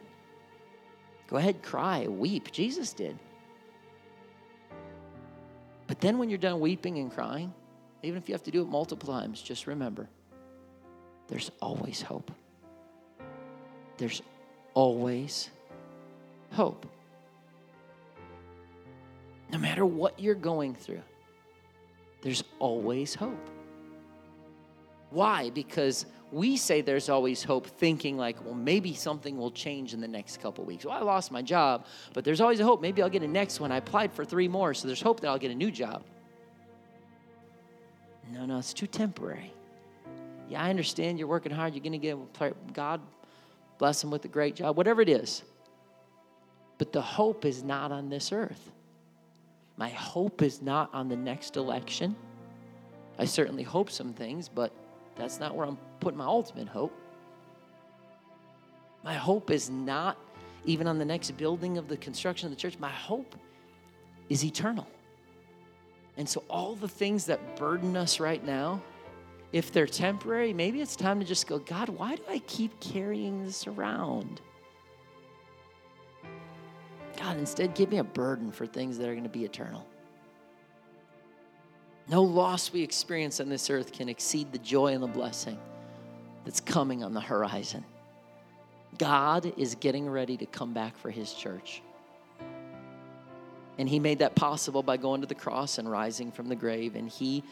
Go 1.28 1.36
ahead, 1.36 1.62
cry, 1.62 2.06
weep. 2.06 2.50
Jesus 2.52 2.92
did. 2.92 3.18
But 5.86 6.00
then 6.00 6.18
when 6.18 6.28
you're 6.28 6.38
done 6.38 6.60
weeping 6.60 6.98
and 6.98 7.12
crying, 7.12 7.52
even 8.02 8.18
if 8.18 8.28
you 8.28 8.34
have 8.34 8.42
to 8.44 8.50
do 8.50 8.62
it 8.62 8.68
multiple 8.68 9.12
times, 9.12 9.42
just 9.42 9.66
remember 9.66 10.08
there's 11.28 11.50
always 11.60 12.00
hope. 12.00 12.30
There's 13.96 14.22
always 14.74 15.50
hope. 16.52 16.86
No 19.50 19.58
matter 19.58 19.84
what 19.84 20.18
you're 20.20 20.34
going 20.34 20.74
through, 20.74 21.02
there's 22.22 22.44
always 22.58 23.14
hope. 23.14 23.50
Why? 25.10 25.50
Because 25.50 26.04
we 26.30 26.56
say 26.56 26.82
there's 26.82 27.08
always 27.08 27.42
hope, 27.42 27.66
thinking 27.66 28.18
like, 28.18 28.44
well, 28.44 28.54
maybe 28.54 28.92
something 28.92 29.38
will 29.38 29.50
change 29.50 29.94
in 29.94 30.00
the 30.00 30.08
next 30.08 30.42
couple 30.42 30.64
weeks. 30.64 30.84
Well, 30.84 30.94
I 30.94 31.00
lost 31.00 31.32
my 31.32 31.40
job, 31.40 31.86
but 32.12 32.24
there's 32.24 32.40
always 32.40 32.60
a 32.60 32.64
hope. 32.64 32.82
Maybe 32.82 33.02
I'll 33.02 33.08
get 33.08 33.22
a 33.22 33.28
next 33.28 33.60
one. 33.60 33.72
I 33.72 33.78
applied 33.78 34.12
for 34.12 34.24
three 34.24 34.48
more, 34.48 34.74
so 34.74 34.86
there's 34.86 35.00
hope 35.00 35.20
that 35.20 35.28
I'll 35.28 35.38
get 35.38 35.50
a 35.50 35.54
new 35.54 35.70
job. 35.70 36.04
No, 38.30 38.44
no, 38.44 38.58
it's 38.58 38.74
too 38.74 38.86
temporary. 38.86 39.54
Yeah, 40.50 40.62
I 40.62 40.68
understand 40.68 41.18
you're 41.18 41.28
working 41.28 41.52
hard. 41.52 41.74
You're 41.74 41.82
going 41.82 41.92
to 41.92 41.98
get 41.98 42.74
God 42.74 43.00
bless 43.78 44.02
him 44.02 44.10
with 44.10 44.24
a 44.24 44.28
great 44.28 44.56
job, 44.56 44.76
whatever 44.76 45.00
it 45.00 45.08
is. 45.08 45.42
But 46.76 46.92
the 46.92 47.00
hope 47.00 47.44
is 47.44 47.62
not 47.62 47.92
on 47.92 48.10
this 48.10 48.32
earth. 48.32 48.72
My 49.78 49.88
hope 49.90 50.42
is 50.42 50.60
not 50.60 50.90
on 50.92 51.08
the 51.08 51.16
next 51.16 51.56
election. 51.56 52.16
I 53.16 53.24
certainly 53.24 53.62
hope 53.62 53.90
some 53.90 54.12
things, 54.12 54.48
but 54.48 54.72
that's 55.16 55.38
not 55.38 55.54
where 55.54 55.66
I'm 55.66 55.78
putting 56.00 56.18
my 56.18 56.24
ultimate 56.24 56.68
hope. 56.68 56.92
My 59.04 59.14
hope 59.14 59.52
is 59.52 59.70
not 59.70 60.18
even 60.64 60.88
on 60.88 60.98
the 60.98 61.04
next 61.04 61.30
building 61.32 61.78
of 61.78 61.86
the 61.86 61.96
construction 61.96 62.46
of 62.46 62.50
the 62.50 62.60
church. 62.60 62.76
My 62.80 62.90
hope 62.90 63.36
is 64.28 64.44
eternal. 64.44 64.86
And 66.16 66.28
so, 66.28 66.42
all 66.50 66.74
the 66.74 66.88
things 66.88 67.26
that 67.26 67.56
burden 67.56 67.96
us 67.96 68.18
right 68.18 68.44
now, 68.44 68.82
if 69.52 69.72
they're 69.72 69.86
temporary, 69.86 70.52
maybe 70.52 70.80
it's 70.80 70.96
time 70.96 71.20
to 71.20 71.24
just 71.24 71.46
go, 71.46 71.60
God, 71.60 71.88
why 71.88 72.16
do 72.16 72.22
I 72.28 72.40
keep 72.40 72.80
carrying 72.80 73.44
this 73.44 73.68
around? 73.68 74.40
God, 77.28 77.36
instead, 77.36 77.74
give 77.74 77.90
me 77.90 77.98
a 77.98 78.04
burden 78.04 78.50
for 78.50 78.64
things 78.64 78.96
that 78.96 79.06
are 79.06 79.12
going 79.12 79.22
to 79.24 79.28
be 79.28 79.44
eternal. 79.44 79.86
No 82.08 82.22
loss 82.22 82.72
we 82.72 82.82
experience 82.82 83.38
on 83.38 83.50
this 83.50 83.68
earth 83.68 83.92
can 83.92 84.08
exceed 84.08 84.50
the 84.50 84.58
joy 84.58 84.94
and 84.94 85.02
the 85.02 85.08
blessing 85.08 85.58
that's 86.46 86.58
coming 86.58 87.04
on 87.04 87.12
the 87.12 87.20
horizon. 87.20 87.84
God 88.96 89.52
is 89.58 89.74
getting 89.74 90.08
ready 90.08 90.38
to 90.38 90.46
come 90.46 90.72
back 90.72 90.96
for 90.96 91.10
his 91.10 91.34
church. 91.34 91.82
And 93.76 93.86
he 93.86 93.98
made 93.98 94.20
that 94.20 94.34
possible 94.34 94.82
by 94.82 94.96
going 94.96 95.20
to 95.20 95.26
the 95.26 95.34
cross 95.34 95.76
and 95.76 95.90
rising 95.90 96.32
from 96.32 96.48
the 96.48 96.56
grave. 96.56 96.96
And 96.96 97.10
he 97.10 97.44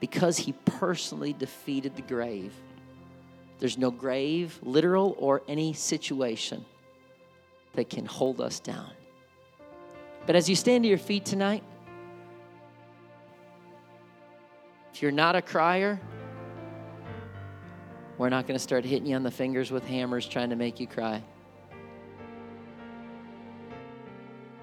because 0.00 0.36
he 0.36 0.52
personally 0.66 1.32
defeated 1.32 1.96
the 1.96 2.02
grave. 2.02 2.52
There's 3.58 3.78
no 3.78 3.90
grave, 3.90 4.58
literal, 4.62 5.16
or 5.18 5.40
any 5.48 5.72
situation 5.72 6.66
that 7.78 7.88
can 7.88 8.04
hold 8.04 8.40
us 8.40 8.58
down. 8.58 8.90
But 10.26 10.34
as 10.34 10.50
you 10.50 10.56
stand 10.56 10.82
to 10.82 10.88
your 10.88 10.98
feet 10.98 11.24
tonight, 11.24 11.62
if 14.92 15.00
you're 15.00 15.12
not 15.12 15.36
a 15.36 15.42
crier, 15.42 16.00
we're 18.18 18.30
not 18.30 18.48
going 18.48 18.56
to 18.56 18.62
start 18.62 18.84
hitting 18.84 19.06
you 19.06 19.14
on 19.14 19.22
the 19.22 19.30
fingers 19.30 19.70
with 19.70 19.86
hammers 19.86 20.26
trying 20.26 20.50
to 20.50 20.56
make 20.56 20.80
you 20.80 20.88
cry. 20.88 21.22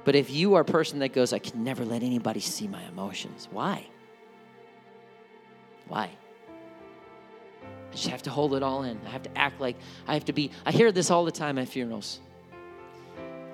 But 0.04 0.16
if 0.16 0.30
you 0.30 0.56
are 0.56 0.62
a 0.62 0.66
person 0.66 1.00
that 1.00 1.14
goes, 1.14 1.32
I 1.32 1.40
can 1.40 1.64
never 1.64 1.86
let 1.86 2.04
anybody 2.04 2.42
see 2.42 2.68
my 2.68 2.84
emotions, 2.84 3.48
why? 3.50 3.88
Why? 5.88 6.10
I 7.64 7.96
just 7.96 8.10
have 8.10 8.24
to 8.24 8.30
hold 8.30 8.56
it 8.56 8.62
all 8.62 8.84
in. 8.84 9.00
I 9.06 9.10
have 9.10 9.24
to 9.24 9.38
act 9.38 9.62
like 9.62 9.78
I 10.06 10.16
have 10.16 10.26
to 10.26 10.34
be. 10.34 10.52
I 10.66 10.74
hear 10.74 10.92
this 10.92 11.10
all 11.10 11.24
the 11.24 11.32
time 11.32 11.58
at 11.58 11.70
funerals. 11.70 12.20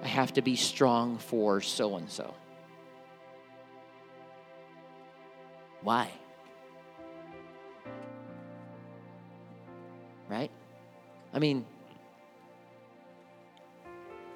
I 0.03 0.07
have 0.07 0.33
to 0.33 0.41
be 0.41 0.55
strong 0.55 1.17
for 1.17 1.61
so 1.61 1.95
and 1.95 2.09
so. 2.09 2.33
Why? 5.81 6.11
Right? 10.29 10.51
I 11.33 11.39
mean, 11.39 11.65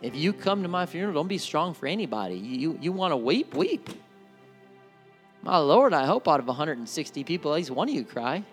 if 0.01 0.15
you 0.15 0.33
come 0.33 0.61
to 0.63 0.67
my 0.67 0.85
funeral, 0.85 1.13
don't 1.13 1.27
be 1.27 1.37
strong 1.37 1.73
for 1.73 1.87
anybody. 1.87 2.35
You, 2.35 2.77
you 2.81 2.91
want 2.91 3.11
to 3.11 3.17
weep? 3.17 3.53
Weep. 3.53 3.89
My 5.41 5.57
Lord, 5.57 5.93
I 5.93 6.05
hope 6.05 6.27
out 6.27 6.39
of 6.39 6.47
160 6.47 7.23
people, 7.23 7.51
at 7.53 7.55
least 7.55 7.71
one 7.71 7.87
of 7.87 7.95
you 7.95 8.03
cry. 8.03 8.43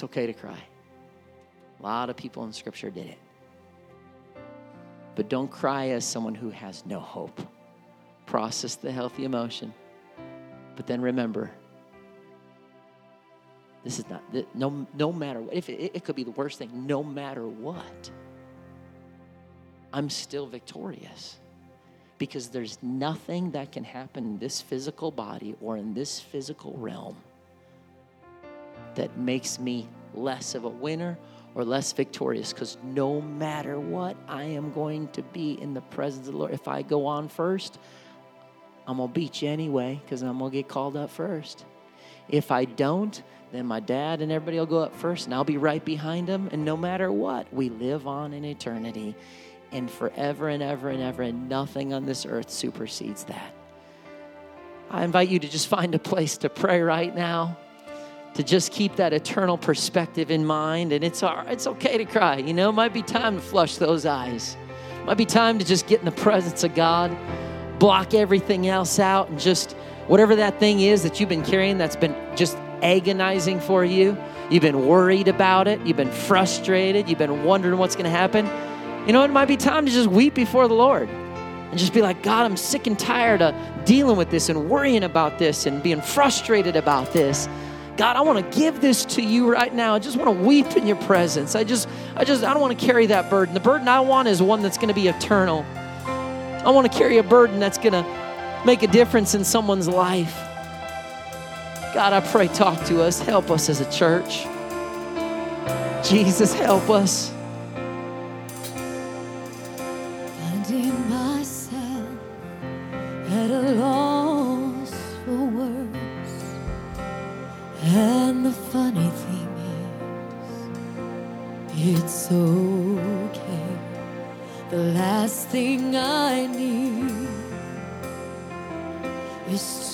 It's 0.00 0.04
okay 0.04 0.26
to 0.26 0.32
cry. 0.32 0.56
A 1.78 1.82
lot 1.82 2.08
of 2.08 2.16
people 2.16 2.42
in 2.44 2.54
Scripture 2.54 2.88
did 2.88 3.04
it. 3.04 3.18
But 5.14 5.28
don't 5.28 5.50
cry 5.50 5.88
as 5.90 6.06
someone 6.06 6.34
who 6.34 6.48
has 6.48 6.86
no 6.86 7.00
hope. 7.00 7.38
Process 8.24 8.76
the 8.76 8.90
healthy 8.90 9.24
emotion. 9.24 9.74
But 10.74 10.86
then 10.86 11.02
remember, 11.02 11.50
this 13.84 13.98
is 13.98 14.08
not, 14.08 14.22
no, 14.54 14.86
no 14.94 15.12
matter 15.12 15.42
what, 15.42 15.52
if 15.52 15.68
it, 15.68 15.92
it 15.94 16.02
could 16.02 16.16
be 16.16 16.24
the 16.24 16.30
worst 16.30 16.56
thing, 16.56 16.86
no 16.86 17.02
matter 17.02 17.46
what, 17.46 18.10
I'm 19.92 20.08
still 20.08 20.46
victorious. 20.46 21.36
Because 22.16 22.48
there's 22.48 22.78
nothing 22.82 23.50
that 23.50 23.70
can 23.70 23.84
happen 23.84 24.24
in 24.24 24.38
this 24.38 24.62
physical 24.62 25.10
body 25.10 25.56
or 25.60 25.76
in 25.76 25.92
this 25.92 26.18
physical 26.20 26.72
realm 26.78 27.18
that 28.94 29.16
makes 29.16 29.58
me 29.58 29.88
less 30.14 30.54
of 30.54 30.64
a 30.64 30.68
winner 30.68 31.18
or 31.54 31.64
less 31.64 31.92
victorious 31.92 32.52
because 32.52 32.76
no 32.82 33.20
matter 33.20 33.78
what, 33.78 34.16
I 34.28 34.44
am 34.44 34.72
going 34.72 35.08
to 35.08 35.22
be 35.22 35.60
in 35.60 35.74
the 35.74 35.80
presence 35.80 36.26
of 36.26 36.34
the 36.34 36.38
Lord. 36.38 36.52
If 36.52 36.68
I 36.68 36.82
go 36.82 37.06
on 37.06 37.28
first, 37.28 37.78
I'm 38.86 38.98
going 38.98 39.08
to 39.08 39.12
beat 39.12 39.42
you 39.42 39.48
anyway 39.48 40.00
because 40.04 40.22
I'm 40.22 40.38
going 40.38 40.50
to 40.50 40.56
get 40.56 40.68
called 40.68 40.96
up 40.96 41.10
first. 41.10 41.64
If 42.28 42.50
I 42.50 42.64
don't, 42.64 43.20
then 43.52 43.66
my 43.66 43.80
dad 43.80 44.22
and 44.22 44.30
everybody 44.30 44.58
will 44.58 44.66
go 44.66 44.78
up 44.78 44.94
first 44.94 45.26
and 45.26 45.34
I'll 45.34 45.44
be 45.44 45.56
right 45.56 45.84
behind 45.84 46.28
them. 46.28 46.48
And 46.52 46.64
no 46.64 46.76
matter 46.76 47.10
what, 47.10 47.52
we 47.52 47.68
live 47.68 48.06
on 48.06 48.32
in 48.32 48.44
eternity 48.44 49.16
and 49.72 49.90
forever 49.90 50.48
and 50.48 50.62
ever 50.62 50.88
and 50.88 51.02
ever, 51.02 51.22
and 51.22 51.48
nothing 51.48 51.92
on 51.92 52.04
this 52.04 52.26
earth 52.26 52.50
supersedes 52.50 53.24
that. 53.24 53.54
I 54.90 55.04
invite 55.04 55.28
you 55.28 55.38
to 55.38 55.48
just 55.48 55.68
find 55.68 55.94
a 55.94 55.98
place 55.98 56.38
to 56.38 56.48
pray 56.48 56.80
right 56.80 57.14
now 57.14 57.56
to 58.34 58.42
just 58.42 58.72
keep 58.72 58.96
that 58.96 59.12
eternal 59.12 59.58
perspective 59.58 60.30
in 60.30 60.44
mind. 60.44 60.92
And 60.92 61.04
it's, 61.04 61.22
it's 61.24 61.66
okay 61.66 61.98
to 61.98 62.04
cry. 62.04 62.36
You 62.36 62.54
know, 62.54 62.70
it 62.70 62.72
might 62.72 62.92
be 62.92 63.02
time 63.02 63.36
to 63.36 63.40
flush 63.40 63.76
those 63.76 64.06
eyes. 64.06 64.56
It 65.00 65.04
might 65.04 65.18
be 65.18 65.26
time 65.26 65.58
to 65.58 65.64
just 65.64 65.86
get 65.86 65.98
in 65.98 66.04
the 66.04 66.12
presence 66.12 66.62
of 66.64 66.74
God, 66.74 67.16
block 67.78 68.14
everything 68.14 68.68
else 68.68 68.98
out, 68.98 69.28
and 69.28 69.38
just 69.38 69.72
whatever 70.06 70.36
that 70.36 70.60
thing 70.60 70.80
is 70.80 71.02
that 71.02 71.20
you've 71.20 71.28
been 71.28 71.44
carrying 71.44 71.78
that's 71.78 71.96
been 71.96 72.14
just 72.36 72.56
agonizing 72.82 73.60
for 73.60 73.84
you. 73.84 74.16
You've 74.50 74.62
been 74.62 74.86
worried 74.86 75.28
about 75.28 75.68
it. 75.68 75.80
You've 75.86 75.96
been 75.96 76.10
frustrated. 76.10 77.08
You've 77.08 77.18
been 77.18 77.44
wondering 77.44 77.78
what's 77.78 77.94
going 77.94 78.04
to 78.04 78.10
happen. 78.10 78.46
You 79.06 79.12
know, 79.12 79.22
it 79.24 79.30
might 79.30 79.46
be 79.46 79.56
time 79.56 79.86
to 79.86 79.92
just 79.92 80.08
weep 80.08 80.34
before 80.34 80.68
the 80.68 80.74
Lord 80.74 81.08
and 81.08 81.78
just 81.78 81.94
be 81.94 82.02
like, 82.02 82.22
God, 82.22 82.44
I'm 82.44 82.56
sick 82.56 82.86
and 82.86 82.98
tired 82.98 83.42
of 83.42 83.54
dealing 83.84 84.16
with 84.16 84.30
this 84.30 84.48
and 84.48 84.68
worrying 84.68 85.04
about 85.04 85.38
this 85.38 85.66
and 85.66 85.82
being 85.82 86.00
frustrated 86.00 86.74
about 86.76 87.12
this. 87.12 87.48
God, 88.00 88.16
I 88.16 88.22
want 88.22 88.50
to 88.50 88.58
give 88.58 88.80
this 88.80 89.04
to 89.04 89.22
you 89.22 89.52
right 89.52 89.74
now. 89.74 89.94
I 89.94 89.98
just 89.98 90.16
want 90.16 90.34
to 90.34 90.42
weep 90.42 90.74
in 90.74 90.86
your 90.86 90.96
presence. 90.96 91.54
I 91.54 91.64
just, 91.64 91.86
I 92.16 92.24
just, 92.24 92.42
I 92.42 92.54
don't 92.54 92.62
want 92.62 92.80
to 92.80 92.86
carry 92.86 93.04
that 93.08 93.28
burden. 93.28 93.52
The 93.52 93.60
burden 93.60 93.88
I 93.88 94.00
want 94.00 94.26
is 94.26 94.40
one 94.40 94.62
that's 94.62 94.78
going 94.78 94.88
to 94.88 94.94
be 94.94 95.06
eternal. 95.06 95.66
I 96.06 96.70
want 96.70 96.90
to 96.90 96.98
carry 96.98 97.18
a 97.18 97.22
burden 97.22 97.60
that's 97.60 97.76
going 97.76 97.92
to 97.92 98.62
make 98.64 98.82
a 98.82 98.86
difference 98.86 99.34
in 99.34 99.44
someone's 99.44 99.86
life. 99.86 100.34
God, 101.92 102.14
I 102.14 102.20
pray, 102.20 102.48
talk 102.48 102.82
to 102.86 103.02
us. 103.02 103.20
Help 103.20 103.50
us 103.50 103.68
as 103.68 103.82
a 103.82 103.92
church. 103.92 104.46
Jesus, 106.02 106.54
help 106.54 106.88
us. 106.88 107.30
Finding 110.38 111.10
myself 111.10 112.08
at 113.28 113.50
a 113.50 113.72
loss 113.72 113.99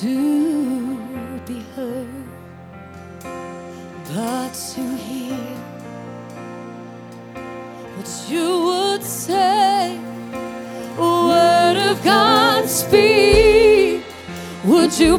to 0.00 1.38
be 1.46 1.60
heard, 1.74 2.08
but 4.12 4.52
to 4.52 4.96
hear 4.96 5.56
what 7.96 8.10
you 8.28 8.64
would 8.64 9.02
say. 9.02 9.98
A 10.98 11.00
word 11.00 11.78
of 11.90 12.04
God, 12.04 12.68
speak. 12.68 14.04
Would 14.66 14.98
you 14.98 15.16